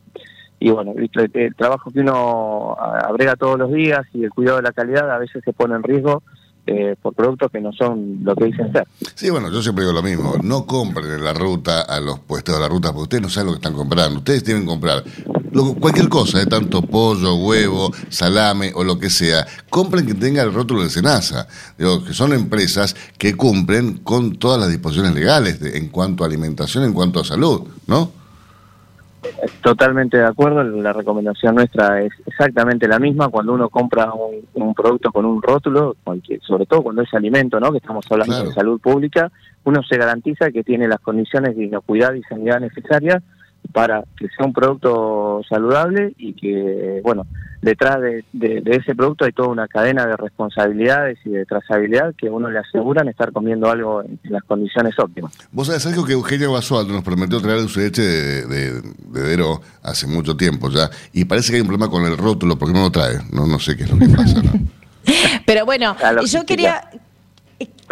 y 0.58 0.70
bueno, 0.70 0.92
el, 0.96 1.10
el, 1.34 1.54
trabajo 1.54 1.90
que 1.90 2.00
uno 2.00 2.76
abrega 2.78 3.36
todos 3.36 3.58
los 3.58 3.72
días 3.72 4.06
y 4.12 4.24
el 4.24 4.30
cuidado 4.30 4.58
de 4.58 4.64
la 4.64 4.72
calidad 4.72 5.10
a 5.10 5.18
veces 5.18 5.42
se 5.44 5.52
pone 5.52 5.74
en 5.74 5.82
riesgo 5.82 6.22
eh, 6.66 6.96
por 7.00 7.14
productos 7.14 7.50
que 7.50 7.60
no 7.60 7.72
son 7.72 8.20
lo 8.22 8.34
que 8.34 8.46
dicen 8.46 8.72
ser. 8.72 8.86
Sí, 9.14 9.30
bueno, 9.30 9.50
yo 9.50 9.62
siempre 9.62 9.84
digo 9.84 9.94
lo 9.94 10.02
mismo, 10.02 10.34
no 10.42 10.66
compren 10.66 11.10
en 11.10 11.24
la 11.24 11.32
ruta 11.32 11.82
a 11.82 12.00
los 12.00 12.20
puestos 12.20 12.54
de 12.54 12.60
la 12.60 12.68
ruta 12.68 12.92
porque 12.92 13.02
ustedes 13.02 13.22
no 13.22 13.28
saben 13.28 13.46
lo 13.46 13.52
que 13.52 13.58
están 13.58 13.74
comprando, 13.74 14.18
ustedes 14.18 14.42
que 14.42 14.64
comprar 14.64 15.04
cualquier 15.80 16.08
cosa, 16.08 16.38
de 16.38 16.46
tanto 16.46 16.82
pollo, 16.82 17.34
huevo, 17.34 17.92
salame 18.08 18.72
o 18.74 18.84
lo 18.84 18.98
que 18.98 19.10
sea, 19.10 19.46
compren 19.68 20.06
que 20.06 20.14
tenga 20.14 20.42
el 20.42 20.52
rótulo 20.52 20.82
de 20.82 20.90
Senasa, 20.90 21.48
digo, 21.78 22.04
que 22.04 22.12
son 22.14 22.32
empresas 22.32 22.94
que 23.18 23.34
cumplen 23.34 23.98
con 23.98 24.36
todas 24.36 24.60
las 24.60 24.70
disposiciones 24.70 25.14
legales 25.14 25.60
en 25.62 25.88
cuanto 25.88 26.24
a 26.24 26.26
alimentación, 26.26 26.84
en 26.84 26.92
cuanto 26.92 27.20
a 27.20 27.24
salud, 27.24 27.62
¿no? 27.86 28.19
Totalmente 29.62 30.16
de 30.16 30.24
acuerdo, 30.24 30.62
la 30.62 30.92
recomendación 30.92 31.54
nuestra 31.54 32.00
es 32.00 32.12
exactamente 32.26 32.88
la 32.88 32.98
misma. 32.98 33.28
Cuando 33.28 33.52
uno 33.52 33.68
compra 33.68 34.10
un, 34.54 34.74
producto 34.74 35.12
con 35.12 35.26
un 35.26 35.42
rótulo, 35.42 35.96
sobre 36.40 36.66
todo 36.66 36.82
cuando 36.82 37.02
es 37.02 37.12
alimento, 37.12 37.60
¿no? 37.60 37.70
que 37.70 37.78
estamos 37.78 38.04
hablando 38.10 38.44
de 38.44 38.52
salud 38.52 38.80
pública, 38.80 39.30
uno 39.64 39.82
se 39.82 39.98
garantiza 39.98 40.50
que 40.50 40.64
tiene 40.64 40.88
las 40.88 41.00
condiciones 41.00 41.56
de 41.56 41.64
inocuidad 41.64 42.14
y 42.14 42.22
sanidad 42.22 42.60
necesarias 42.60 43.22
para 43.72 44.04
que 44.16 44.28
sea 44.28 44.46
un 44.46 44.52
producto 44.52 45.42
saludable 45.48 46.14
y 46.18 46.34
que, 46.34 47.00
bueno, 47.02 47.26
detrás 47.62 48.00
de, 48.00 48.24
ese 48.66 48.94
producto 48.94 49.24
hay 49.24 49.32
toda 49.32 49.48
una 49.48 49.68
cadena 49.68 50.06
de 50.06 50.16
responsabilidades 50.16 51.18
y 51.24 51.30
de 51.30 51.44
trazabilidad 51.44 52.14
que 52.16 52.28
a 52.28 52.32
uno 52.32 52.50
le 52.50 52.58
aseguran 52.58 53.08
estar 53.08 53.32
comiendo 53.32 53.70
algo 53.70 54.02
en, 54.02 54.18
las 54.24 54.42
condiciones 54.44 54.98
óptimas. 54.98 55.32
Vos 55.52 55.66
sabés 55.66 55.86
algo 55.86 56.04
que 56.04 56.12
Eugenio 56.14 56.52
Basualdo 56.52 56.92
nos 56.92 57.04
prometió 57.04 57.40
traer 57.40 57.68
su 57.68 57.80
leche 57.80 58.02
de, 58.02 58.46
de, 58.46 58.82
Dero 59.10 59.60
hace 59.82 60.06
mucho 60.06 60.36
tiempo 60.36 60.70
ya, 60.70 60.90
y 61.12 61.24
parece 61.24 61.50
que 61.50 61.56
hay 61.56 61.62
un 61.62 61.68
problema 61.68 61.90
con 61.90 62.04
el 62.04 62.16
rótulo 62.16 62.58
porque 62.58 62.74
no 62.74 62.82
lo 62.82 62.90
trae, 62.90 63.18
no, 63.32 63.46
no 63.46 63.58
sé 63.58 63.76
qué 63.76 63.84
es 63.84 63.90
lo 63.90 63.98
que 63.98 64.08
pasa. 64.08 64.42
Pero 65.46 65.64
bueno, 65.64 65.96
yo 66.26 66.44
quería, 66.46 66.88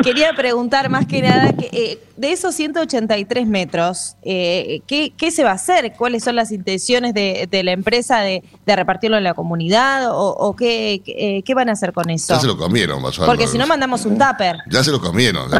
quería 0.03 0.33
preguntar 0.35 0.89
más 0.89 1.07
que 1.07 1.23
nada, 1.23 1.53
que, 1.53 1.69
eh, 1.73 1.99
de 2.17 2.33
esos 2.33 2.55
183 2.55 3.47
metros, 3.47 4.17
eh, 4.23 4.81
¿qué, 4.87 5.31
se 5.31 5.45
va 5.45 5.51
a 5.51 5.55
hacer? 5.55 5.93
¿Cuáles 5.97 6.25
son 6.25 6.37
las 6.37 6.53
intenciones 6.53 7.15
de, 7.15 7.49
la 7.65 7.73
empresa 7.73 8.21
de, 8.21 8.43
repartirlo 8.67 9.17
en 9.17 9.25
la 9.25 9.35
comunidad? 9.35 10.09
¿O, 10.11 10.55
qué, 10.57 11.03
eh, 11.07 11.43
qué, 11.45 11.55
van 11.55 11.69
a 11.69 11.73
hacer 11.73 11.93
con 11.93 12.11
eso? 12.11 12.35
Ya 12.35 12.41
se 12.41 12.47
lo 12.47 12.57
comieron, 12.57 13.03
Porque 13.27 13.47
si 13.47 13.59
no 13.59 13.67
mandamos 13.67 14.05
un 14.07 14.19
tupper. 14.19 14.57
Ya 14.71 14.83
se 14.83 14.91
lo 14.91 15.01
comieron. 15.01 15.51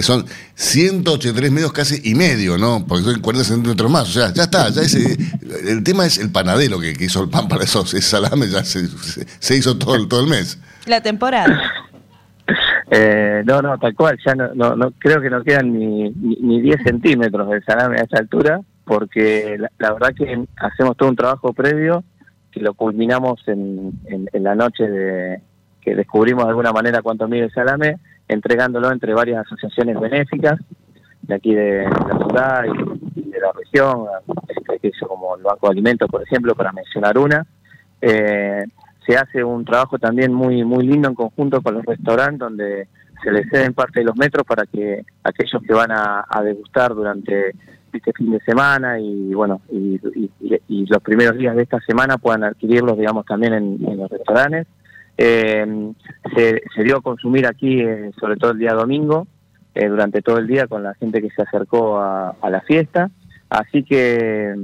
son 0.00 0.26
183 0.54 1.50
metros 1.50 1.72
casi 1.72 2.00
y 2.04 2.14
medio, 2.14 2.58
¿no? 2.58 2.86
Porque 2.86 3.04
son 3.04 3.20
40 3.20 3.48
centímetros 3.48 3.90
más. 3.90 4.08
O 4.08 4.12
sea, 4.12 4.32
ya 4.32 4.44
está. 4.44 4.70
Ya 4.70 4.82
ese, 4.82 5.16
el 5.66 5.82
tema 5.82 6.06
es 6.06 6.18
el 6.18 6.30
panadero 6.30 6.78
que, 6.78 6.96
hizo 7.02 7.22
el 7.22 7.28
pan 7.28 7.48
para 7.48 7.64
esos 7.64 7.92
ese 7.94 8.02
salame, 8.08 8.48
ya 8.48 8.64
se, 8.64 8.88
se 9.40 9.56
hizo 9.56 9.76
todo, 9.76 10.06
todo 10.06 10.20
el 10.20 10.28
mes. 10.28 10.58
La 10.86 11.00
temporada. 11.00 11.81
Eh, 12.94 13.42
no, 13.46 13.62
no, 13.62 13.78
tal 13.78 13.94
cual, 13.94 14.18
ya 14.22 14.34
no, 14.34 14.76
no, 14.76 14.90
creo 14.98 15.18
que 15.22 15.30
no 15.30 15.42
quedan 15.42 15.72
ni, 15.72 16.10
ni, 16.10 16.60
10 16.60 16.82
centímetros 16.82 17.48
de 17.48 17.62
salame 17.62 17.98
a 17.98 18.02
esta 18.02 18.18
altura, 18.18 18.60
porque 18.84 19.56
la, 19.78 19.92
verdad 19.94 20.12
que 20.14 20.44
hacemos 20.58 20.94
todo 20.98 21.08
un 21.08 21.16
trabajo 21.16 21.54
previo 21.54 22.04
que 22.50 22.60
lo 22.60 22.74
culminamos 22.74 23.42
en, 23.48 23.98
en, 24.04 24.44
la 24.44 24.54
noche 24.54 24.86
de 24.86 25.40
que 25.80 25.94
descubrimos 25.94 26.44
de 26.44 26.50
alguna 26.50 26.70
manera 26.70 27.00
cuánto 27.00 27.26
mide 27.28 27.44
el 27.44 27.52
salame, 27.52 27.96
entregándolo 28.28 28.92
entre 28.92 29.14
varias 29.14 29.46
asociaciones 29.46 29.98
benéficas 29.98 30.60
de 31.22 31.34
aquí 31.34 31.54
de 31.54 31.84
la 31.84 32.18
ciudad 32.18 32.64
y, 33.14 33.22
de 33.22 33.40
la 33.40 33.52
región, 33.52 34.04
este, 34.70 34.92
como 35.06 35.36
el 35.36 35.42
Banco 35.42 35.68
de 35.68 35.72
Alimentos, 35.72 36.10
por 36.10 36.22
ejemplo, 36.22 36.54
para 36.54 36.72
mencionar 36.72 37.16
una. 37.16 37.46
Eh, 38.02 38.64
se 39.06 39.16
hace 39.16 39.42
un 39.42 39.64
trabajo 39.64 39.98
también 39.98 40.32
muy 40.32 40.64
muy 40.64 40.86
lindo 40.86 41.08
en 41.08 41.14
conjunto 41.14 41.60
con 41.60 41.74
los 41.74 41.84
restaurantes 41.84 42.38
donde 42.38 42.88
se 43.22 43.30
les 43.30 43.48
ceden 43.50 43.74
parte 43.74 44.00
de 44.00 44.06
los 44.06 44.16
metros 44.16 44.44
para 44.46 44.66
que 44.66 45.04
aquellos 45.22 45.62
que 45.62 45.72
van 45.72 45.90
a, 45.92 46.24
degustar 46.42 46.94
durante 46.94 47.52
este 47.92 48.12
fin 48.12 48.32
de 48.32 48.40
semana 48.40 48.98
y 48.98 49.32
bueno 49.34 49.60
y, 49.70 50.00
los 50.88 51.02
primeros 51.02 51.38
días 51.38 51.54
de 51.56 51.62
esta 51.62 51.80
semana 51.80 52.18
puedan 52.18 52.44
adquirirlos 52.44 52.98
digamos 52.98 53.24
también 53.24 53.54
en, 53.54 53.96
los 53.96 54.10
restaurantes. 54.10 54.66
Eh, 55.18 55.92
se, 56.34 56.82
dio 56.82 56.96
a 56.96 57.02
consumir 57.02 57.46
aquí 57.46 57.80
eh, 57.80 58.10
sobre 58.18 58.36
todo 58.36 58.52
el 58.52 58.58
día 58.58 58.72
domingo 58.72 59.26
eh, 59.74 59.86
durante 59.86 60.22
todo 60.22 60.38
el 60.38 60.46
día 60.46 60.66
con 60.66 60.82
la 60.82 60.94
gente 60.94 61.20
que 61.20 61.30
se 61.30 61.42
acercó 61.42 61.98
a 62.00 62.50
la 62.50 62.60
fiesta 62.62 63.10
Así 63.52 63.82
que 63.82 64.54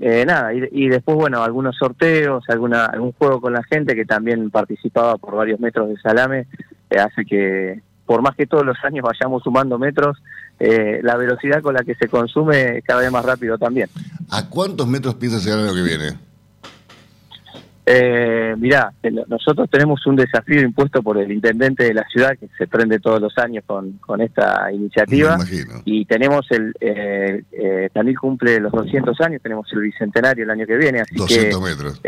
eh, 0.00 0.24
nada, 0.26 0.54
y, 0.54 0.88
después, 0.88 1.18
bueno, 1.18 1.42
algunos 1.42 1.76
sorteos, 1.76 2.42
alguna, 2.48 2.86
algún 2.86 3.12
juego 3.12 3.42
con 3.42 3.52
la 3.52 3.62
gente 3.62 3.94
que 3.94 4.06
también 4.06 4.48
participaba 4.48 5.18
por 5.18 5.34
varios 5.34 5.60
metros 5.60 5.90
de 5.90 5.98
salame, 5.98 6.46
eh, 6.88 6.98
hace 6.98 7.26
que, 7.26 7.82
por 8.06 8.22
más 8.22 8.34
que 8.36 8.46
todos 8.46 8.64
los 8.64 8.78
años 8.84 9.04
vayamos 9.04 9.42
sumando 9.42 9.78
metros, 9.78 10.16
eh, 10.58 11.00
la 11.02 11.18
velocidad 11.18 11.60
con 11.60 11.74
la 11.74 11.84
que 11.84 11.94
se 11.96 12.08
consume 12.08 12.80
cada 12.86 13.02
vez 13.02 13.12
más 13.12 13.22
rápido 13.22 13.58
también. 13.58 13.90
¿A 14.30 14.48
cuántos 14.48 14.88
metros 14.88 15.16
piensas 15.16 15.44
llegar 15.44 15.60
año 15.60 15.74
que 15.74 15.82
viene? 15.82 16.27
Eh, 17.90 18.54
mirá, 18.58 18.92
nosotros 19.28 19.70
tenemos 19.70 20.06
un 20.06 20.16
desafío 20.16 20.60
impuesto 20.60 21.02
por 21.02 21.16
el 21.16 21.32
intendente 21.32 21.84
de 21.84 21.94
la 21.94 22.06
ciudad 22.08 22.36
que 22.38 22.46
se 22.58 22.66
prende 22.66 22.98
todos 22.98 23.18
los 23.18 23.36
años 23.38 23.64
con, 23.66 23.92
con 23.94 24.20
esta 24.20 24.70
iniciativa 24.70 25.38
y 25.86 26.04
tenemos 26.04 26.46
el, 26.50 26.74
eh, 26.80 27.42
eh, 27.50 27.88
también 27.94 28.16
cumple 28.16 28.60
los 28.60 28.72
200 28.72 29.18
años, 29.22 29.40
tenemos 29.42 29.66
el 29.72 29.80
bicentenario 29.80 30.44
el 30.44 30.50
año 30.50 30.66
que 30.66 30.76
viene, 30.76 31.00
así 31.00 31.14
200 31.14 31.62
metros. 31.62 32.02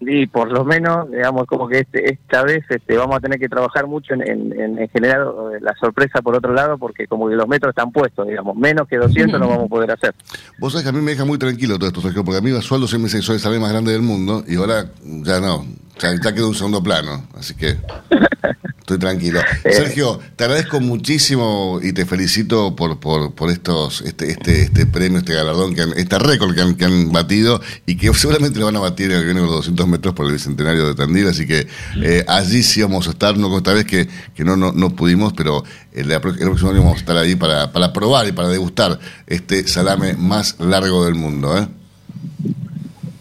Y 0.00 0.26
por 0.26 0.50
lo 0.50 0.64
menos, 0.64 1.10
digamos, 1.10 1.46
como 1.46 1.68
que 1.68 1.80
este, 1.80 2.12
esta 2.12 2.42
vez 2.42 2.64
este, 2.70 2.96
vamos 2.96 3.16
a 3.16 3.20
tener 3.20 3.38
que 3.38 3.48
trabajar 3.48 3.86
mucho 3.86 4.14
en, 4.14 4.22
en, 4.22 4.78
en 4.78 4.88
generar 4.88 5.20
eh, 5.20 5.58
la 5.60 5.74
sorpresa 5.74 6.22
por 6.22 6.34
otro 6.34 6.54
lado, 6.54 6.78
porque 6.78 7.06
como 7.06 7.28
que 7.28 7.34
los 7.34 7.46
metros 7.46 7.70
están 7.70 7.92
puestos, 7.92 8.26
digamos, 8.26 8.56
menos 8.56 8.88
que 8.88 8.96
200 8.96 9.38
no 9.38 9.48
vamos 9.48 9.66
a 9.66 9.68
poder 9.68 9.90
hacer. 9.90 10.14
Vos 10.58 10.72
sabés 10.72 10.84
que 10.84 10.88
a 10.88 10.92
mí 10.92 11.00
me 11.00 11.10
deja 11.10 11.26
muy 11.26 11.38
tranquilo 11.38 11.78
todo 11.78 11.88
esto, 11.88 12.00
Sergio, 12.00 12.24
porque 12.24 12.38
a 12.38 12.40
mí 12.40 12.50
Basualdo 12.50 12.86
siempre 12.86 13.10
que 13.10 13.20
soy 13.20 13.38
el 13.42 13.60
más 13.60 13.72
grande 13.72 13.92
del 13.92 14.02
mundo, 14.02 14.42
y 14.46 14.56
ahora 14.56 14.86
ya 15.02 15.40
no, 15.40 15.66
ya, 15.98 16.14
ya 16.22 16.32
quedó 16.32 16.48
un 16.48 16.54
segundo 16.54 16.82
plano, 16.82 17.24
así 17.34 17.54
que 17.54 17.76
estoy 18.94 18.98
tranquilo. 18.98 19.40
Eh. 19.62 19.72
Sergio, 19.74 20.18
te 20.36 20.44
agradezco 20.44 20.80
muchísimo 20.80 21.80
y 21.82 21.92
te 21.92 22.06
felicito 22.06 22.74
por, 22.74 22.98
por, 22.98 23.34
por 23.34 23.50
estos, 23.50 24.00
este, 24.00 24.30
este, 24.30 24.62
este 24.62 24.86
premio, 24.86 25.18
este 25.18 25.34
galardón, 25.34 25.74
que 25.74 25.82
han, 25.82 25.92
este 25.96 26.18
récord 26.18 26.54
que 26.54 26.62
han, 26.62 26.74
que 26.76 26.86
han 26.86 27.12
batido 27.12 27.60
y 27.84 27.96
que 27.96 28.12
seguramente 28.14 28.58
lo 28.58 28.66
van 28.66 28.76
a 28.76 28.80
batir 28.80 29.10
en 29.10 29.18
el 29.18 29.24
viene 29.26 29.40
los 29.40 29.50
200 29.50 29.86
metros 29.86 30.14
por 30.14 30.26
el 30.26 30.32
Bicentenario 30.32 30.86
de 30.86 30.94
Tandil, 30.94 31.28
así 31.28 31.46
que 31.46 31.66
eh, 32.02 32.24
allí 32.26 32.62
sí 32.62 32.80
vamos 32.80 33.06
a 33.06 33.10
estar, 33.10 33.36
no 33.36 33.54
esta 33.54 33.74
vez 33.74 33.84
que, 33.84 34.08
que 34.34 34.44
no, 34.44 34.56
no, 34.56 34.72
no 34.72 34.96
pudimos, 34.96 35.34
pero 35.34 35.62
el, 35.92 36.10
el 36.10 36.20
próximo 36.20 36.70
año 36.70 36.80
vamos 36.80 36.96
a 36.96 37.00
estar 37.00 37.16
ahí 37.18 37.34
para, 37.34 37.70
para 37.72 37.92
probar 37.92 38.26
y 38.28 38.32
para 38.32 38.48
degustar 38.48 38.98
este 39.26 39.68
salame 39.68 40.14
más 40.14 40.56
largo 40.58 41.04
del 41.04 41.16
mundo. 41.16 41.58
¿eh? 41.58 41.68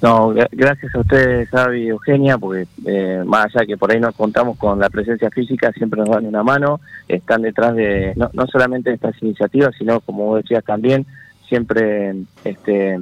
No, 0.01 0.33
gra- 0.33 0.47
gracias 0.51 0.95
a 0.95 0.99
ustedes, 0.99 1.49
Xavi 1.49 1.83
y 1.83 1.87
Eugenia, 1.89 2.37
porque 2.37 2.67
eh, 2.85 3.21
más 3.25 3.47
allá 3.53 3.65
que 3.65 3.75
por 3.77 3.91
ahí 3.91 3.99
nos 3.99 4.15
contamos 4.15 4.57
con 4.57 4.79
la 4.79 4.89
presencia 4.89 5.29
física, 5.29 5.71
siempre 5.73 5.99
nos 5.99 6.09
dan 6.09 6.25
una 6.25 6.41
mano, 6.41 6.79
están 7.07 7.41
detrás 7.41 7.75
de 7.75 8.13
no, 8.15 8.29
no 8.33 8.47
solamente 8.47 8.89
de 8.91 8.95
estas 8.95 9.21
iniciativas, 9.21 9.75
sino, 9.77 9.99
como 9.99 10.25
vos 10.27 10.41
decías 10.41 10.63
también, 10.63 11.05
siempre 11.49 12.15
este, 12.45 12.97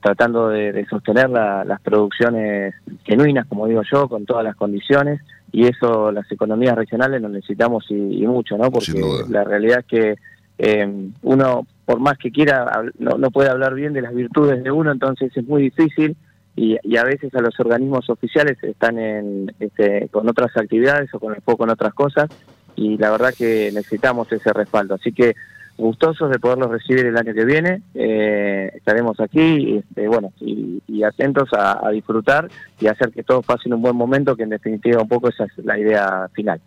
tratando 0.00 0.48
de, 0.48 0.72
de 0.72 0.86
sostener 0.86 1.28
la- 1.28 1.64
las 1.64 1.80
producciones 1.80 2.74
genuinas, 3.04 3.46
como 3.46 3.66
digo 3.66 3.82
yo, 3.90 4.08
con 4.08 4.24
todas 4.24 4.44
las 4.44 4.54
condiciones, 4.54 5.20
y 5.50 5.66
eso 5.66 6.12
las 6.12 6.30
economías 6.30 6.76
regionales 6.76 7.20
lo 7.20 7.28
necesitamos 7.30 7.86
y, 7.90 7.94
y 8.22 8.26
mucho, 8.28 8.56
¿no? 8.56 8.70
Porque 8.70 8.92
la 9.28 9.42
realidad 9.44 9.80
es 9.80 9.86
que 9.86 10.14
eh, 10.58 11.08
uno, 11.22 11.66
por 11.84 11.98
más 12.00 12.16
que 12.18 12.30
quiera, 12.30 12.70
no, 12.98 13.16
no 13.18 13.30
puede 13.32 13.48
hablar 13.48 13.74
bien 13.74 13.92
de 13.92 14.02
las 14.02 14.14
virtudes 14.14 14.62
de 14.62 14.70
uno, 14.70 14.92
entonces 14.92 15.36
es 15.36 15.44
muy 15.48 15.62
difícil 15.62 16.16
y, 16.58 16.76
y 16.82 16.96
a 16.96 17.04
veces 17.04 17.32
a 17.34 17.40
los 17.40 17.58
organismos 17.60 18.10
oficiales 18.10 18.58
están 18.64 18.98
en, 18.98 19.54
este, 19.60 20.08
con 20.10 20.28
otras 20.28 20.56
actividades 20.56 21.08
o 21.14 21.20
con 21.20 21.34
el 21.34 21.40
foco 21.40 21.64
en 21.64 21.70
otras 21.70 21.94
cosas 21.94 22.28
y 22.74 22.98
la 22.98 23.10
verdad 23.10 23.32
que 23.36 23.70
necesitamos 23.72 24.30
ese 24.32 24.52
respaldo. 24.52 24.94
Así 24.94 25.12
que 25.12 25.34
gustosos 25.76 26.30
de 26.30 26.40
poderlos 26.40 26.70
recibir 26.70 27.06
el 27.06 27.16
año 27.16 27.32
que 27.32 27.44
viene, 27.44 27.82
eh, 27.94 28.72
estaremos 28.74 29.20
aquí 29.20 29.40
y, 29.40 29.76
este, 29.76 30.08
bueno, 30.08 30.32
y, 30.40 30.82
y 30.88 31.04
atentos 31.04 31.48
a, 31.52 31.86
a 31.86 31.90
disfrutar 31.90 32.48
y 32.80 32.88
hacer 32.88 33.10
que 33.10 33.22
todos 33.22 33.46
pasen 33.46 33.74
un 33.74 33.82
buen 33.82 33.94
momento, 33.94 34.34
que 34.34 34.42
en 34.42 34.50
definitiva 34.50 35.00
un 35.00 35.08
poco 35.08 35.28
esa 35.28 35.44
es 35.44 35.64
la 35.64 35.78
idea 35.78 36.28
final. 36.32 36.60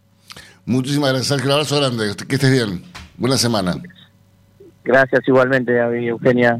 Muchísimas 0.66 1.12
gracias. 1.12 1.44
Un 1.44 1.52
abrazo 1.52 1.78
grande, 1.80 2.16
que 2.28 2.36
estés 2.36 2.52
bien. 2.52 2.82
Buena 3.18 3.36
semana. 3.36 3.76
Gracias 4.86 5.28
igualmente, 5.28 5.74
David, 5.74 6.08
Eugenia. 6.08 6.60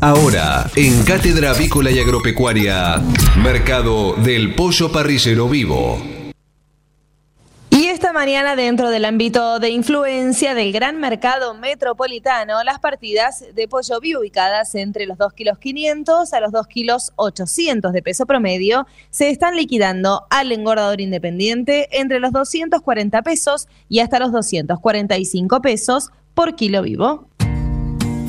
Ahora, 0.00 0.70
en 0.76 1.02
Cátedra 1.02 1.50
Avícola 1.50 1.90
y 1.90 1.98
Agropecuaria, 1.98 3.02
Mercado 3.42 4.14
del 4.14 4.54
Pollo 4.54 4.92
Parrillero 4.92 5.48
Vivo. 5.48 5.98
Y 7.70 7.86
esta 7.86 8.12
mañana, 8.12 8.54
dentro 8.54 8.90
del 8.90 9.04
ámbito 9.04 9.58
de 9.58 9.70
influencia 9.70 10.54
del 10.54 10.70
gran 10.72 11.00
mercado 11.00 11.52
metropolitano, 11.54 12.62
las 12.62 12.78
partidas 12.78 13.44
de 13.52 13.66
pollo 13.66 13.98
vivo 13.98 14.20
ubicadas 14.20 14.76
entre 14.76 15.04
los 15.04 15.18
2 15.18 15.32
kilos 15.32 15.58
500 15.58 16.32
a 16.32 16.40
los 16.40 16.52
2 16.52 16.66
kilos 16.68 17.12
800 17.16 17.92
de 17.92 18.00
peso 18.00 18.24
promedio 18.24 18.86
se 19.10 19.30
están 19.30 19.56
liquidando 19.56 20.26
al 20.30 20.52
engordador 20.52 21.00
independiente 21.00 21.88
entre 21.98 22.20
los 22.20 22.30
240 22.30 23.22
pesos 23.22 23.66
y 23.88 23.98
hasta 23.98 24.20
los 24.20 24.30
245 24.30 25.60
pesos 25.60 26.10
por 26.34 26.54
kilo 26.54 26.82
vivo. 26.82 27.27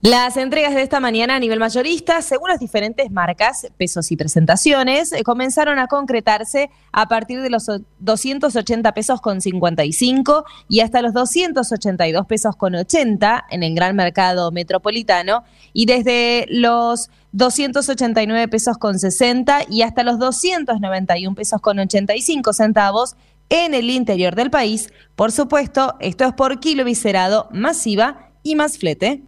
Las 0.00 0.36
entregas 0.36 0.76
de 0.76 0.82
esta 0.82 1.00
mañana 1.00 1.34
a 1.34 1.40
nivel 1.40 1.58
mayorista, 1.58 2.22
según 2.22 2.50
las 2.50 2.60
diferentes 2.60 3.10
marcas, 3.10 3.66
pesos 3.76 4.12
y 4.12 4.16
presentaciones, 4.16 5.12
eh, 5.12 5.24
comenzaron 5.24 5.80
a 5.80 5.88
concretarse 5.88 6.70
a 6.92 7.08
partir 7.08 7.42
de 7.42 7.50
los 7.50 7.66
280 7.98 8.94
pesos 8.94 9.20
con 9.20 9.40
55 9.40 10.44
y 10.68 10.80
hasta 10.80 11.02
los 11.02 11.14
282 11.14 12.26
pesos 12.26 12.54
con 12.54 12.76
80 12.76 13.46
en 13.50 13.64
el 13.64 13.74
gran 13.74 13.96
mercado 13.96 14.52
metropolitano 14.52 15.42
y 15.72 15.86
desde 15.86 16.46
los 16.48 17.10
289 17.32 18.46
pesos 18.46 18.78
con 18.78 19.00
60 19.00 19.62
y 19.68 19.82
hasta 19.82 20.04
los 20.04 20.20
291 20.20 21.34
pesos 21.34 21.60
con 21.60 21.80
85 21.80 22.52
centavos 22.52 23.16
en 23.48 23.74
el 23.74 23.90
interior 23.90 24.36
del 24.36 24.52
país. 24.52 24.92
Por 25.16 25.32
supuesto, 25.32 25.96
esto 25.98 26.24
es 26.24 26.34
por 26.34 26.60
kilo 26.60 26.84
viscerado 26.84 27.48
masiva 27.50 28.30
y 28.44 28.54
más 28.54 28.78
flete. 28.78 29.27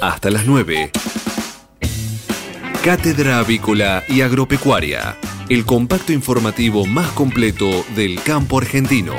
Hasta 0.00 0.30
las 0.30 0.46
9. 0.46 0.92
Cátedra 2.84 3.40
Avícola 3.40 4.04
y 4.08 4.20
Agropecuaria, 4.20 5.16
el 5.48 5.64
compacto 5.64 6.12
informativo 6.12 6.86
más 6.86 7.08
completo 7.10 7.84
del 7.96 8.22
campo 8.22 8.58
argentino. 8.58 9.14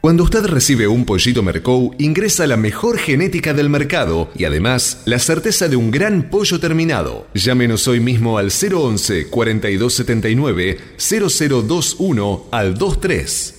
Cuando 0.00 0.22
usted 0.22 0.44
recibe 0.44 0.86
un 0.86 1.04
pollito 1.04 1.42
Mercou, 1.42 1.92
ingresa 1.98 2.46
la 2.46 2.56
mejor 2.56 2.98
genética 2.98 3.52
del 3.52 3.68
mercado 3.68 4.30
y 4.36 4.44
además 4.44 5.02
la 5.06 5.18
certeza 5.18 5.66
de 5.66 5.74
un 5.74 5.90
gran 5.90 6.30
pollo 6.30 6.60
terminado. 6.60 7.26
Llámenos 7.34 7.88
hoy 7.88 7.98
mismo 7.98 8.38
al 8.38 8.52
011 8.52 9.28
4279 9.28 10.78
0021 10.96 12.44
al 12.52 12.74
23. 12.74 13.54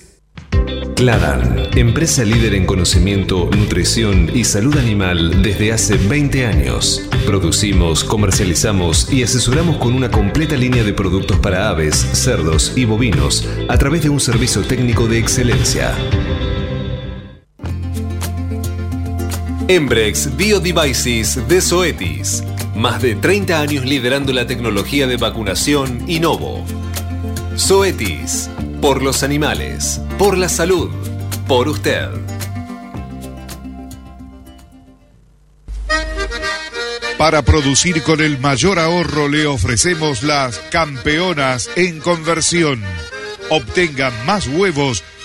Cladan, 0.96 1.68
empresa 1.76 2.24
líder 2.24 2.54
en 2.54 2.66
conocimiento, 2.66 3.48
nutrición 3.56 4.30
y 4.34 4.44
salud 4.44 4.76
animal 4.76 5.42
desde 5.42 5.72
hace 5.72 5.96
20 5.96 6.44
años. 6.44 7.02
Producimos, 7.26 8.04
comercializamos 8.04 9.10
y 9.10 9.22
asesoramos 9.22 9.78
con 9.78 9.94
una 9.94 10.10
completa 10.10 10.56
línea 10.56 10.84
de 10.84 10.92
productos 10.92 11.38
para 11.38 11.70
aves, 11.70 11.96
cerdos 11.96 12.74
y 12.76 12.84
bovinos 12.84 13.48
a 13.68 13.78
través 13.78 14.02
de 14.02 14.10
un 14.10 14.20
servicio 14.20 14.62
técnico 14.62 15.06
de 15.06 15.18
excelencia. 15.18 15.94
Embrex 19.70 20.36
Biodevices 20.36 21.46
de 21.46 21.60
Zoetis. 21.60 22.42
Más 22.74 23.00
de 23.00 23.14
30 23.14 23.60
años 23.60 23.84
liderando 23.84 24.32
la 24.32 24.44
tecnología 24.44 25.06
de 25.06 25.16
vacunación 25.16 26.10
Innovo. 26.10 26.66
Zoetis. 27.56 28.50
Por 28.82 29.00
los 29.00 29.22
animales. 29.22 30.00
Por 30.18 30.36
la 30.36 30.48
salud. 30.48 30.90
Por 31.46 31.68
usted. 31.68 32.08
Para 37.16 37.42
producir 37.42 38.02
con 38.02 38.20
el 38.20 38.40
mayor 38.40 38.80
ahorro 38.80 39.28
le 39.28 39.46
ofrecemos 39.46 40.24
las 40.24 40.58
campeonas 40.72 41.70
en 41.76 42.00
conversión. 42.00 42.82
Obtenga 43.50 44.10
más 44.26 44.48
huevos 44.48 45.04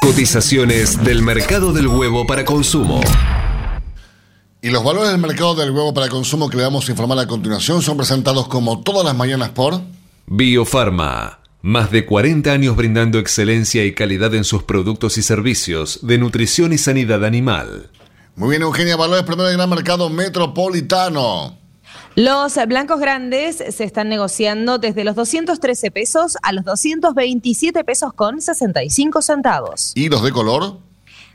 Cotizaciones 0.00 1.02
del 1.02 1.22
mercado 1.22 1.72
del 1.72 1.88
huevo 1.88 2.26
para 2.26 2.44
consumo. 2.44 3.00
Y 4.62 4.70
los 4.70 4.84
valores 4.84 5.10
del 5.10 5.20
mercado 5.20 5.56
del 5.56 5.72
huevo 5.72 5.92
para 5.92 6.08
consumo 6.08 6.48
que 6.48 6.56
le 6.56 6.62
vamos 6.62 6.88
a 6.88 6.92
informar 6.92 7.18
a 7.18 7.26
continuación 7.26 7.82
son 7.82 7.96
presentados 7.96 8.46
como 8.48 8.80
todas 8.82 9.04
las 9.04 9.16
mañanas 9.16 9.50
por 9.50 9.80
Biofarma. 10.26 11.40
Más 11.62 11.90
de 11.90 12.06
40 12.06 12.50
años 12.52 12.76
brindando 12.76 13.18
excelencia 13.18 13.84
y 13.84 13.92
calidad 13.92 14.34
en 14.34 14.44
sus 14.44 14.62
productos 14.62 15.18
y 15.18 15.22
servicios 15.22 15.98
de 16.02 16.18
nutrición 16.18 16.72
y 16.72 16.78
sanidad 16.78 17.24
animal. 17.24 17.90
Muy 18.36 18.50
bien, 18.50 18.62
Eugenia, 18.62 18.94
valores 18.96 19.24
primero 19.24 19.48
del 19.48 19.56
gran 19.56 19.68
mercado 19.68 20.08
metropolitano. 20.10 21.58
Los 22.20 22.58
blancos 22.66 22.98
grandes 22.98 23.62
se 23.70 23.84
están 23.84 24.08
negociando 24.08 24.78
desde 24.78 25.04
los 25.04 25.14
213 25.14 25.92
pesos 25.92 26.36
a 26.42 26.52
los 26.52 26.64
227 26.64 27.84
pesos 27.84 28.12
con 28.12 28.40
65 28.40 29.22
centavos. 29.22 29.92
¿Y 29.94 30.08
los 30.08 30.24
de 30.24 30.32
color? 30.32 30.80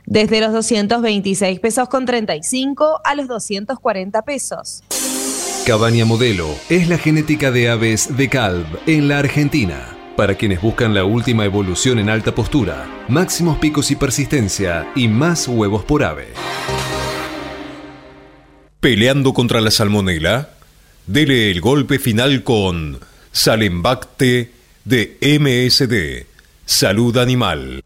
Desde 0.04 0.42
los 0.42 0.52
226 0.52 1.58
pesos 1.60 1.88
con 1.88 2.04
35 2.04 3.00
a 3.02 3.14
los 3.14 3.28
240 3.28 4.22
pesos. 4.26 4.82
Cabaña 5.64 6.04
Modelo 6.04 6.48
es 6.68 6.86
la 6.86 6.98
genética 6.98 7.50
de 7.50 7.70
aves 7.70 8.14
de 8.14 8.28
Calv 8.28 8.66
en 8.86 9.08
la 9.08 9.20
Argentina. 9.20 9.96
Para 10.18 10.34
quienes 10.34 10.60
buscan 10.60 10.92
la 10.92 11.06
última 11.06 11.46
evolución 11.46 11.98
en 11.98 12.10
alta 12.10 12.34
postura, 12.34 12.86
máximos 13.08 13.56
picos 13.56 13.90
y 13.90 13.96
persistencia 13.96 14.86
y 14.94 15.08
más 15.08 15.48
huevos 15.48 15.82
por 15.82 16.04
ave. 16.04 16.26
Peleando 18.84 19.32
contra 19.32 19.62
la 19.62 19.70
salmonela, 19.70 20.50
dele 21.06 21.50
el 21.50 21.60
golpe 21.60 21.98
final 21.98 22.42
con 22.42 22.98
Salembacte 23.32 24.52
de 24.84 25.18
MSD, 25.20 26.26
Salud 26.64 27.16
Animal. 27.18 27.82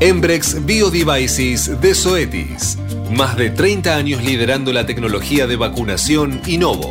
Embrex 0.00 0.64
Biodevices 0.64 1.80
de 1.80 1.94
Zoetis. 1.94 2.76
Más 3.12 3.36
de 3.36 3.50
30 3.50 3.94
años 3.94 4.22
liderando 4.24 4.72
la 4.72 4.84
tecnología 4.84 5.46
de 5.46 5.56
vacunación 5.56 6.40
Innovo. 6.46 6.90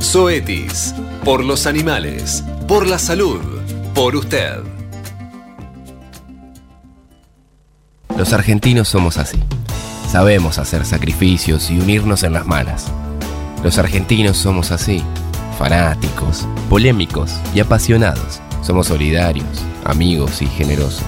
Zoetis. 0.00 0.94
Por 1.24 1.44
los 1.44 1.66
animales. 1.66 2.42
Por 2.66 2.86
la 2.86 2.98
salud. 2.98 3.40
Por 3.94 4.16
usted. 4.16 4.58
Los 8.16 8.32
argentinos 8.32 8.88
somos 8.88 9.18
así. 9.18 9.38
Sabemos 10.10 10.58
hacer 10.58 10.86
sacrificios 10.86 11.70
y 11.70 11.78
unirnos 11.78 12.22
en 12.22 12.32
las 12.32 12.46
malas. 12.46 12.90
Los 13.62 13.78
argentinos 13.78 14.36
somos 14.36 14.70
así. 14.70 15.02
Fanáticos, 15.58 16.46
polémicos 16.70 17.34
y 17.54 17.60
apasionados. 17.60 18.40
Somos 18.62 18.86
solidarios, 18.86 19.64
amigos 19.84 20.42
y 20.42 20.46
generosos. 20.46 21.06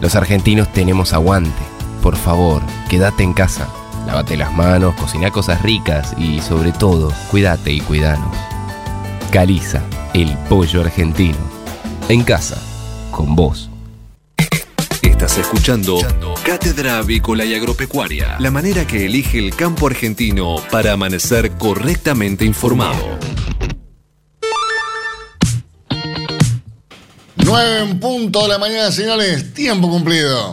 Los 0.00 0.16
argentinos 0.16 0.72
tenemos 0.72 1.12
aguante. 1.12 1.62
Por 2.02 2.16
favor, 2.16 2.62
quédate 2.88 3.22
en 3.22 3.32
casa. 3.32 3.68
Lávate 4.06 4.36
las 4.36 4.52
manos, 4.52 4.94
cocina 4.96 5.30
cosas 5.30 5.62
ricas 5.62 6.14
y 6.18 6.40
sobre 6.40 6.72
todo, 6.72 7.12
cuídate 7.30 7.72
y 7.72 7.80
cuidanos. 7.80 8.36
Caliza, 9.30 9.82
el 10.12 10.36
pollo 10.48 10.82
argentino. 10.82 11.38
En 12.08 12.22
casa, 12.22 12.60
con 13.10 13.34
vos. 13.34 13.70
Estás 15.24 15.38
escuchando 15.38 15.96
Cátedra 16.44 16.98
Avícola 16.98 17.46
y 17.46 17.54
Agropecuaria, 17.54 18.36
la 18.40 18.50
manera 18.50 18.86
que 18.86 19.06
elige 19.06 19.38
el 19.38 19.56
campo 19.56 19.86
argentino 19.86 20.56
para 20.70 20.92
amanecer 20.92 21.52
correctamente 21.52 22.44
informado. 22.44 23.18
9 27.36 27.78
en 27.78 28.00
punto 28.00 28.42
de 28.42 28.48
la 28.48 28.58
mañana, 28.58 28.92
señores. 28.92 29.54
Tiempo 29.54 29.88
cumplido. 29.88 30.52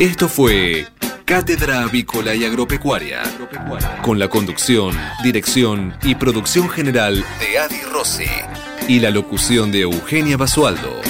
Esto 0.00 0.26
fue 0.26 0.86
Cátedra 1.26 1.82
Avícola 1.82 2.34
y 2.34 2.46
Agropecuaria, 2.46 3.24
con 4.00 4.18
la 4.18 4.28
conducción, 4.28 4.98
dirección 5.22 5.94
y 6.02 6.14
producción 6.14 6.70
general 6.70 7.22
de 7.40 7.58
Adi 7.58 7.82
Rossi 7.92 8.24
y 8.88 9.00
la 9.00 9.10
locución 9.10 9.70
de 9.70 9.82
Eugenia 9.82 10.38
Basualdo. 10.38 11.02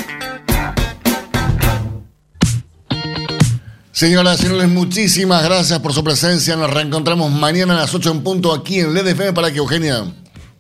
Señoras 3.96 4.40
y 4.40 4.42
señores, 4.42 4.68
muchísimas 4.68 5.42
gracias 5.42 5.78
por 5.78 5.94
su 5.94 6.04
presencia. 6.04 6.54
Nos 6.54 6.70
reencontramos 6.70 7.32
mañana 7.32 7.72
a 7.72 7.76
las 7.78 7.94
8 7.94 8.10
en 8.10 8.22
punto 8.22 8.52
aquí 8.52 8.80
en 8.80 8.92
LDFM 8.92 9.32
para 9.32 9.50
que 9.50 9.56
Eugenia. 9.56 10.04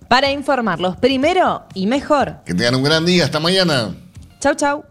Para 0.08 0.30
informarlos 0.30 0.96
primero 0.96 1.66
y 1.74 1.86
mejor. 1.86 2.38
Que 2.46 2.54
tengan 2.54 2.76
un 2.76 2.82
gran 2.82 3.04
día. 3.04 3.26
Hasta 3.26 3.38
mañana. 3.38 3.94
Chau, 4.40 4.54
chau. 4.54 4.84